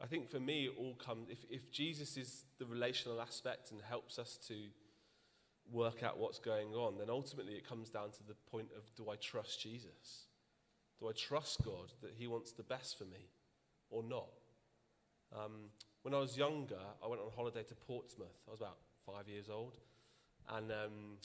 I 0.00 0.06
think 0.06 0.30
for 0.30 0.40
me, 0.40 0.66
it 0.66 0.74
all 0.78 0.94
comes, 0.94 1.28
if, 1.30 1.44
if 1.50 1.70
Jesus 1.72 2.16
is 2.16 2.44
the 2.58 2.66
relational 2.66 3.20
aspect 3.20 3.72
and 3.72 3.80
helps 3.82 4.18
us 4.18 4.38
to 4.48 4.54
work 5.70 6.02
out 6.02 6.18
what's 6.18 6.38
going 6.38 6.74
on, 6.74 6.96
then 6.98 7.10
ultimately 7.10 7.54
it 7.54 7.68
comes 7.68 7.90
down 7.90 8.10
to 8.12 8.26
the 8.26 8.34
point 8.50 8.68
of 8.76 8.94
do 8.94 9.10
I 9.10 9.16
trust 9.16 9.60
Jesus? 9.60 10.26
Do 11.00 11.08
I 11.08 11.12
trust 11.12 11.64
God 11.64 11.92
that 12.02 12.12
He 12.16 12.26
wants 12.26 12.52
the 12.52 12.62
best 12.62 12.96
for 12.96 13.04
me 13.04 13.30
or 13.90 14.02
not? 14.02 14.28
Um, 15.34 15.70
when 16.02 16.14
I 16.14 16.18
was 16.18 16.36
younger, 16.36 16.80
I 17.04 17.08
went 17.08 17.20
on 17.20 17.30
holiday 17.34 17.62
to 17.64 17.74
Portsmouth. 17.74 18.38
I 18.46 18.50
was 18.50 18.60
about 18.60 18.78
five 19.04 19.28
years 19.28 19.48
old. 19.50 19.76
And 20.48 20.70
um, 20.70 21.18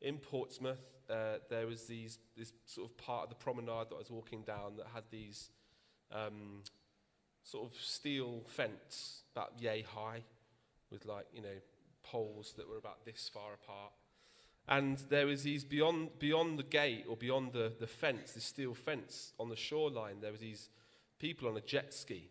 in 0.00 0.16
Portsmouth, 0.18 0.96
uh, 1.10 1.38
there 1.48 1.66
was 1.66 1.84
these, 1.84 2.18
this 2.36 2.52
sort 2.66 2.90
of 2.90 2.96
part 2.96 3.24
of 3.24 3.28
the 3.28 3.34
promenade 3.34 3.90
that 3.90 3.96
I 3.96 3.98
was 3.98 4.10
walking 4.10 4.42
down 4.42 4.76
that 4.76 4.86
had 4.94 5.04
these 5.10 5.50
um, 6.10 6.62
sort 7.44 7.70
of 7.70 7.78
steel 7.80 8.42
fence 8.46 9.22
about 9.34 9.52
yay 9.60 9.82
high 9.82 10.22
with 10.90 11.04
like, 11.04 11.26
you 11.34 11.42
know, 11.42 11.58
poles 12.02 12.54
that 12.56 12.68
were 12.68 12.78
about 12.78 13.04
this 13.04 13.30
far 13.32 13.52
apart. 13.54 13.92
And 14.68 14.98
there 15.08 15.26
was 15.26 15.42
these 15.42 15.64
beyond, 15.64 16.18
beyond 16.18 16.58
the 16.58 16.64
gate 16.64 17.04
or 17.08 17.16
beyond 17.16 17.52
the, 17.52 17.72
the 17.78 17.86
fence, 17.86 18.32
the 18.32 18.40
steel 18.40 18.74
fence 18.74 19.32
on 19.38 19.48
the 19.48 19.56
shoreline, 19.56 20.20
there 20.20 20.32
was 20.32 20.40
these 20.40 20.68
people 21.18 21.48
on 21.48 21.56
a 21.56 21.60
jet 21.60 21.92
ski. 21.92 22.30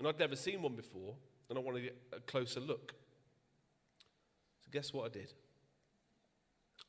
And 0.00 0.08
I'd 0.08 0.18
never 0.18 0.34
seen 0.34 0.62
one 0.62 0.74
before 0.74 1.14
and 1.50 1.58
I 1.58 1.60
wanted 1.60 1.80
to 1.80 1.84
get 1.84 1.96
a 2.16 2.20
closer 2.20 2.58
look. 2.58 2.94
So, 4.62 4.70
guess 4.72 4.94
what 4.94 5.04
I 5.04 5.08
did? 5.10 5.34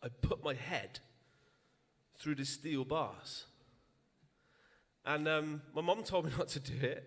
I 0.01 0.07
put 0.07 0.41
my 0.41 0.53
head 0.53 0.99
through 2.17 2.35
the 2.35 2.45
steel 2.45 2.85
bars. 2.85 3.45
And 5.05 5.27
um, 5.27 5.61
my 5.75 5.81
mom 5.81 6.03
told 6.03 6.25
me 6.25 6.31
not 6.37 6.47
to 6.49 6.61
do 6.61 6.75
it. 6.81 7.03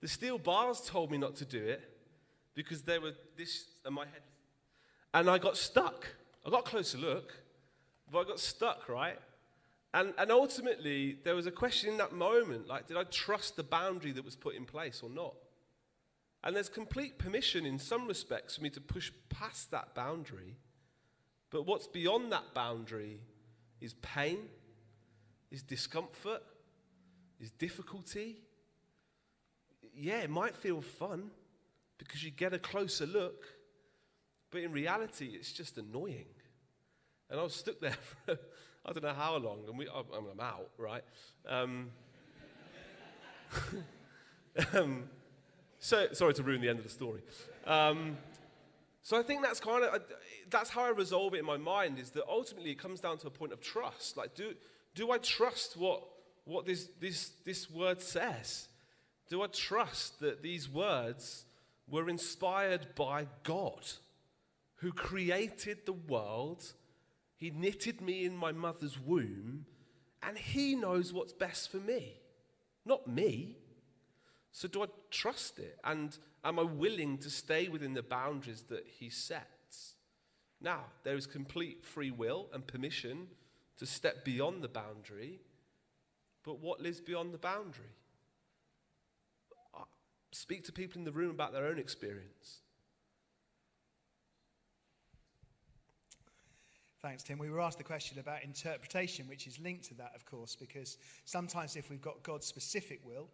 The 0.00 0.06
steel 0.08 0.38
bars 0.38 0.82
told 0.82 1.10
me 1.10 1.18
not 1.18 1.34
to 1.36 1.44
do 1.44 1.62
it 1.62 1.82
because 2.54 2.82
they 2.82 2.98
were 2.98 3.12
this, 3.36 3.64
and 3.84 3.94
my 3.94 4.04
head. 4.04 4.22
And 5.12 5.28
I 5.28 5.38
got 5.38 5.56
stuck. 5.56 6.06
I 6.46 6.50
got 6.50 6.60
a 6.60 6.70
closer 6.70 6.98
look, 6.98 7.34
but 8.10 8.20
I 8.20 8.24
got 8.24 8.38
stuck, 8.38 8.88
right? 8.88 9.18
And, 9.92 10.14
and 10.18 10.30
ultimately, 10.30 11.18
there 11.24 11.34
was 11.34 11.46
a 11.46 11.50
question 11.50 11.90
in 11.90 11.96
that 11.98 12.12
moment 12.12 12.68
like, 12.68 12.86
did 12.86 12.96
I 12.96 13.04
trust 13.04 13.56
the 13.56 13.64
boundary 13.64 14.12
that 14.12 14.24
was 14.24 14.36
put 14.36 14.54
in 14.54 14.64
place 14.64 15.00
or 15.02 15.10
not? 15.10 15.34
And 16.42 16.56
there's 16.56 16.68
complete 16.68 17.18
permission 17.18 17.66
in 17.66 17.78
some 17.78 18.06
respects 18.06 18.56
for 18.56 18.62
me 18.62 18.70
to 18.70 18.80
push 18.80 19.12
past 19.28 19.70
that 19.72 19.94
boundary. 19.94 20.56
But 21.50 21.66
what's 21.66 21.86
beyond 21.86 22.32
that 22.32 22.54
boundary 22.54 23.20
is 23.80 23.94
pain, 23.94 24.38
is 25.50 25.62
discomfort, 25.62 26.42
is 27.40 27.50
difficulty. 27.50 28.42
Yeah, 29.94 30.20
it 30.20 30.30
might 30.30 30.54
feel 30.54 30.80
fun 30.80 31.30
because 31.98 32.24
you 32.24 32.30
get 32.30 32.54
a 32.54 32.58
closer 32.58 33.06
look, 33.06 33.44
but 34.50 34.62
in 34.62 34.72
reality, 34.72 35.32
it's 35.34 35.52
just 35.52 35.76
annoying. 35.76 36.26
And 37.28 37.38
I 37.38 37.42
was 37.42 37.54
stuck 37.54 37.80
there 37.80 37.96
for 38.26 38.38
I 38.90 38.92
don't 38.92 39.04
know 39.04 39.14
how 39.14 39.36
long, 39.36 39.60
and 39.68 39.78
we, 39.78 39.86
I'm, 39.86 40.40
out, 40.40 40.68
right? 40.76 41.04
Um, 41.48 41.90
um, 44.74 45.04
so, 45.78 46.08
sorry 46.12 46.34
to 46.34 46.42
ruin 46.42 46.60
the 46.60 46.68
end 46.68 46.80
of 46.80 46.84
the 46.84 46.90
story. 46.90 47.20
Um, 47.68 48.18
so 49.02 49.16
I 49.16 49.22
think 49.22 49.42
that's 49.42 49.60
kind 49.60 49.84
of 49.84 50.02
that's 50.50 50.70
how 50.70 50.82
I 50.82 50.90
resolve 50.90 51.34
it 51.34 51.38
in 51.38 51.44
my 51.44 51.56
mind 51.56 52.00
is 52.00 52.10
that 52.10 52.24
ultimately 52.28 52.72
it 52.72 52.78
comes 52.78 53.00
down 53.00 53.18
to 53.18 53.28
a 53.28 53.30
point 53.30 53.52
of 53.52 53.60
trust. 53.60 54.16
Like, 54.16 54.34
do 54.34 54.54
Do 54.96 55.12
I 55.12 55.18
trust 55.18 55.76
what, 55.76 56.02
what 56.44 56.66
this, 56.66 56.88
this, 57.00 57.30
this 57.44 57.70
word 57.70 58.02
says? 58.02 58.68
Do 59.28 59.42
I 59.42 59.46
trust 59.46 60.18
that 60.18 60.42
these 60.42 60.68
words 60.68 61.44
were 61.88 62.08
inspired 62.08 62.94
by 62.96 63.28
God, 63.44 63.86
who 64.76 64.90
created 64.92 65.86
the 65.86 65.92
world? 65.92 66.72
He 67.40 67.48
knitted 67.48 68.02
me 68.02 68.26
in 68.26 68.36
my 68.36 68.52
mother's 68.52 69.00
womb, 69.00 69.64
and 70.22 70.36
He 70.36 70.74
knows 70.74 71.10
what's 71.10 71.32
best 71.32 71.72
for 71.72 71.78
me, 71.78 72.20
not 72.84 73.08
me. 73.08 73.56
So, 74.52 74.68
do 74.68 74.82
I 74.82 74.86
trust 75.10 75.58
it? 75.58 75.78
And 75.82 76.16
am 76.44 76.58
I 76.58 76.64
willing 76.64 77.16
to 77.18 77.30
stay 77.30 77.68
within 77.68 77.94
the 77.94 78.02
boundaries 78.02 78.64
that 78.68 78.86
He 78.98 79.08
sets? 79.08 79.94
Now, 80.60 80.84
there 81.02 81.16
is 81.16 81.26
complete 81.26 81.82
free 81.82 82.10
will 82.10 82.50
and 82.52 82.66
permission 82.66 83.28
to 83.78 83.86
step 83.86 84.22
beyond 84.22 84.60
the 84.60 84.68
boundary, 84.68 85.40
but 86.44 86.60
what 86.60 86.82
lives 86.82 87.00
beyond 87.00 87.32
the 87.32 87.38
boundary? 87.38 87.94
Speak 90.32 90.64
to 90.64 90.72
people 90.72 90.98
in 90.98 91.04
the 91.04 91.10
room 91.10 91.30
about 91.30 91.54
their 91.54 91.66
own 91.66 91.78
experience. 91.78 92.60
Thanks, 97.02 97.22
Tim. 97.22 97.38
We 97.38 97.48
were 97.48 97.62
asked 97.62 97.78
the 97.78 97.84
question 97.84 98.18
about 98.18 98.44
interpretation, 98.44 99.26
which 99.26 99.46
is 99.46 99.58
linked 99.58 99.84
to 99.84 99.94
that, 99.94 100.12
of 100.14 100.26
course, 100.26 100.54
because 100.54 100.98
sometimes 101.24 101.74
if 101.74 101.88
we've 101.88 102.02
got 102.02 102.22
God's 102.22 102.46
specific 102.46 103.00
will 103.02 103.28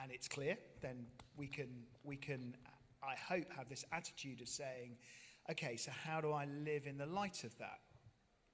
and 0.00 0.12
it's 0.12 0.28
clear, 0.28 0.56
then 0.80 1.06
we 1.36 1.48
can, 1.48 1.66
we 2.04 2.14
can, 2.14 2.54
I 3.02 3.16
hope, 3.16 3.52
have 3.56 3.68
this 3.68 3.84
attitude 3.90 4.40
of 4.40 4.48
saying, 4.48 4.96
okay, 5.50 5.74
so 5.74 5.90
how 5.90 6.20
do 6.20 6.30
I 6.30 6.44
live 6.64 6.86
in 6.86 6.96
the 6.96 7.06
light 7.06 7.42
of 7.42 7.56
that? 7.58 7.80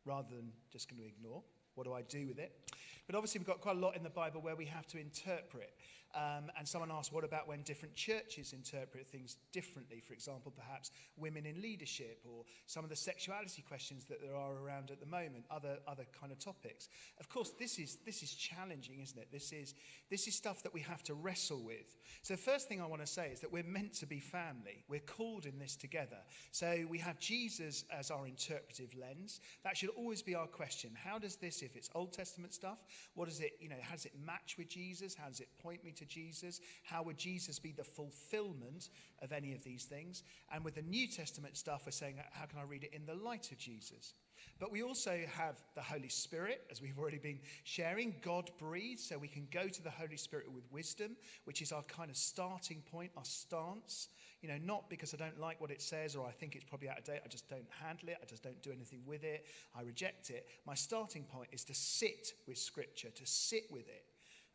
Rather 0.06 0.34
than 0.34 0.50
just 0.72 0.88
going 0.88 1.02
to 1.02 1.06
ignore. 1.06 1.42
What 1.74 1.84
do 1.84 1.92
I 1.92 2.00
do 2.00 2.26
with 2.26 2.38
it? 2.38 2.72
But 3.06 3.14
obviously, 3.14 3.38
we've 3.38 3.46
got 3.46 3.60
quite 3.60 3.76
a 3.76 3.80
lot 3.80 3.96
in 3.96 4.02
the 4.02 4.10
Bible 4.10 4.40
where 4.40 4.56
we 4.56 4.66
have 4.66 4.86
to 4.88 4.98
interpret. 4.98 5.72
Um, 6.14 6.50
and 6.56 6.66
someone 6.66 6.90
asked, 6.90 7.12
what 7.12 7.24
about 7.24 7.46
when 7.46 7.60
different 7.62 7.94
churches 7.94 8.54
interpret 8.54 9.06
things 9.06 9.36
differently? 9.52 10.00
For 10.00 10.14
example, 10.14 10.50
perhaps 10.56 10.90
women 11.18 11.44
in 11.44 11.60
leadership 11.60 12.20
or 12.24 12.44
some 12.66 12.84
of 12.84 12.90
the 12.90 12.96
sexuality 12.96 13.60
questions 13.60 14.06
that 14.06 14.22
there 14.22 14.34
are 14.34 14.54
around 14.54 14.90
at 14.90 14.98
the 14.98 15.04
moment, 15.06 15.44
other, 15.50 15.76
other 15.86 16.06
kind 16.18 16.32
of 16.32 16.38
topics. 16.38 16.88
Of 17.20 17.28
course, 17.28 17.52
this 17.58 17.78
is, 17.78 17.98
this 18.06 18.22
is 18.22 18.32
challenging, 18.32 19.00
isn't 19.00 19.18
it? 19.18 19.28
This 19.30 19.52
is, 19.52 19.74
this 20.08 20.26
is 20.26 20.34
stuff 20.34 20.62
that 20.62 20.72
we 20.72 20.80
have 20.80 21.02
to 21.02 21.14
wrestle 21.14 21.62
with. 21.62 21.96
So 22.22 22.32
the 22.32 22.40
first 22.40 22.66
thing 22.66 22.80
I 22.80 22.86
want 22.86 23.02
to 23.02 23.06
say 23.06 23.28
is 23.30 23.40
that 23.40 23.52
we're 23.52 23.64
meant 23.64 23.92
to 23.94 24.06
be 24.06 24.20
family. 24.20 24.84
We're 24.88 25.00
called 25.00 25.44
in 25.44 25.58
this 25.58 25.76
together. 25.76 26.18
So 26.50 26.86
we 26.88 26.98
have 26.98 27.18
Jesus 27.18 27.84
as 27.92 28.10
our 28.10 28.26
interpretive 28.26 28.94
lens. 28.98 29.40
That 29.64 29.76
should 29.76 29.90
always 29.90 30.22
be 30.22 30.34
our 30.34 30.46
question. 30.46 30.92
How 30.94 31.18
does 31.18 31.36
this, 31.36 31.60
if 31.60 31.76
it's 31.76 31.90
Old 31.94 32.14
Testament 32.14 32.54
stuff, 32.54 32.84
what 33.14 33.28
does 33.28 33.40
it, 33.40 33.52
you 33.60 33.68
know, 33.68 33.76
how 33.80 33.94
does 33.94 34.06
it 34.06 34.12
match 34.24 34.56
with 34.58 34.68
Jesus? 34.68 35.14
How 35.14 35.28
does 35.28 35.40
it 35.40 35.48
point 35.58 35.84
me 35.84 35.92
to 35.92 36.04
Jesus? 36.04 36.60
How 36.84 37.02
would 37.02 37.18
Jesus 37.18 37.58
be 37.58 37.72
the 37.72 37.84
fulfillment 37.84 38.90
of 39.22 39.32
any 39.32 39.52
of 39.52 39.62
these 39.64 39.84
things? 39.84 40.22
And 40.52 40.64
with 40.64 40.74
the 40.74 40.82
New 40.82 41.06
Testament 41.06 41.56
stuff, 41.56 41.82
we're 41.86 41.92
saying, 41.92 42.16
how 42.32 42.46
can 42.46 42.58
I 42.58 42.64
read 42.64 42.84
it 42.84 42.92
in 42.92 43.06
the 43.06 43.14
light 43.14 43.50
of 43.52 43.58
Jesus? 43.58 44.14
But 44.58 44.72
we 44.72 44.82
also 44.82 45.18
have 45.34 45.56
the 45.74 45.82
Holy 45.82 46.08
Spirit, 46.08 46.62
as 46.70 46.80
we've 46.80 46.98
already 46.98 47.18
been 47.18 47.40
sharing. 47.64 48.14
God 48.22 48.50
breathes, 48.58 49.04
so 49.04 49.18
we 49.18 49.28
can 49.28 49.46
go 49.50 49.68
to 49.68 49.82
the 49.82 49.90
Holy 49.90 50.16
Spirit 50.16 50.50
with 50.50 50.64
wisdom, 50.70 51.16
which 51.44 51.60
is 51.60 51.72
our 51.72 51.82
kind 51.82 52.10
of 52.10 52.16
starting 52.16 52.82
point, 52.90 53.10
our 53.16 53.24
stance. 53.24 54.08
You 54.46 54.52
know, 54.52 54.58
not 54.64 54.88
because 54.88 55.12
I 55.12 55.16
don't 55.16 55.40
like 55.40 55.60
what 55.60 55.72
it 55.72 55.82
says 55.82 56.14
or 56.14 56.24
I 56.24 56.30
think 56.30 56.54
it's 56.54 56.64
probably 56.64 56.88
out 56.88 56.98
of 56.98 57.04
date. 57.04 57.18
I 57.24 57.26
just 57.26 57.48
don't 57.48 57.66
handle 57.84 58.10
it. 58.10 58.18
I 58.22 58.26
just 58.26 58.44
don't 58.44 58.62
do 58.62 58.70
anything 58.70 59.00
with 59.04 59.24
it. 59.24 59.44
I 59.76 59.82
reject 59.82 60.30
it. 60.30 60.46
My 60.64 60.74
starting 60.74 61.24
point 61.24 61.48
is 61.50 61.64
to 61.64 61.74
sit 61.74 62.32
with 62.46 62.56
Scripture, 62.56 63.08
to 63.10 63.26
sit 63.26 63.64
with 63.72 63.88
it. 63.88 64.04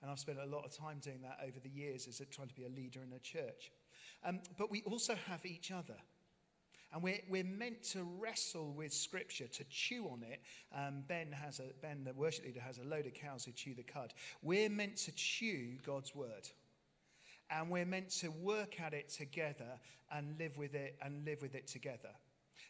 And 0.02 0.10
I've 0.10 0.18
spent 0.18 0.38
a 0.42 0.46
lot 0.46 0.64
of 0.64 0.72
time 0.72 1.00
doing 1.02 1.20
that 1.24 1.40
over 1.46 1.60
the 1.60 1.68
years 1.68 2.08
as 2.08 2.22
trying 2.32 2.48
to 2.48 2.56
be 2.56 2.64
a 2.64 2.70
leader 2.70 3.02
in 3.06 3.12
a 3.12 3.20
church. 3.20 3.74
Um, 4.24 4.40
but 4.58 4.72
we 4.72 4.82
also 4.84 5.14
have 5.28 5.46
each 5.46 5.72
other. 5.72 5.98
And 6.94 7.04
we're, 7.04 7.20
we're 7.30 7.44
meant 7.44 7.84
to 7.92 8.08
wrestle 8.18 8.72
with 8.72 8.94
Scripture, 8.94 9.48
to 9.48 9.64
chew 9.66 10.06
on 10.06 10.24
it. 10.24 10.40
Um, 10.74 11.04
ben, 11.10 11.34
has 11.34 11.60
a, 11.60 11.66
ben, 11.82 12.06
the 12.06 12.14
worship 12.14 12.46
leader, 12.46 12.62
has 12.62 12.78
a 12.78 12.86
load 12.86 13.08
of 13.08 13.14
cows 13.14 13.44
who 13.44 13.52
chew 13.52 13.74
the 13.74 13.84
cud. 13.84 14.14
We're 14.42 14.70
meant 14.70 14.96
to 15.00 15.12
chew 15.12 15.78
God's 15.86 16.16
word. 16.16 16.48
And 17.52 17.70
we're 17.70 17.86
meant 17.86 18.10
to 18.22 18.30
work 18.32 18.80
at 18.80 18.94
it 18.94 19.10
together 19.10 19.80
and 20.12 20.38
live 20.40 20.58
with 20.58 20.74
it 20.74 20.98
and 21.02 21.26
live 21.26 21.42
with 21.42 21.54
it 21.56 21.68
together. 21.68 22.10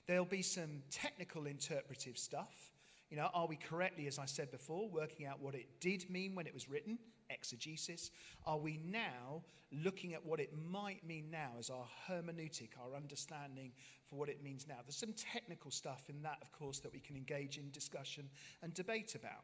There'll 0.07 0.25
be 0.25 0.41
some 0.41 0.81
technical 0.89 1.45
interpretive 1.45 2.17
stuff. 2.17 2.71
You 3.09 3.17
know, 3.17 3.29
are 3.33 3.47
we 3.47 3.57
correctly, 3.57 4.07
as 4.07 4.17
I 4.17 4.25
said 4.25 4.51
before, 4.51 4.89
working 4.89 5.25
out 5.25 5.39
what 5.39 5.53
it 5.53 5.67
did 5.79 6.09
mean 6.09 6.33
when 6.33 6.47
it 6.47 6.53
was 6.53 6.69
written? 6.69 6.97
exegesis? 7.31 8.11
Are 8.45 8.57
we 8.57 8.79
now 8.85 9.43
looking 9.71 10.13
at 10.13 10.25
what 10.25 10.39
it 10.39 10.51
might 10.69 11.05
mean 11.05 11.29
now 11.31 11.51
as 11.57 11.69
our 11.69 11.85
hermeneutic, 12.07 12.69
our 12.79 12.95
understanding 12.95 13.71
for 14.05 14.17
what 14.17 14.29
it 14.29 14.43
means 14.43 14.67
now? 14.67 14.75
There's 14.85 14.97
some 14.97 15.13
technical 15.13 15.71
stuff 15.71 16.09
in 16.09 16.21
that, 16.23 16.37
of 16.41 16.51
course, 16.51 16.79
that 16.79 16.93
we 16.93 16.99
can 16.99 17.15
engage 17.15 17.57
in 17.57 17.71
discussion 17.71 18.29
and 18.61 18.73
debate 18.73 19.15
about. 19.15 19.43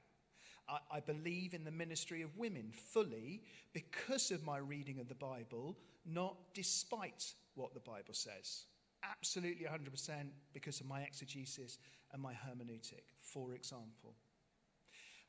I, 0.69 0.97
I 0.97 0.99
believe 0.99 1.53
in 1.53 1.63
the 1.63 1.71
ministry 1.71 2.21
of 2.21 2.35
women 2.37 2.71
fully 2.71 3.41
because 3.73 4.31
of 4.31 4.43
my 4.43 4.57
reading 4.57 4.99
of 4.99 5.07
the 5.07 5.15
Bible, 5.15 5.77
not 6.05 6.35
despite 6.53 7.33
what 7.55 7.73
the 7.73 7.79
Bible 7.79 8.13
says. 8.13 8.65
Absolutely 9.03 9.65
100% 9.65 10.29
because 10.53 10.79
of 10.79 10.87
my 10.87 11.01
exegesis 11.01 11.79
and 12.11 12.21
my 12.21 12.33
hermeneutic, 12.33 13.03
for 13.19 13.53
example. 13.53 14.13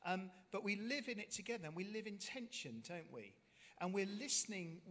Um, 0.05 0.31
but 0.51 0.63
we 0.63 0.77
live 0.77 1.09
in 1.09 1.19
it 1.19 1.31
together 1.31 1.67
and 1.67 1.75
we 1.75 1.85
live 1.85 2.07
in 2.07 2.17
tension, 2.17 2.81
don't 2.87 3.11
we? 3.13 3.33
And 3.81 3.93
we're 3.93 4.07
listening 4.19 4.81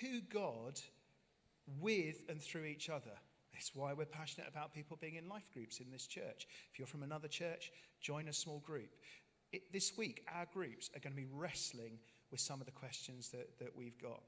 to 0.00 0.20
God 0.32 0.80
with 1.80 2.22
and 2.28 2.40
through 2.40 2.64
each 2.64 2.88
other. 2.88 3.12
It's 3.52 3.74
why 3.74 3.92
we're 3.92 4.06
passionate 4.06 4.48
about 4.48 4.72
people 4.72 4.96
being 5.00 5.16
in 5.16 5.28
life 5.28 5.50
groups 5.52 5.80
in 5.80 5.90
this 5.90 6.06
church. 6.06 6.46
If 6.72 6.78
you're 6.78 6.86
from 6.86 7.02
another 7.02 7.28
church, 7.28 7.72
join 8.00 8.28
a 8.28 8.32
small 8.32 8.60
group. 8.60 8.88
It, 9.52 9.72
this 9.72 9.96
week, 9.96 10.24
our 10.34 10.46
groups 10.52 10.90
are 10.94 11.00
going 11.00 11.14
to 11.14 11.20
be 11.20 11.28
wrestling 11.32 11.98
with 12.30 12.40
some 12.40 12.60
of 12.60 12.66
the 12.66 12.72
questions 12.72 13.30
that, 13.30 13.58
that 13.58 13.76
we've 13.76 13.98
got. 14.00 14.22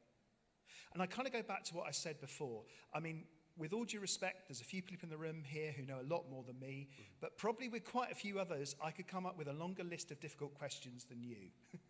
And 0.93 1.03
I 1.03 1.07
kind 1.07 1.27
of 1.27 1.33
go 1.33 1.43
back 1.43 1.65
to 1.65 1.75
what 1.75 1.87
I 1.87 1.91
said 1.91 2.21
before. 2.21 2.63
I 2.93 3.01
mean, 3.01 3.25
with 3.57 3.73
all 3.73 3.85
due 3.85 4.01
respect, 4.01 4.49
there's 4.49 4.61
a 4.61 4.65
few 4.65 4.83
people 4.83 5.07
in 5.07 5.11
the 5.11 5.17
room 5.17 5.43
here 5.45 5.73
who 5.73 5.85
know 5.85 6.01
a 6.01 6.09
lot 6.13 6.25
more 6.31 6.43
than 6.43 6.59
me, 6.59 6.89
mm. 6.91 7.05
but 7.21 7.37
probably 7.39 7.69
with 7.69 7.85
quite 7.85 8.11
a 8.11 8.15
few 8.15 8.39
others, 8.39 8.75
I 8.83 8.91
could 8.91 9.07
come 9.07 9.27
up 9.27 9.39
with 9.39 9.49
a 9.49 9.53
longer 9.53 9.85
list 9.85 10.11
of 10.11 10.21
difficult 10.21 10.55
questions 10.55 11.05
than 11.05 11.23
you. 11.23 11.49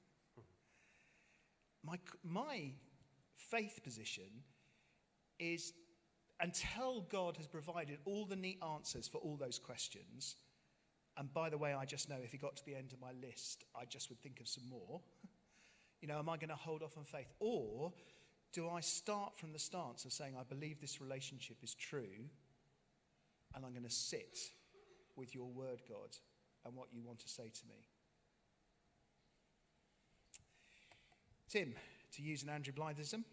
my, 1.84 1.98
my 2.24 2.72
faith 3.34 3.80
position 3.82 4.42
is 5.38 5.72
until 6.40 7.02
God 7.02 7.36
has 7.36 7.46
provided 7.46 7.98
all 8.04 8.26
the 8.26 8.36
neat 8.36 8.58
answers 8.74 9.06
for 9.06 9.18
all 9.18 9.36
those 9.36 9.58
questions, 9.58 10.36
and 11.16 11.32
by 11.32 11.50
the 11.50 11.58
way, 11.58 11.74
I 11.74 11.84
just 11.84 12.08
know 12.08 12.16
if 12.22 12.32
he 12.32 12.38
got 12.38 12.56
to 12.56 12.64
the 12.64 12.74
end 12.74 12.92
of 12.92 13.00
my 13.00 13.12
list, 13.26 13.64
I 13.78 13.84
just 13.84 14.08
would 14.08 14.20
think 14.20 14.40
of 14.40 14.48
some 14.48 14.64
more. 14.68 15.00
you 16.00 16.08
know, 16.08 16.18
am 16.18 16.28
I 16.28 16.36
going 16.36 16.48
to 16.48 16.56
hold 16.56 16.82
off 16.82 16.96
on 16.96 17.04
faith? 17.04 17.32
Or 17.38 17.92
do 18.52 18.68
I 18.68 18.80
start 18.80 19.36
from 19.36 19.52
the 19.52 19.58
stance 19.58 20.04
of 20.04 20.12
saying, 20.12 20.34
I 20.38 20.42
believe 20.42 20.80
this 20.80 21.00
relationship 21.00 21.58
is 21.62 21.74
true, 21.74 22.28
and 23.54 23.64
I'm 23.64 23.72
going 23.72 23.84
to 23.84 23.90
sit 23.90 24.38
with 25.16 25.34
your 25.34 25.46
word, 25.46 25.80
God, 25.88 26.16
and 26.64 26.74
what 26.74 26.88
you 26.92 27.02
want 27.02 27.20
to 27.20 27.28
say 27.28 27.44
to 27.44 27.66
me? 27.68 27.86
Tim, 31.48 31.74
to 32.16 32.22
use 32.22 32.42
an 32.42 32.48
Andrew 32.48 32.72
Blythism, 32.72 33.24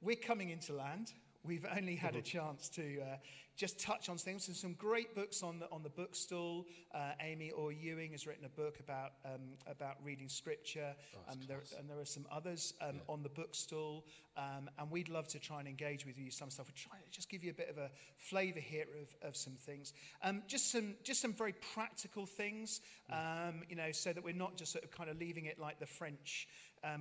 we're 0.00 0.16
coming 0.16 0.50
into 0.50 0.72
land. 0.72 1.12
We've 1.46 1.66
only 1.76 1.94
had 1.94 2.16
a 2.16 2.22
chance 2.22 2.68
to 2.70 3.00
uh, 3.00 3.16
just 3.56 3.78
touch 3.78 4.08
on 4.08 4.18
things. 4.18 4.46
There's 4.46 4.58
some 4.58 4.74
great 4.74 5.14
books 5.14 5.44
on 5.44 5.60
the, 5.60 5.70
on 5.70 5.84
the 5.84 5.90
bookstall. 5.90 6.66
Uh, 6.92 7.12
Amy 7.20 7.52
Orr 7.52 7.70
Ewing 7.70 8.10
has 8.12 8.26
written 8.26 8.44
a 8.44 8.48
book 8.48 8.80
about, 8.80 9.12
um, 9.24 9.40
about 9.70 9.96
reading 10.02 10.28
scripture, 10.28 10.92
oh, 11.14 11.32
um, 11.32 11.38
there, 11.46 11.62
and 11.78 11.88
there 11.88 12.00
are 12.00 12.04
some 12.04 12.26
others 12.32 12.74
um, 12.80 12.96
yeah. 12.96 13.00
on 13.08 13.22
the 13.22 13.28
bookstall. 13.28 14.04
Um, 14.36 14.68
and 14.78 14.90
we'd 14.90 15.08
love 15.08 15.28
to 15.28 15.38
try 15.38 15.60
and 15.60 15.68
engage 15.68 16.04
with 16.04 16.18
you 16.18 16.32
some 16.32 16.50
stuff. 16.50 16.66
We're 16.68 16.90
trying 16.90 17.02
to 17.04 17.10
just 17.10 17.30
give 17.30 17.44
you 17.44 17.50
a 17.50 17.54
bit 17.54 17.70
of 17.70 17.78
a 17.78 17.90
flavour 18.18 18.60
here 18.60 18.86
of, 19.00 19.28
of 19.28 19.36
some 19.36 19.54
things. 19.54 19.92
Um, 20.22 20.42
just, 20.48 20.72
some, 20.72 20.94
just 21.04 21.22
some 21.22 21.32
very 21.32 21.54
practical 21.74 22.26
things, 22.26 22.80
um, 23.10 23.62
you 23.68 23.76
know, 23.76 23.92
so 23.92 24.12
that 24.12 24.22
we're 24.22 24.34
not 24.34 24.56
just 24.56 24.72
sort 24.72 24.84
of 24.84 24.90
kind 24.90 25.08
of 25.08 25.18
leaving 25.18 25.46
it 25.46 25.60
like 25.60 25.78
the 25.78 25.86
French 25.86 26.48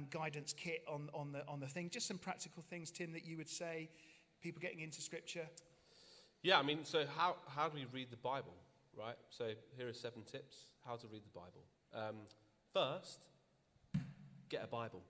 guidance 0.10 0.52
kit 0.52 0.84
on, 0.88 1.10
on, 1.14 1.32
the, 1.32 1.46
on 1.48 1.60
the 1.60 1.68
thing. 1.68 1.92
Just 1.92 2.08
some 2.08 2.18
practical 2.18 2.64
things, 2.64 2.90
Tim, 2.90 3.14
that 3.14 3.24
you 3.26 3.38
would 3.38 3.50
say 3.50 3.90
people 4.46 4.62
getting 4.62 4.82
into 4.82 5.02
scripture. 5.02 5.48
Yeah, 6.44 6.60
I 6.60 6.62
mean, 6.62 6.82
so 6.86 7.04
how, 7.18 7.38
how 7.48 7.68
do 7.68 7.74
we 7.74 7.88
read 7.92 8.12
the 8.12 8.18
Bible, 8.18 8.54
right? 8.96 9.16
So 9.32 9.50
here 9.76 9.88
are 9.90 9.94
seven 9.94 10.22
tips 10.22 10.68
how 10.86 10.98
to 10.98 11.08
read 11.08 11.24
the 11.24 11.40
Bible. 11.40 11.64
Um, 11.96 12.16
first, 12.72 13.24
get 14.48 14.64
a 14.64 14.68
Bible. 14.68 15.02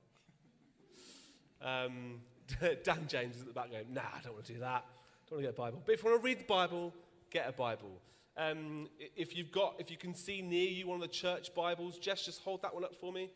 Um, 1.62 2.22
Dan 2.86 3.08
James 3.10 3.36
is 3.36 3.42
at 3.42 3.48
the 3.48 3.54
back 3.54 3.72
going, 3.72 3.94
nah, 3.94 4.04
I 4.04 4.22
don't 4.24 4.36
want 4.36 4.46
to 4.46 4.54
do 4.54 4.60
that. 4.62 4.86
Don't 5.30 5.40
want 5.40 5.44
to 5.44 5.48
get 5.48 5.50
a 5.50 5.62
Bible. 5.62 5.84
But 5.86 5.96
if 5.96 6.04
you 6.04 6.12
want 6.12 6.22
to 6.22 6.26
read 6.26 6.40
the 6.40 6.46
Bible, 6.46 6.94
get 7.30 7.50
a 7.50 7.52
Bible. 7.52 7.92
Um, 8.38 8.88
if 9.18 9.36
you've 9.36 9.52
got, 9.52 9.76
if 9.80 9.92
you 9.92 9.98
can 9.98 10.16
see 10.16 10.42
near 10.42 10.70
you 10.70 10.88
one 10.88 10.96
of 10.96 11.02
the 11.02 11.14
church 11.14 11.54
Bibles, 11.54 11.98
Jess, 11.98 12.24
just 12.24 12.42
hold 12.42 12.62
that 12.62 12.74
one 12.74 12.86
up 12.86 12.96
for 12.96 13.12
me. 13.12 13.32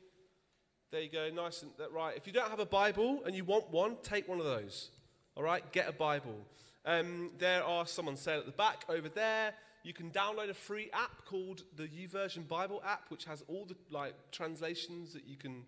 There 0.91 1.01
you 1.01 1.11
go, 1.11 1.29
nice 1.29 1.61
and 1.61 1.71
that 1.77 1.91
right. 1.91 2.15
If 2.15 2.25
you 2.25 2.31
don't 2.31 2.49
have 2.49 2.61
a 2.61 2.65
Bible 2.65 3.21
and 3.25 3.35
you 3.35 3.43
want 3.43 3.69
one, 3.69 3.97
take 4.01 4.29
one 4.29 4.39
of 4.39 4.45
those. 4.45 4.91
All 5.35 5.43
right, 5.43 5.71
get 5.71 5.87
a 5.87 5.91
Bible. 5.91 6.45
Um, 6.85 7.31
there 7.37 7.63
are 7.63 7.85
some 7.85 8.07
on 8.07 8.17
sale 8.17 8.39
at 8.39 8.45
the 8.45 8.51
back 8.51 8.83
over 8.89 9.09
there. 9.09 9.53
You 9.83 9.93
can 9.93 10.11
download 10.11 10.49
a 10.49 10.53
free 10.53 10.89
app 10.91 11.25
called 11.25 11.63
the 11.77 11.87
YouVersion 11.87 12.47
Bible 12.47 12.81
app, 12.85 13.09
which 13.09 13.25
has 13.25 13.43
all 13.47 13.65
the 13.65 13.75
like 13.89 14.13
translations 14.31 15.13
that 15.13 15.25
you 15.25 15.37
can 15.37 15.63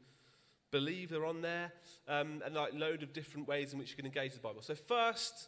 believe 0.72 1.12
are 1.14 1.26
on 1.26 1.42
there, 1.42 1.72
um, 2.08 2.42
and 2.46 2.56
like 2.56 2.74
load 2.74 3.04
of 3.04 3.14
different 3.14 3.48
ways 3.48 3.72
in 3.72 3.80
which 3.80 3.92
you 3.92 3.96
can 3.96 4.06
engage 4.06 4.34
the 4.34 4.40
Bible. 4.40 4.62
So 4.62 4.76
first, 4.76 5.48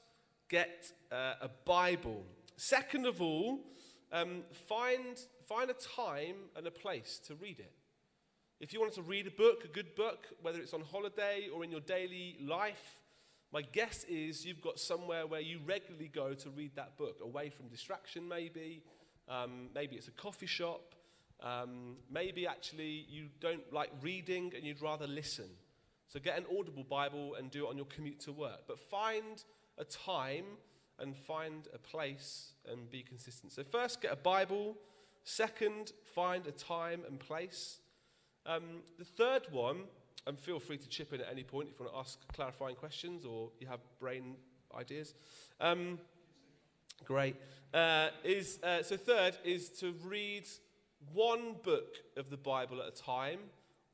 get 0.49 0.91
uh, 1.11 1.33
a 1.41 1.49
Bible. 1.65 2.23
Second 2.55 3.05
of 3.05 3.21
all, 3.21 3.59
um, 4.11 4.43
find 4.67 5.19
find 5.47 5.69
a 5.69 5.73
time 5.73 6.35
and 6.55 6.65
a 6.67 6.71
place 6.71 7.19
to 7.27 7.35
read 7.35 7.59
it. 7.59 7.73
If 8.59 8.71
you 8.71 8.79
wanted 8.79 8.95
to 8.95 9.01
read 9.01 9.27
a 9.27 9.31
book, 9.31 9.65
a 9.65 9.67
good 9.67 9.95
book, 9.95 10.27
whether 10.41 10.59
it's 10.59 10.73
on 10.73 10.81
holiday 10.81 11.49
or 11.53 11.63
in 11.65 11.71
your 11.71 11.81
daily 11.81 12.37
life, 12.41 13.01
my 13.53 13.61
guess 13.61 14.03
is 14.09 14.45
you've 14.45 14.61
got 14.61 14.79
somewhere 14.79 15.27
where 15.27 15.39
you 15.39 15.59
regularly 15.65 16.09
go 16.13 16.33
to 16.33 16.49
read 16.49 16.71
that 16.75 16.97
book, 16.97 17.19
away 17.21 17.49
from 17.49 17.67
distraction, 17.67 18.27
maybe. 18.27 18.81
Um, 19.29 19.69
maybe 19.75 19.95
it's 19.95 20.07
a 20.07 20.11
coffee 20.11 20.47
shop. 20.47 20.95
Um, 21.39 21.97
maybe 22.09 22.47
actually 22.47 23.05
you 23.07 23.27
don't 23.39 23.71
like 23.71 23.91
reading 24.01 24.53
and 24.55 24.65
you'd 24.65 24.81
rather 24.81 25.05
listen. 25.05 25.49
So 26.07 26.19
get 26.19 26.37
an 26.37 26.45
Audible 26.57 26.83
Bible 26.83 27.35
and 27.35 27.51
do 27.51 27.67
it 27.67 27.69
on 27.69 27.77
your 27.77 27.85
commute 27.85 28.19
to 28.21 28.31
work. 28.31 28.61
But 28.67 28.79
find 28.79 29.43
a 29.77 29.83
time 29.83 30.45
and 30.99 31.15
find 31.15 31.67
a 31.73 31.77
place 31.77 32.53
and 32.69 32.89
be 32.89 33.01
consistent. 33.01 33.51
So, 33.51 33.63
first, 33.63 34.01
get 34.01 34.13
a 34.13 34.15
Bible. 34.15 34.77
Second, 35.23 35.91
find 36.13 36.45
a 36.47 36.51
time 36.51 37.03
and 37.07 37.19
place. 37.19 37.79
Um, 38.45 38.81
the 38.97 39.05
third 39.05 39.47
one, 39.51 39.83
and 40.27 40.39
feel 40.39 40.59
free 40.59 40.77
to 40.77 40.87
chip 40.87 41.13
in 41.13 41.21
at 41.21 41.27
any 41.31 41.43
point 41.43 41.69
if 41.69 41.79
you 41.79 41.85
want 41.85 41.93
to 41.93 41.99
ask 41.99 42.19
clarifying 42.33 42.75
questions 42.75 43.25
or 43.25 43.49
you 43.59 43.67
have 43.67 43.79
brain 43.99 44.35
ideas. 44.77 45.13
Um, 45.59 45.99
great. 47.05 47.35
Uh, 47.73 48.09
is, 48.23 48.59
uh, 48.63 48.83
so, 48.83 48.97
third 48.97 49.37
is 49.43 49.69
to 49.69 49.93
read 50.03 50.47
one 51.11 51.55
book 51.63 51.97
of 52.17 52.29
the 52.29 52.37
Bible 52.37 52.81
at 52.81 52.87
a 52.87 52.91
time 52.91 53.39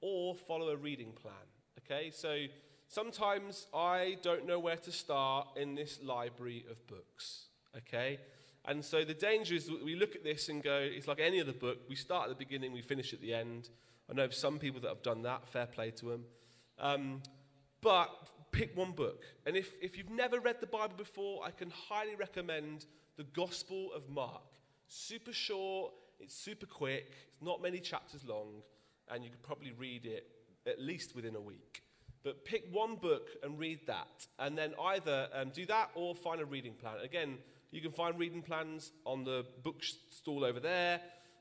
or 0.02 0.36
follow 0.36 0.70
a 0.70 0.76
reading 0.76 1.12
plan. 1.12 1.34
Okay, 1.80 2.12
so 2.12 2.46
sometimes 2.88 3.68
I 3.74 4.18
don't 4.22 4.46
know 4.46 4.60
where 4.60 4.76
to 4.78 4.92
start 4.92 5.48
in 5.56 5.76
this 5.76 6.00
library 6.04 6.66
of 6.70 6.86
books. 6.88 7.46
Okay, 7.78 8.20
and 8.66 8.84
so 8.84 9.04
the 9.04 9.14
danger 9.14 9.56
is 9.56 9.70
we 9.84 9.96
look 9.96 10.16
at 10.16 10.24
this 10.24 10.50
and 10.50 10.62
go, 10.62 10.78
it's 10.78 11.08
like 11.08 11.20
any 11.20 11.42
other 11.42 11.54
book. 11.54 11.80
We 11.88 11.96
start 11.96 12.30
at 12.30 12.30
the 12.30 12.44
beginning, 12.44 12.74
we 12.74 12.82
finish 12.82 13.14
at 13.14 13.22
the 13.22 13.34
end. 13.34 13.70
I 14.10 14.14
know 14.14 14.26
of 14.26 14.34
some 14.34 14.58
people 14.58 14.82
that 14.82 14.90
have 14.90 15.04
done 15.04 15.22
that, 15.24 15.48
fair 15.48 15.68
play 15.68 15.92
to 15.92 16.06
them. 16.06 16.26
Um, 16.80 17.22
but 17.82 18.10
pick 18.52 18.76
one 18.76 18.92
book. 18.92 19.24
And 19.46 19.56
if, 19.56 19.72
if 19.82 19.98
you've 19.98 20.10
never 20.10 20.40
read 20.40 20.58
the 20.60 20.68
Bible 20.68 20.96
before, 20.98 21.44
I 21.46 21.52
can 21.52 21.70
highly 21.70 22.16
recommend 22.16 22.86
the 23.18 23.24
Gospel 23.24 23.92
of 23.94 24.10
Mark. 24.10 24.42
Super 24.88 25.34
short, 25.34 25.94
it's 26.20 26.36
super 26.36 26.66
quick, 26.66 27.12
it's 27.28 27.42
not 27.42 27.62
many 27.62 27.80
chapters 27.80 28.26
long, 28.26 28.64
and 29.12 29.24
you 29.24 29.30
could 29.30 29.44
probably 29.44 29.72
read 29.72 30.06
it 30.06 30.26
at 30.66 30.82
least 30.82 31.16
within 31.16 31.36
a 31.36 31.42
week. 31.42 31.84
But 32.24 32.44
pick 32.44 32.66
one 32.72 32.96
book 32.96 33.30
and 33.44 33.58
read 33.58 33.80
that, 33.88 34.28
and 34.40 34.58
then 34.58 34.74
either 34.82 35.30
um, 35.34 35.50
do 35.50 35.66
that 35.68 35.92
or 35.96 36.16
find 36.16 36.42
a 36.42 36.46
reading 36.46 36.74
plan. 36.74 36.96
Again, 37.04 37.38
you 37.72 37.82
can 37.82 37.92
find 37.92 38.18
reading 38.20 38.42
plans 38.42 38.92
on 39.06 39.24
the 39.24 39.46
bookstall 39.64 40.44
over 40.44 40.60
there. 40.60 41.00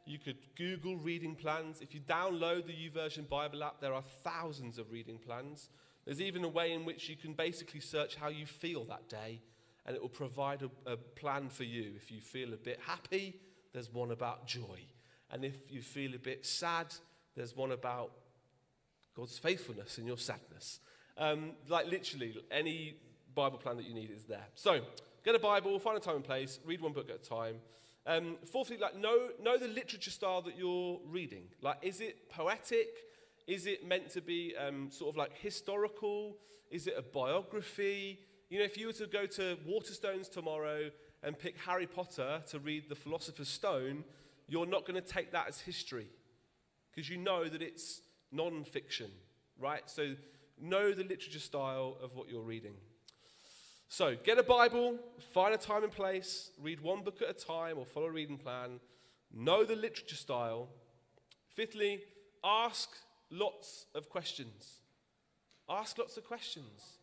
You 0.08 0.18
could 0.18 0.38
Google 0.56 0.96
reading 0.96 1.34
plans. 1.34 1.82
If 1.82 1.94
you 1.94 2.00
download 2.00 2.66
the 2.66 2.72
YouVersion 2.72 3.28
Bible 3.28 3.62
app, 3.62 3.82
there 3.82 3.92
are 3.92 4.02
thousands 4.24 4.78
of 4.78 4.90
reading 4.90 5.18
plans. 5.18 5.68
There's 6.06 6.22
even 6.22 6.44
a 6.44 6.48
way 6.48 6.72
in 6.72 6.86
which 6.86 7.10
you 7.10 7.16
can 7.16 7.34
basically 7.34 7.80
search 7.80 8.16
how 8.16 8.28
you 8.28 8.46
feel 8.46 8.84
that 8.84 9.10
day, 9.10 9.42
and 9.84 9.94
it 9.94 10.00
will 10.00 10.08
provide 10.08 10.62
a, 10.62 10.90
a 10.90 10.96
plan 10.96 11.50
for 11.50 11.64
you. 11.64 11.92
If 11.94 12.10
you 12.10 12.22
feel 12.22 12.54
a 12.54 12.56
bit 12.56 12.80
happy, 12.86 13.38
there's 13.74 13.92
one 13.92 14.10
about 14.10 14.46
joy. 14.46 14.80
And 15.30 15.44
if 15.44 15.70
you 15.70 15.82
feel 15.82 16.14
a 16.14 16.18
bit 16.18 16.46
sad, 16.46 16.86
there's 17.36 17.54
one 17.54 17.72
about 17.72 18.12
God's 19.14 19.36
faithfulness 19.36 19.98
in 19.98 20.06
your 20.06 20.16
sadness. 20.16 20.80
Um, 21.18 21.52
like 21.68 21.86
literally, 21.86 22.34
any 22.50 22.96
Bible 23.34 23.58
plan 23.58 23.76
that 23.76 23.84
you 23.84 23.92
need 23.92 24.10
is 24.10 24.24
there. 24.24 24.46
So 24.54 24.80
get 25.22 25.34
a 25.34 25.38
Bible, 25.38 25.78
find 25.78 25.98
a 25.98 26.00
time 26.00 26.16
and 26.16 26.24
place, 26.24 26.60
read 26.64 26.80
one 26.80 26.94
book 26.94 27.10
at 27.10 27.16
a 27.16 27.28
time. 27.28 27.56
Um, 28.06 28.36
fourthly, 28.50 28.78
like 28.78 28.96
know, 28.96 29.28
know 29.42 29.58
the 29.58 29.68
literature 29.68 30.10
style 30.10 30.42
that 30.42 30.56
you're 30.56 30.98
reading. 31.06 31.44
Like, 31.60 31.78
is 31.82 32.00
it 32.00 32.30
poetic? 32.30 32.88
Is 33.46 33.66
it 33.66 33.86
meant 33.86 34.10
to 34.10 34.20
be 34.20 34.54
um, 34.56 34.90
sort 34.90 35.10
of 35.10 35.16
like 35.16 35.36
historical? 35.38 36.36
Is 36.70 36.86
it 36.86 36.94
a 36.96 37.02
biography? 37.02 38.20
You 38.50 38.58
know, 38.58 38.64
if 38.64 38.78
you 38.78 38.86
were 38.86 38.92
to 38.94 39.06
go 39.06 39.26
to 39.26 39.58
Waterstones 39.68 40.30
tomorrow 40.30 40.90
and 41.22 41.38
pick 41.38 41.56
Harry 41.58 41.86
Potter 41.86 42.42
to 42.48 42.58
read 42.58 42.88
The 42.88 42.94
Philosopher's 42.94 43.48
Stone, 43.48 44.04
you're 44.46 44.66
not 44.66 44.86
going 44.86 45.00
to 45.00 45.06
take 45.06 45.32
that 45.32 45.48
as 45.48 45.60
history 45.60 46.08
because 46.90 47.08
you 47.10 47.18
know 47.18 47.48
that 47.48 47.62
it's 47.62 48.00
non 48.32 48.64
fiction, 48.64 49.10
right? 49.58 49.82
So 49.86 50.14
know 50.60 50.92
the 50.92 51.04
literature 51.04 51.38
style 51.38 51.96
of 52.02 52.14
what 52.14 52.28
you're 52.28 52.42
reading. 52.42 52.74
So 53.88 54.16
get 54.22 54.38
a 54.38 54.42
Bible, 54.42 54.98
find 55.32 55.54
a 55.54 55.58
time 55.58 55.82
and 55.82 55.92
place, 55.92 56.50
read 56.60 56.80
one 56.80 57.02
book 57.02 57.22
at 57.22 57.30
a 57.30 57.32
time 57.32 57.78
or 57.78 57.86
follow 57.86 58.06
a 58.06 58.12
reading 58.12 58.36
plan, 58.36 58.80
know 59.34 59.64
the 59.64 59.76
literature 59.76 60.14
style. 60.14 60.68
Fifthly, 61.54 62.02
ask 62.44 62.90
lots 63.30 63.86
of 63.94 64.10
questions. 64.10 64.80
Ask 65.70 65.98
lots 65.98 66.18
of 66.18 66.24
questions. 66.24 66.98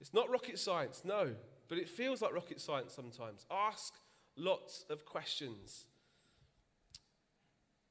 It's 0.00 0.14
not 0.14 0.30
rocket 0.30 0.58
science, 0.58 1.02
no, 1.04 1.34
but 1.68 1.78
it 1.78 1.88
feels 1.88 2.22
like 2.22 2.32
rocket 2.32 2.60
science 2.60 2.94
sometimes. 2.94 3.44
Ask 3.50 3.94
lots 4.36 4.84
of 4.90 5.04
questions. 5.04 5.86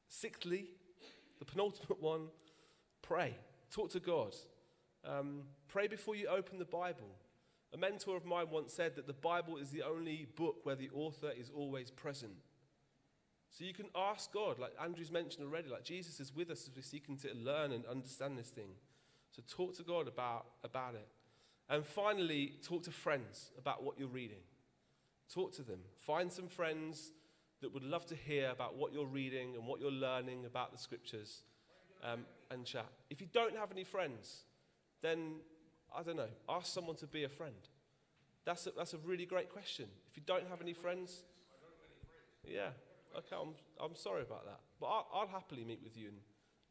Sixthly, 0.07 0.67
the 1.39 1.45
penultimate 1.45 2.01
one, 2.01 2.27
pray. 3.01 3.35
Talk 3.69 3.89
to 3.91 3.99
God. 3.99 4.35
Um, 5.05 5.41
pray 5.67 5.87
before 5.87 6.15
you 6.15 6.27
open 6.27 6.57
the 6.57 6.65
Bible. 6.65 7.09
A 7.73 7.77
mentor 7.77 8.15
of 8.15 8.25
mine 8.25 8.47
once 8.51 8.71
said 8.71 8.95
that 8.95 9.07
the 9.07 9.13
Bible 9.13 9.57
is 9.57 9.71
the 9.71 9.81
only 9.81 10.27
book 10.35 10.57
where 10.63 10.75
the 10.75 10.91
author 10.93 11.31
is 11.35 11.49
always 11.49 11.89
present. 11.89 12.33
So 13.49 13.65
you 13.65 13.73
can 13.73 13.87
ask 13.95 14.31
God, 14.31 14.59
like 14.59 14.73
Andrew's 14.81 15.11
mentioned 15.11 15.45
already, 15.45 15.69
like 15.69 15.83
Jesus 15.83 16.19
is 16.19 16.35
with 16.35 16.49
us 16.49 16.67
as 16.67 16.75
we're 16.75 16.83
seeking 16.83 17.17
to 17.17 17.33
learn 17.33 17.71
and 17.71 17.85
understand 17.85 18.37
this 18.37 18.49
thing. 18.49 18.69
So 19.31 19.41
talk 19.47 19.75
to 19.77 19.83
God 19.83 20.07
about, 20.07 20.45
about 20.63 20.95
it. 20.95 21.07
And 21.69 21.85
finally, 21.85 22.53
talk 22.63 22.83
to 22.83 22.91
friends 22.91 23.51
about 23.57 23.83
what 23.83 23.97
you're 23.97 24.07
reading. 24.07 24.41
Talk 25.33 25.53
to 25.53 25.63
them. 25.63 25.79
Find 26.05 26.31
some 26.31 26.47
friends 26.47 27.11
that 27.61 27.73
would 27.73 27.83
love 27.83 28.05
to 28.07 28.15
hear 28.15 28.49
about 28.49 28.75
what 28.75 28.93
you're 28.93 29.05
reading 29.05 29.55
and 29.55 29.65
what 29.65 29.79
you're 29.79 29.91
learning 29.91 30.45
about 30.45 30.71
the 30.71 30.77
scriptures 30.77 31.43
um, 32.03 32.25
and 32.51 32.65
chat. 32.65 32.89
If 33.09 33.21
you 33.21 33.27
don't 33.31 33.55
have 33.55 33.71
any 33.71 33.83
friends, 33.83 34.43
then 35.01 35.35
I 35.95 36.03
don't 36.03 36.17
know, 36.17 36.29
ask 36.49 36.73
someone 36.73 36.95
to 36.97 37.07
be 37.07 37.23
a 37.23 37.29
friend. 37.29 37.55
That's 38.45 38.67
a, 38.67 38.71
that's 38.75 38.93
a 38.93 38.97
really 38.97 39.25
great 39.25 39.49
question. 39.49 39.85
If 40.09 40.17
you 40.17 40.23
don't 40.25 40.47
have 40.49 40.61
any 40.61 40.73
friends, 40.73 41.23
yeah, 42.45 42.69
okay, 43.17 43.35
I'm, 43.39 43.53
I'm 43.79 43.95
sorry 43.95 44.21
about 44.21 44.45
that. 44.45 44.59
But 44.79 44.87
I'll, 44.87 45.07
I'll 45.13 45.27
happily 45.27 45.63
meet 45.63 45.81
with 45.83 45.97
you 45.97 46.09
and 46.09 46.17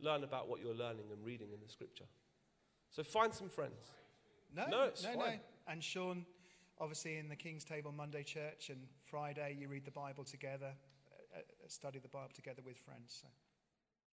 learn 0.00 0.24
about 0.24 0.48
what 0.48 0.60
you're 0.60 0.74
learning 0.74 1.06
and 1.12 1.24
reading 1.24 1.48
in 1.52 1.60
the 1.64 1.68
scripture. 1.68 2.04
So 2.90 3.02
find 3.02 3.32
some 3.32 3.48
friends. 3.48 3.90
No, 4.54 4.66
No, 4.66 4.90
no, 5.02 5.14
no. 5.14 5.24
And 5.68 5.82
Sean, 5.82 6.26
obviously 6.78 7.16
in 7.16 7.28
the 7.28 7.36
King's 7.36 7.64
Table 7.64 7.92
Monday 7.92 8.22
Church, 8.22 8.68
and 8.68 8.80
Friday 9.04 9.56
you 9.58 9.68
read 9.68 9.84
the 9.84 9.90
Bible 9.92 10.24
together, 10.24 10.72
uh, 11.34 11.38
uh, 11.38 11.42
study 11.68 12.00
the 12.00 12.08
Bible 12.08 12.32
together 12.34 12.60
with 12.66 12.76
friends. 12.76 13.20
So. 13.22 13.28